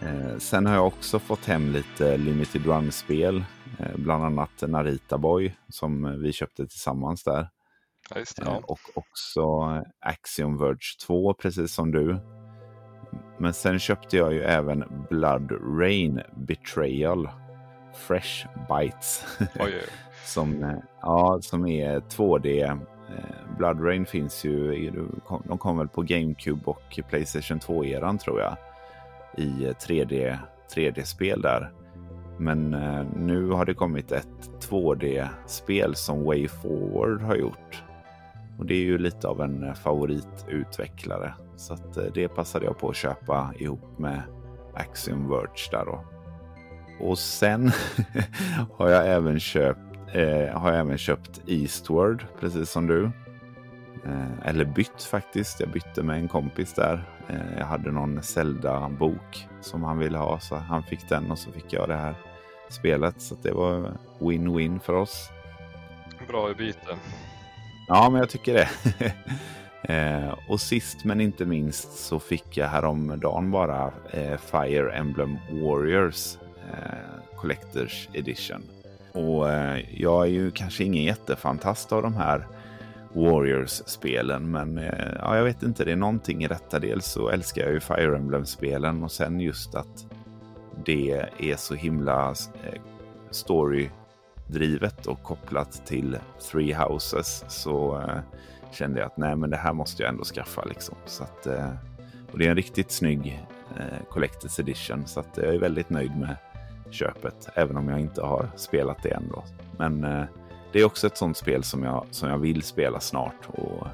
Eh, 0.00 0.38
sen 0.38 0.66
har 0.66 0.74
jag 0.74 0.86
också 0.86 1.18
fått 1.18 1.44
hem 1.44 1.72
lite 1.72 2.16
limited 2.16 2.66
run-spel. 2.66 3.44
Eh, 3.78 3.96
bland 3.96 4.24
annat 4.24 4.62
Narita 4.68 5.18
Boy 5.18 5.54
som 5.68 6.22
vi 6.22 6.32
köpte 6.32 6.66
tillsammans 6.66 7.24
där. 7.24 7.48
Ja, 8.10 8.16
det, 8.16 8.24
ja. 8.36 8.62
Och 8.66 8.80
också 8.94 9.42
Axiom 10.00 10.58
Verge 10.58 10.98
2, 11.06 11.34
precis 11.34 11.74
som 11.74 11.92
du. 11.92 12.18
Men 13.38 13.54
sen 13.54 13.78
köpte 13.78 14.16
jag 14.16 14.32
ju 14.32 14.42
även 14.42 15.06
Blood 15.10 15.52
Rain 15.80 16.20
Betrayal 16.36 17.28
Fresh 17.94 18.46
Bites. 18.68 19.24
Oj, 19.40 19.48
oj. 19.60 19.82
som, 20.24 20.80
ja, 21.02 21.38
som 21.42 21.66
är 21.66 22.00
2D 22.00 22.78
Eh, 23.08 23.56
Blood 23.58 23.84
Rain 23.84 24.06
finns 24.06 24.44
ju, 24.44 24.90
de 25.44 25.58
kom 25.58 25.78
väl 25.78 25.88
på 25.88 26.02
GameCube 26.02 26.62
och 26.64 27.00
Playstation 27.08 27.58
2-eran 27.58 28.18
tror 28.18 28.40
jag. 28.40 28.56
I 29.36 29.72
3D, 29.86 30.38
3D-spel 30.74 31.42
där. 31.42 31.72
Men 32.38 32.74
eh, 32.74 33.06
nu 33.16 33.50
har 33.50 33.64
det 33.64 33.74
kommit 33.74 34.12
ett 34.12 34.50
2D-spel 34.70 35.94
som 35.94 36.24
Way 36.24 36.48
Forward 36.48 37.22
har 37.22 37.36
gjort. 37.36 37.82
Och 38.58 38.66
det 38.66 38.74
är 38.74 38.84
ju 38.84 38.98
lite 38.98 39.28
av 39.28 39.40
en 39.40 39.62
eh, 39.62 39.74
favoritutvecklare. 39.74 41.34
Så 41.56 41.74
att 41.74 41.96
eh, 41.96 42.04
det 42.14 42.28
passade 42.28 42.64
jag 42.64 42.78
på 42.78 42.88
att 42.88 42.96
köpa 42.96 43.52
ihop 43.58 43.98
med 43.98 44.22
Axiom 44.74 45.28
Verge 45.28 45.70
där 45.70 45.84
då. 45.84 46.04
Och 47.00 47.18
sen 47.18 47.70
har 48.76 48.88
jag 48.88 49.08
även 49.08 49.40
köpt 49.40 49.80
eh, 50.12 50.58
har 50.58 50.70
jag 50.70 50.80
även 50.80 50.98
köpt 50.98 51.40
Eastward, 51.46 52.26
precis 52.40 52.70
som 52.70 52.86
du. 52.86 53.04
Eh, 54.04 54.48
eller 54.48 54.64
bytt 54.64 55.02
faktiskt. 55.02 55.60
Jag 55.60 55.68
bytte 55.68 56.02
med 56.02 56.16
en 56.16 56.28
kompis 56.28 56.74
där. 56.74 57.04
Eh, 57.28 57.58
jag 57.58 57.66
hade 57.66 57.90
någon 57.90 58.22
Zelda-bok 58.22 59.48
som 59.60 59.84
han 59.84 59.98
ville 59.98 60.18
ha, 60.18 60.40
så 60.40 60.56
han 60.56 60.82
fick 60.82 61.08
den 61.08 61.30
och 61.30 61.38
så 61.38 61.52
fick 61.52 61.72
jag 61.72 61.88
det 61.88 61.96
här 61.96 62.14
spelet. 62.68 63.20
Så 63.20 63.36
det 63.42 63.52
var 63.52 63.92
win-win 64.18 64.78
för 64.78 64.92
oss. 64.92 65.30
Bra 66.28 66.50
i 66.50 66.54
byte. 66.54 66.96
Ja, 67.88 68.10
men 68.10 68.20
jag 68.20 68.30
tycker 68.30 68.54
det. 68.54 68.68
eh, 69.94 70.34
och 70.48 70.60
sist 70.60 71.04
men 71.04 71.20
inte 71.20 71.44
minst 71.44 71.98
så 71.98 72.18
fick 72.18 72.56
jag 72.56 72.68
häromdagen 72.68 73.50
bara 73.50 73.92
eh, 74.10 74.36
Fire 74.36 74.92
Emblem 74.92 75.38
Warriors 75.50 76.36
eh, 76.72 77.36
Collectors 77.36 78.08
Edition. 78.12 78.62
Och 79.12 79.46
jag 79.90 80.22
är 80.22 80.30
ju 80.30 80.50
kanske 80.50 80.84
ingen 80.84 81.04
jättefantast 81.04 81.92
av 81.92 82.02
de 82.02 82.14
här 82.14 82.46
Warriors-spelen, 83.16 84.50
men 84.50 84.78
eh, 84.78 85.14
ja, 85.18 85.36
jag 85.36 85.44
vet 85.44 85.62
inte, 85.62 85.84
det 85.84 85.92
är 85.92 85.96
någonting 85.96 86.44
i 86.44 86.48
detta. 86.48 86.78
Dels 86.78 87.06
så 87.06 87.28
älskar 87.28 87.62
jag 87.62 87.72
ju 87.72 87.80
Fire 87.80 88.16
Emblem-spelen 88.16 89.02
och 89.02 89.12
sen 89.12 89.40
just 89.40 89.74
att 89.74 90.06
det 90.84 91.26
är 91.38 91.56
så 91.56 91.74
himla 91.74 92.34
storydrivet 93.30 93.92
story-drivet 94.46 95.06
och 95.06 95.22
kopplat 95.22 95.86
till 95.86 96.18
Three 96.50 96.74
Houses. 96.74 97.44
Så 97.48 98.00
eh, 98.00 98.18
kände 98.72 99.00
jag 99.00 99.06
att 99.06 99.16
nej, 99.16 99.36
men 99.36 99.50
det 99.50 99.56
här 99.56 99.72
måste 99.72 100.02
jag 100.02 100.10
ändå 100.10 100.24
skaffa. 100.24 100.64
Liksom. 100.64 100.96
Så 101.06 101.24
att, 101.24 101.46
eh, 101.46 101.70
och 102.32 102.38
det 102.38 102.46
är 102.46 102.50
en 102.50 102.56
riktigt 102.56 102.90
snygg 102.90 103.46
eh, 103.76 104.06
Collectors 104.10 104.58
Edition, 104.58 105.06
så 105.06 105.20
att 105.20 105.36
jag 105.36 105.54
är 105.54 105.58
väldigt 105.58 105.90
nöjd 105.90 106.16
med 106.16 106.36
köpet, 106.90 107.48
även 107.54 107.76
om 107.76 107.88
jag 107.88 108.00
inte 108.00 108.22
har 108.22 108.50
spelat 108.56 109.02
det 109.02 109.10
än. 109.10 109.28
Då. 109.28 109.44
Men 109.78 110.04
eh, 110.04 110.24
det 110.72 110.80
är 110.80 110.84
också 110.84 111.06
ett 111.06 111.16
sånt 111.16 111.36
spel 111.36 111.64
som 111.64 111.82
jag, 111.82 112.06
som 112.10 112.28
jag 112.28 112.38
vill 112.38 112.62
spela 112.62 113.00
snart 113.00 113.46
och 113.46 113.86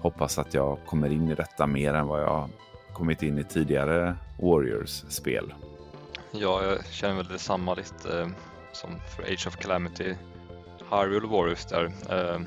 hoppas 0.00 0.38
att 0.38 0.54
jag 0.54 0.78
kommer 0.86 1.12
in 1.12 1.30
i 1.30 1.34
detta 1.34 1.66
mer 1.66 1.94
än 1.94 2.06
vad 2.06 2.22
jag 2.22 2.48
kommit 2.92 3.22
in 3.22 3.38
i 3.38 3.44
tidigare 3.44 4.16
Warriors-spel. 4.40 5.54
Ja, 6.32 6.64
jag 6.64 6.86
känner 6.86 7.16
väl 7.16 7.28
detsamma 7.28 7.74
lite 7.74 8.20
eh, 8.20 8.28
som 8.72 8.90
för 9.16 9.22
Age 9.22 9.46
of 9.46 9.56
Calamity. 9.56 10.14
Hyrule 10.90 11.26
Warriors 11.26 11.64
där. 11.64 11.84
Eh, 11.84 12.40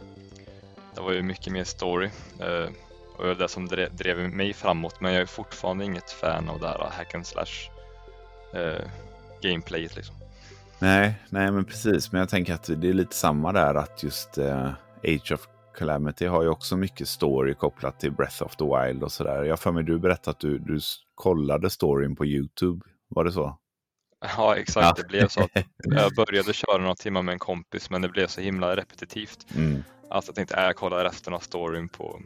det 0.97 1.01
var 1.01 1.12
ju 1.12 1.24
mycket 1.24 1.53
mer 1.53 1.64
story 1.64 2.10
eh, 2.39 2.70
och 3.18 3.24
det 3.24 3.28
var 3.28 3.36
det 3.36 3.47
som 3.47 3.68
drev, 3.68 3.95
drev 3.95 4.30
mig 4.30 4.53
framåt 4.53 5.01
men 5.01 5.14
jag 5.14 5.22
är 5.22 5.26
fortfarande 5.26 5.86
inget 5.86 6.12
fan 6.12 6.49
av 6.49 6.60
det 6.60 6.68
här 6.68 6.89
hack 6.91 7.16
and 7.16 7.28
slash-gameplayet 7.28 9.91
eh, 9.91 9.97
liksom. 9.97 10.16
Nej, 10.80 11.15
nej 11.30 11.51
men 11.51 11.65
precis. 11.65 12.11
Men 12.11 12.19
jag 12.19 12.30
tänker 12.30 12.53
att 12.53 12.69
det 12.82 12.89
är 12.89 12.93
lite 12.93 13.15
samma 13.15 13.51
där 13.51 13.75
att 13.75 14.03
just 14.03 14.38
eh, 14.38 14.71
Age 15.03 15.32
of 15.32 15.47
Calamity 15.78 16.25
har 16.25 16.43
ju 16.43 16.49
också 16.49 16.78
mycket 16.78 17.07
story 17.07 17.53
kopplat 17.53 17.99
till 17.99 18.11
Breath 18.11 18.43
of 18.43 18.55
the 18.55 18.63
Wild 18.63 19.03
och 19.03 19.11
sådär. 19.11 19.43
Jag 19.43 19.59
för 19.59 19.71
mig 19.71 19.84
du 19.84 19.99
berättade 19.99 20.32
att 20.32 20.39
du, 20.39 20.57
du 20.57 20.80
kollade 21.15 21.69
storyn 21.69 22.15
på 22.15 22.25
YouTube. 22.25 22.86
Var 23.09 23.23
det 23.23 23.32
så? 23.32 23.57
Ja, 24.38 24.55
exakt. 24.55 24.86
Ja. 24.86 25.03
Det 25.03 25.07
blev 25.07 25.28
så 25.28 25.43
att 25.43 25.51
jag 25.82 26.15
började 26.15 26.53
köra 26.53 26.78
några 26.78 26.95
timmar 26.95 27.21
med 27.21 27.34
en 27.34 27.39
kompis 27.39 27.89
men 27.89 28.01
det 28.01 28.09
blev 28.09 28.28
så 28.28 28.41
himla 28.41 28.75
repetitivt. 28.75 29.45
Mm. 29.55 29.84
Att 30.09 30.28
jag 30.28 30.36
tänkte, 30.36 30.55
äh, 30.55 30.63
jag 30.63 30.75
kollar 30.75 31.03
resten 31.03 31.34
av 31.34 31.39
storyn 31.39 31.89
på 31.89 32.21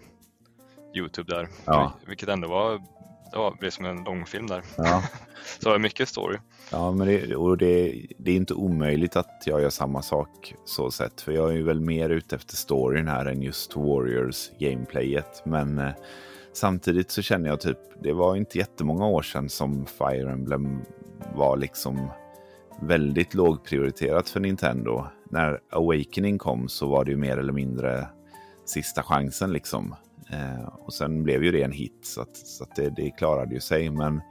Youtube 0.95 1.35
där. 1.35 1.47
Ja. 1.65 1.93
Vilket 2.05 2.29
ändå 2.29 2.47
var, 2.47 2.81
det 3.31 3.37
var, 3.37 3.55
blev 3.59 3.69
som 3.69 3.85
en 3.85 4.03
långfilm 4.03 4.47
där. 4.47 4.63
Ja. 4.77 5.03
så 5.59 5.63
det 5.63 5.69
var 5.69 5.79
mycket 5.79 6.09
story. 6.09 6.37
Ja, 6.71 6.91
men 6.91 7.07
det, 7.07 7.35
och 7.35 7.57
det, 7.57 8.05
det, 8.17 8.31
är 8.31 8.35
inte 8.35 8.53
omöjligt 8.53 9.15
att 9.15 9.43
jag 9.45 9.61
gör 9.61 9.69
samma 9.69 10.01
sak 10.01 10.55
så 10.65 10.91
sett. 10.91 11.21
För 11.21 11.31
jag 11.31 11.49
är 11.49 11.55
ju 11.55 11.63
väl 11.63 11.81
mer 11.81 12.09
ute 12.09 12.35
efter 12.35 12.55
storyn 12.55 13.07
här 13.07 13.25
än 13.25 13.41
just 13.41 13.75
Warriors 13.75 14.49
gameplayet. 14.59 15.41
Men 15.45 15.77
eh, 15.77 15.91
samtidigt 16.53 17.11
så 17.11 17.21
känner 17.21 17.49
jag 17.49 17.61
typ, 17.61 17.77
det 18.03 18.13
var 18.13 18.35
inte 18.35 18.57
jättemånga 18.57 19.07
år 19.07 19.21
sedan 19.21 19.49
som 19.49 19.85
Fire 19.85 20.31
Emblem 20.31 20.81
var 21.35 21.57
liksom 21.57 22.09
väldigt 22.81 23.33
lågprioriterat 23.33 24.29
för 24.29 24.39
Nintendo. 24.39 25.05
När 25.29 25.59
Awakening 25.71 26.37
kom 26.37 26.69
så 26.69 26.87
var 26.87 27.05
det 27.05 27.11
ju 27.11 27.17
mer 27.17 27.37
eller 27.37 27.53
mindre 27.53 28.07
sista 28.65 29.03
chansen 29.03 29.53
liksom. 29.53 29.95
Eh, 30.31 30.65
och 30.65 30.93
sen 30.93 31.23
blev 31.23 31.43
ju 31.43 31.51
det 31.51 31.63
en 31.63 31.71
hit 31.71 31.99
så, 32.01 32.21
att, 32.21 32.37
så 32.37 32.63
att 32.63 32.75
det, 32.75 32.89
det, 32.89 33.11
klarade 33.11 33.53
ju 33.53 33.59
sig. 33.59 33.89
Men 33.89 34.21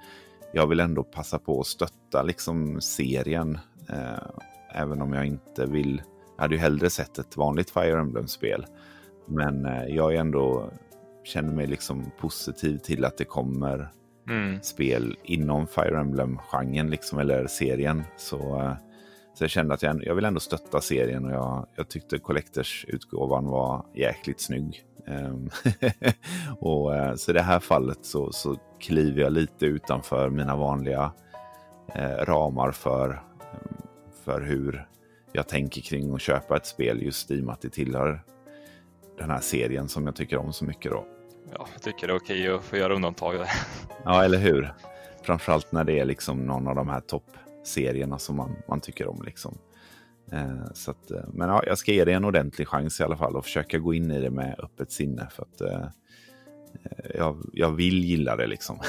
jag 0.53 0.67
vill 0.67 0.81
ändå 0.81 1.03
passa 1.03 1.39
på 1.39 1.61
att 1.61 1.67
stötta 1.67 2.23
liksom 2.23 2.81
serien. 2.81 3.59
Eh, 3.89 4.31
även 4.75 5.03
om 5.03 5.13
jag 5.13 5.27
inte 5.27 5.67
vill. 5.67 6.03
Jag 6.37 6.43
hade 6.43 6.55
ju 6.55 6.61
hellre 6.61 6.91
sett 6.91 7.19
ett 7.19 7.37
vanligt 7.37 7.71
Fire 7.71 8.01
Emblem-spel. 8.01 8.67
Men 9.27 9.67
eh, 9.67 9.85
jag 9.85 10.15
är 10.15 10.21
ändå 10.21 10.71
känner 11.25 11.53
mig 11.53 11.67
liksom 11.67 12.11
positiv 12.19 12.79
till 12.79 13.05
att 13.05 13.19
det 13.19 13.25
kommer 13.25 13.91
mm. 14.29 14.63
spel 14.63 15.17
inom 15.25 15.67
Fire 15.67 16.01
Emblem-genren, 16.01 16.91
liksom, 16.91 17.19
eller 17.19 17.47
serien. 17.47 18.03
Så, 18.17 18.61
eh, 18.61 18.75
så 19.35 19.45
jag 19.45 19.51
kände 19.51 19.75
att 19.75 19.83
jag, 19.83 20.05
jag 20.05 20.15
vill 20.15 20.25
ändå 20.25 20.41
stötta 20.41 20.81
serien 20.81 21.25
och 21.25 21.33
jag, 21.33 21.67
jag 21.77 21.89
tyckte 21.89 22.19
Collectors-utgåvan 22.19 23.47
var 23.47 23.85
jäkligt 23.95 24.41
snygg. 24.41 24.85
Um, 25.07 25.51
och, 26.61 26.93
uh, 26.95 27.15
så 27.15 27.31
i 27.31 27.35
det 27.35 27.43
här 27.43 27.61
fallet 27.61 27.99
så, 28.03 28.33
så 28.33 28.57
kliver 28.81 29.23
jag 29.23 29.33
lite 29.33 29.67
utanför 29.67 30.31
mina 30.31 30.57
vanliga 30.57 31.13
uh, 31.97 32.25
ramar 32.25 32.73
för, 32.73 33.23
för 34.25 34.41
hur 34.41 34.87
jag 35.33 35.49
tänker 35.49 35.81
kring 35.81 36.15
att 36.15 36.21
köpa 36.21 36.57
ett 36.57 36.67
spel 36.67 37.03
just 37.03 37.31
i 37.31 37.41
och 37.41 37.45
med 37.45 37.53
att 37.53 37.61
det 37.61 37.71
tillhör 37.71 38.25
den 39.19 39.31
här 39.31 39.41
serien 39.41 39.89
som 39.89 40.07
jag 40.07 40.17
tycker 40.17 40.37
om 40.37 40.53
så 40.53 40.65
mycket. 40.65 40.93
Då. 40.93 41.07
Ja, 41.53 41.67
jag 41.73 41.83
tycker 41.83 42.07
det 42.07 42.13
är 42.13 42.17
okej 42.17 42.49
att 42.49 42.65
få 42.65 42.77
göra 42.77 42.95
undantag. 42.95 43.35
ja, 44.05 44.25
eller 44.25 44.39
hur? 44.39 44.73
Framförallt 45.23 45.73
när 45.73 45.85
det 45.85 45.99
är 45.99 46.05
liksom 46.05 46.39
någon 46.39 46.69
av 46.69 46.75
de 46.75 46.89
här 46.89 47.01
toppserierna 47.01 48.19
som 48.19 48.37
man, 48.37 48.57
man 48.69 48.81
tycker 48.81 49.07
om. 49.07 49.23
Liksom. 49.23 49.59
Eh, 50.33 50.73
så 50.75 50.91
att, 50.91 51.11
eh, 51.11 51.25
men 51.33 51.49
ja, 51.49 51.63
jag 51.67 51.79
ska 51.79 51.93
ge 51.93 52.05
det 52.05 52.13
en 52.13 52.25
ordentlig 52.25 52.69
chans 52.69 53.01
i 53.01 53.03
alla 53.03 53.17
fall 53.17 53.37
och 53.37 53.45
försöka 53.45 53.79
gå 53.79 53.95
in 53.95 54.11
i 54.11 54.21
det 54.21 54.31
med 54.31 54.55
öppet 54.59 54.93
sinne. 54.93 55.29
För 55.31 55.43
att 55.43 55.61
eh, 55.61 55.87
jag, 57.15 57.51
jag 57.53 57.71
vill 57.71 58.05
gilla 58.05 58.37
det 58.37 58.47
liksom. 58.47 58.81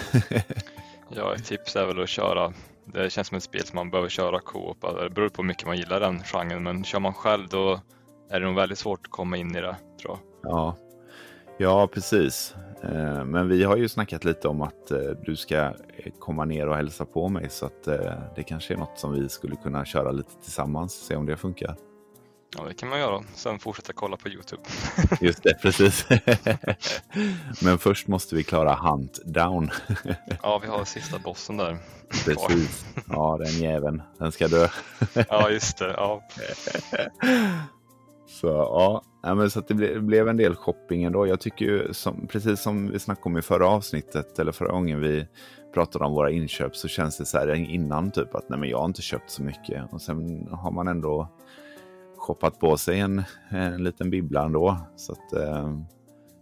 ja, 1.16 1.36
ett 1.36 1.46
tips 1.46 1.76
är 1.76 1.86
väl 1.86 2.04
att 2.04 2.10
köra. 2.10 2.54
Det 2.86 3.10
känns 3.10 3.28
som 3.28 3.38
ett 3.38 3.44
spel 3.44 3.64
som 3.66 3.76
man 3.76 3.92
behöver 3.92 4.10
köra 4.10 4.40
co-op. 4.40 4.82
Det 4.82 5.10
beror 5.10 5.30
på 5.30 5.42
hur 5.42 5.48
mycket 5.48 5.68
man 5.68 5.78
gillar 5.78 6.00
den 6.00 6.24
genren. 6.24 6.64
Men 6.64 6.84
kör 6.84 7.00
man 7.00 7.14
själv 7.14 7.48
då 7.50 7.82
är 8.30 8.40
det 8.40 8.46
nog 8.46 8.56
väldigt 8.56 8.78
svårt 8.78 9.00
att 9.00 9.12
komma 9.12 9.38
in 9.38 9.56
i 9.56 9.62
det 9.62 9.76
tror 10.02 10.18
jag. 10.18 10.52
Ja, 10.52 10.78
Ja, 11.62 11.88
precis. 11.88 12.56
Eh, 12.84 13.26
men 13.26 13.50
vi 13.50 13.64
har 13.64 13.78
ju 13.78 13.90
snackat 13.90 14.24
lite 14.24 14.48
om 14.48 14.62
att 14.62 14.92
eh, 14.92 15.00
du 15.26 15.36
ska 15.36 15.74
komma 16.20 16.46
ner 16.46 16.68
och 16.68 16.76
hälsa 16.76 17.06
på 17.06 17.30
mig 17.30 17.50
så 17.50 17.66
att 17.66 17.88
eh, 17.88 18.14
det 18.36 18.44
kanske 18.44 18.74
är 18.74 18.78
något 18.78 19.00
som 19.00 19.14
vi 19.14 19.30
skulle 19.30 19.56
kunna 19.56 19.86
köra 19.86 20.12
lite 20.12 20.32
tillsammans, 20.44 20.94
se 20.94 21.16
om 21.16 21.26
det 21.26 21.38
funkar. 21.38 21.76
Ja, 22.58 22.64
det 22.64 22.74
kan 22.74 22.90
man 22.90 23.00
göra. 23.00 23.24
Sen 23.36 23.60
fortsätta 23.60 23.94
kolla 23.94 24.18
på 24.18 24.30
Youtube. 24.30 24.62
Just 25.22 25.44
det, 25.44 25.54
precis. 25.62 26.08
Men 27.64 27.78
först 27.78 28.08
måste 28.08 28.36
vi 28.36 28.44
klara 28.44 28.76
Hunt 28.76 29.20
Down. 29.26 29.72
Ja, 30.44 30.60
vi 30.60 30.68
har 30.68 30.86
sista 30.86 31.20
bossen 31.20 31.58
där. 31.58 31.78
Precis. 32.26 32.86
Ja, 33.10 33.38
den 33.44 33.54
jäveln. 33.54 34.02
Den 34.18 34.32
ska 34.32 34.48
dö. 34.48 34.68
Ja, 35.30 35.50
just 35.50 35.78
det. 35.78 35.94
Ja. 35.98 36.24
Så 38.32 38.48
ja, 38.48 39.04
Ja, 39.24 39.36
men 39.36 39.50
så 39.50 39.60
att 39.60 39.68
det, 39.68 39.74
ble, 39.74 40.00
blev 40.00 40.28
en 40.28 40.38
del 40.38 40.56
shopping 40.56 41.04
ändå. 41.04 41.28
Jag 41.28 41.40
tycker 41.40 41.66
ju, 41.66 41.94
som, 41.94 42.28
precis 42.28 42.62
som 42.62 42.92
vi 42.92 43.00
snackade 43.00 43.26
om 43.26 43.38
i 43.38 43.42
förra 43.42 43.68
avsnittet, 43.68 44.40
eller 44.40 44.52
förra 44.52 44.72
gången 44.72 45.02
vi 45.02 45.28
pratade 45.74 46.06
om 46.06 46.14
våra 46.14 46.32
inköp, 46.32 46.76
så 46.76 46.88
känns 46.88 47.18
det 47.18 47.26
så 47.26 47.38
här 47.38 47.54
innan 47.54 48.12
typ 48.12 48.36
att 48.36 48.50
nej, 48.50 48.60
men 48.60 48.70
jag 48.70 48.78
har 48.78 48.86
inte 48.86 49.02
köpt 49.02 49.30
så 49.30 49.44
mycket. 49.44 49.94
Och 49.94 50.02
sen 50.02 50.48
har 50.52 50.72
man 50.72 50.88
ändå 50.88 51.28
shoppat 52.18 52.60
på 52.60 52.78
sig 52.78 53.00
en, 53.00 53.24
en 53.50 53.84
liten 53.84 54.10
bibbla 54.10 54.46
ändå. 54.46 54.78
Så 54.96 55.12
att, 55.12 55.34
eh, 55.34 55.78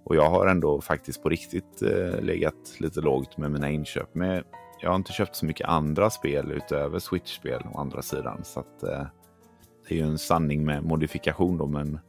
och 0.04 0.16
jag 0.16 0.30
har 0.30 0.48
ändå 0.48 0.82
faktiskt 0.82 1.24
på 1.24 1.30
riktigt 1.30 1.82
eh, 1.82 2.22
legat 2.22 2.76
lite 2.80 3.02
lågt 3.02 3.38
med 3.38 3.52
mina 3.52 3.70
inköp. 3.70 4.16
Men 4.16 4.44
jag 4.82 4.90
har 4.90 4.96
inte 4.96 5.12
köpt 5.12 5.36
så 5.36 5.46
mycket 5.46 5.68
andra 5.68 6.10
spel 6.10 6.52
utöver 6.52 7.00
Switch-spel 7.00 7.62
å 7.74 7.80
andra 7.80 8.02
sidan. 8.02 8.42
Så 8.44 8.60
att, 8.60 8.84
eh, 8.84 9.06
det 9.90 9.96
är 9.96 10.00
ju 10.00 10.06
en 10.06 10.20
sanning 10.20 10.66
med 10.66 10.84
modifikation 10.84 11.58
då, 11.58 11.68
men 11.68 12.00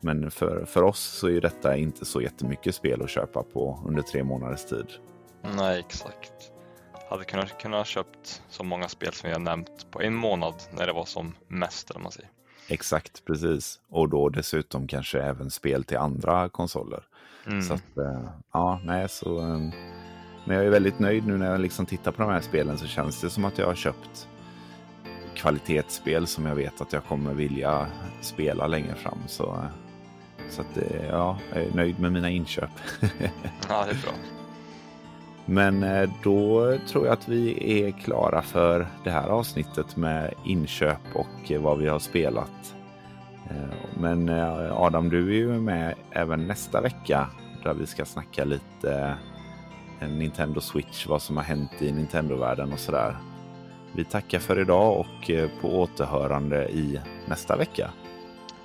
men 0.00 0.30
för, 0.30 0.64
för 0.64 0.82
oss 0.82 1.00
så 1.00 1.28
är 1.28 1.40
detta 1.40 1.76
inte 1.76 2.04
så 2.04 2.20
jättemycket 2.20 2.74
spel 2.74 3.02
att 3.02 3.10
köpa 3.10 3.42
på 3.42 3.82
under 3.86 4.02
tre 4.02 4.24
månaders 4.24 4.64
tid. 4.64 4.86
Nej, 5.56 5.78
exakt. 5.78 6.52
Hade 7.10 7.24
kunnat, 7.24 7.62
kunnat 7.62 7.86
köpt 7.86 8.42
så 8.48 8.64
många 8.64 8.88
spel 8.88 9.12
som 9.12 9.28
vi 9.28 9.32
har 9.32 9.40
nämnt 9.40 9.86
på 9.90 10.02
en 10.02 10.14
månad 10.14 10.54
när 10.72 10.86
det 10.86 10.92
var 10.92 11.04
som 11.04 11.34
mest, 11.48 11.90
eller 11.90 12.00
man 12.00 12.12
säger. 12.12 12.30
Exakt, 12.68 13.24
precis. 13.24 13.80
Och 13.88 14.08
då 14.08 14.28
dessutom 14.28 14.86
kanske 14.86 15.22
även 15.22 15.50
spel 15.50 15.84
till 15.84 15.96
andra 15.96 16.48
konsoler. 16.48 17.02
Mm. 17.46 17.62
Så 17.62 17.74
att, 17.74 17.98
eh, 17.98 18.28
ja, 18.52 18.80
nej, 18.84 19.08
så... 19.08 19.38
Ehm, 19.38 19.70
men 20.46 20.56
jag 20.56 20.66
är 20.66 20.70
väldigt 20.70 20.98
nöjd 20.98 21.26
nu 21.26 21.38
när 21.38 21.50
jag 21.50 21.60
liksom 21.60 21.86
tittar 21.86 22.12
på 22.12 22.22
de 22.22 22.30
här 22.30 22.40
spelen 22.40 22.78
så 22.78 22.86
känns 22.86 23.20
det 23.20 23.30
som 23.30 23.44
att 23.44 23.58
jag 23.58 23.66
har 23.66 23.74
köpt 23.74 24.28
kvalitetsspel 25.40 26.26
som 26.26 26.46
jag 26.46 26.54
vet 26.54 26.80
att 26.80 26.92
jag 26.92 27.04
kommer 27.04 27.34
vilja 27.34 27.86
spela 28.20 28.66
längre 28.66 28.94
fram. 28.94 29.18
Så 29.26 29.44
eh, 29.44 29.90
så 30.50 30.60
att, 30.60 30.76
eh, 30.76 31.06
ja, 31.08 31.38
jag 31.52 31.62
är 31.62 31.74
nöjd 31.74 32.00
med 32.00 32.12
mina 32.12 32.30
inköp. 32.30 32.70
ja, 33.68 33.84
det 33.84 33.90
är 33.90 34.02
bra. 34.02 34.12
Men 35.46 35.82
eh, 35.82 36.10
då 36.22 36.76
tror 36.88 37.06
jag 37.06 37.12
att 37.12 37.28
vi 37.28 37.72
är 37.82 37.90
klara 37.90 38.42
för 38.42 38.86
det 39.04 39.10
här 39.10 39.28
avsnittet 39.28 39.96
med 39.96 40.34
inköp 40.44 41.00
och 41.14 41.52
vad 41.60 41.78
vi 41.78 41.88
har 41.88 41.98
spelat. 41.98 42.74
Eh, 43.50 44.00
men 44.00 44.28
Adam, 44.72 45.08
du 45.08 45.28
är 45.28 45.36
ju 45.36 45.60
med 45.60 45.94
även 46.10 46.46
nästa 46.46 46.80
vecka 46.80 47.26
där 47.64 47.74
vi 47.74 47.86
ska 47.86 48.04
snacka 48.04 48.44
lite 48.44 49.14
Nintendo 50.00 50.60
Switch, 50.60 51.06
vad 51.06 51.22
som 51.22 51.36
har 51.36 51.44
hänt 51.44 51.82
i 51.82 51.92
Nintendo-världen 51.92 52.72
och 52.72 52.78
sådär. 52.78 53.16
Vi 53.92 54.04
tackar 54.04 54.38
för 54.38 54.60
idag 54.60 55.00
och 55.00 55.30
på 55.60 55.80
återhörande 55.80 56.68
i 56.68 57.00
nästa 57.28 57.56
vecka. 57.56 57.90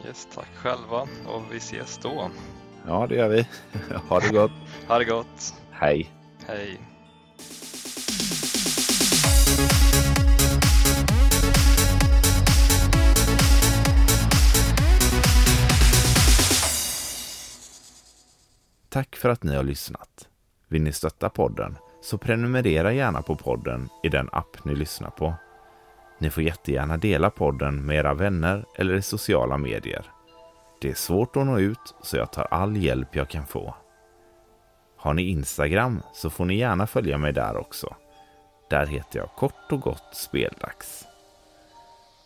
Yes, 0.06 0.28
tack 0.36 0.56
själva 0.56 1.02
och 1.02 1.42
vi 1.52 1.58
ses 1.58 1.98
då. 1.98 2.30
Ja, 2.88 3.08
det 3.08 3.16
gör 3.16 3.30
vi. 3.30 3.48
ha 4.10 4.20
det 4.20 4.30
gott. 4.30 4.52
ha 4.88 5.00
det 5.00 5.06
gott. 5.06 5.54
Hej. 5.72 6.12
Hej. 6.48 6.80
för 19.16 19.30
att 19.30 19.44
ni 19.44 19.56
har 19.56 19.64
lyssnat. 19.64 20.30
Vill 20.68 20.82
ni 20.82 20.94
stötta 20.94 21.30
podden 21.30 21.78
så 22.06 22.18
prenumerera 22.18 22.94
gärna 22.94 23.22
på 23.22 23.36
podden 23.36 23.90
i 24.04 24.10
den 24.10 24.30
app 24.32 24.66
ni 24.66 24.76
lyssnar 24.76 25.10
på. 25.10 25.34
Ni 26.20 26.30
får 26.30 26.44
jättegärna 26.44 26.98
dela 26.98 27.30
podden 27.30 27.86
med 27.86 27.98
era 27.98 28.14
vänner 28.14 28.66
eller 28.78 28.94
i 28.94 29.02
sociala 29.02 29.58
medier. 29.58 30.06
Det 30.82 30.90
är 30.90 30.94
svårt 30.94 31.36
att 31.36 31.46
nå 31.46 31.60
ut 31.60 31.96
så 32.02 32.18
jag 32.18 32.32
tar 32.32 32.48
all 32.52 32.78
hjälp 32.78 33.16
jag 33.16 33.30
kan 33.30 33.46
få. 33.46 33.76
Har 34.98 35.14
ni 35.14 35.22
Instagram 35.22 36.02
så 36.14 36.30
får 36.30 36.46
ni 36.46 36.56
gärna 36.56 36.88
följa 36.88 37.18
mig 37.18 37.34
där 37.34 37.58
också. 37.58 37.96
Där 38.70 38.86
heter 38.86 39.20
jag 39.20 39.30
kort 39.30 39.72
och 39.72 39.82
gott 39.82 40.16
Speldags. 40.16 41.06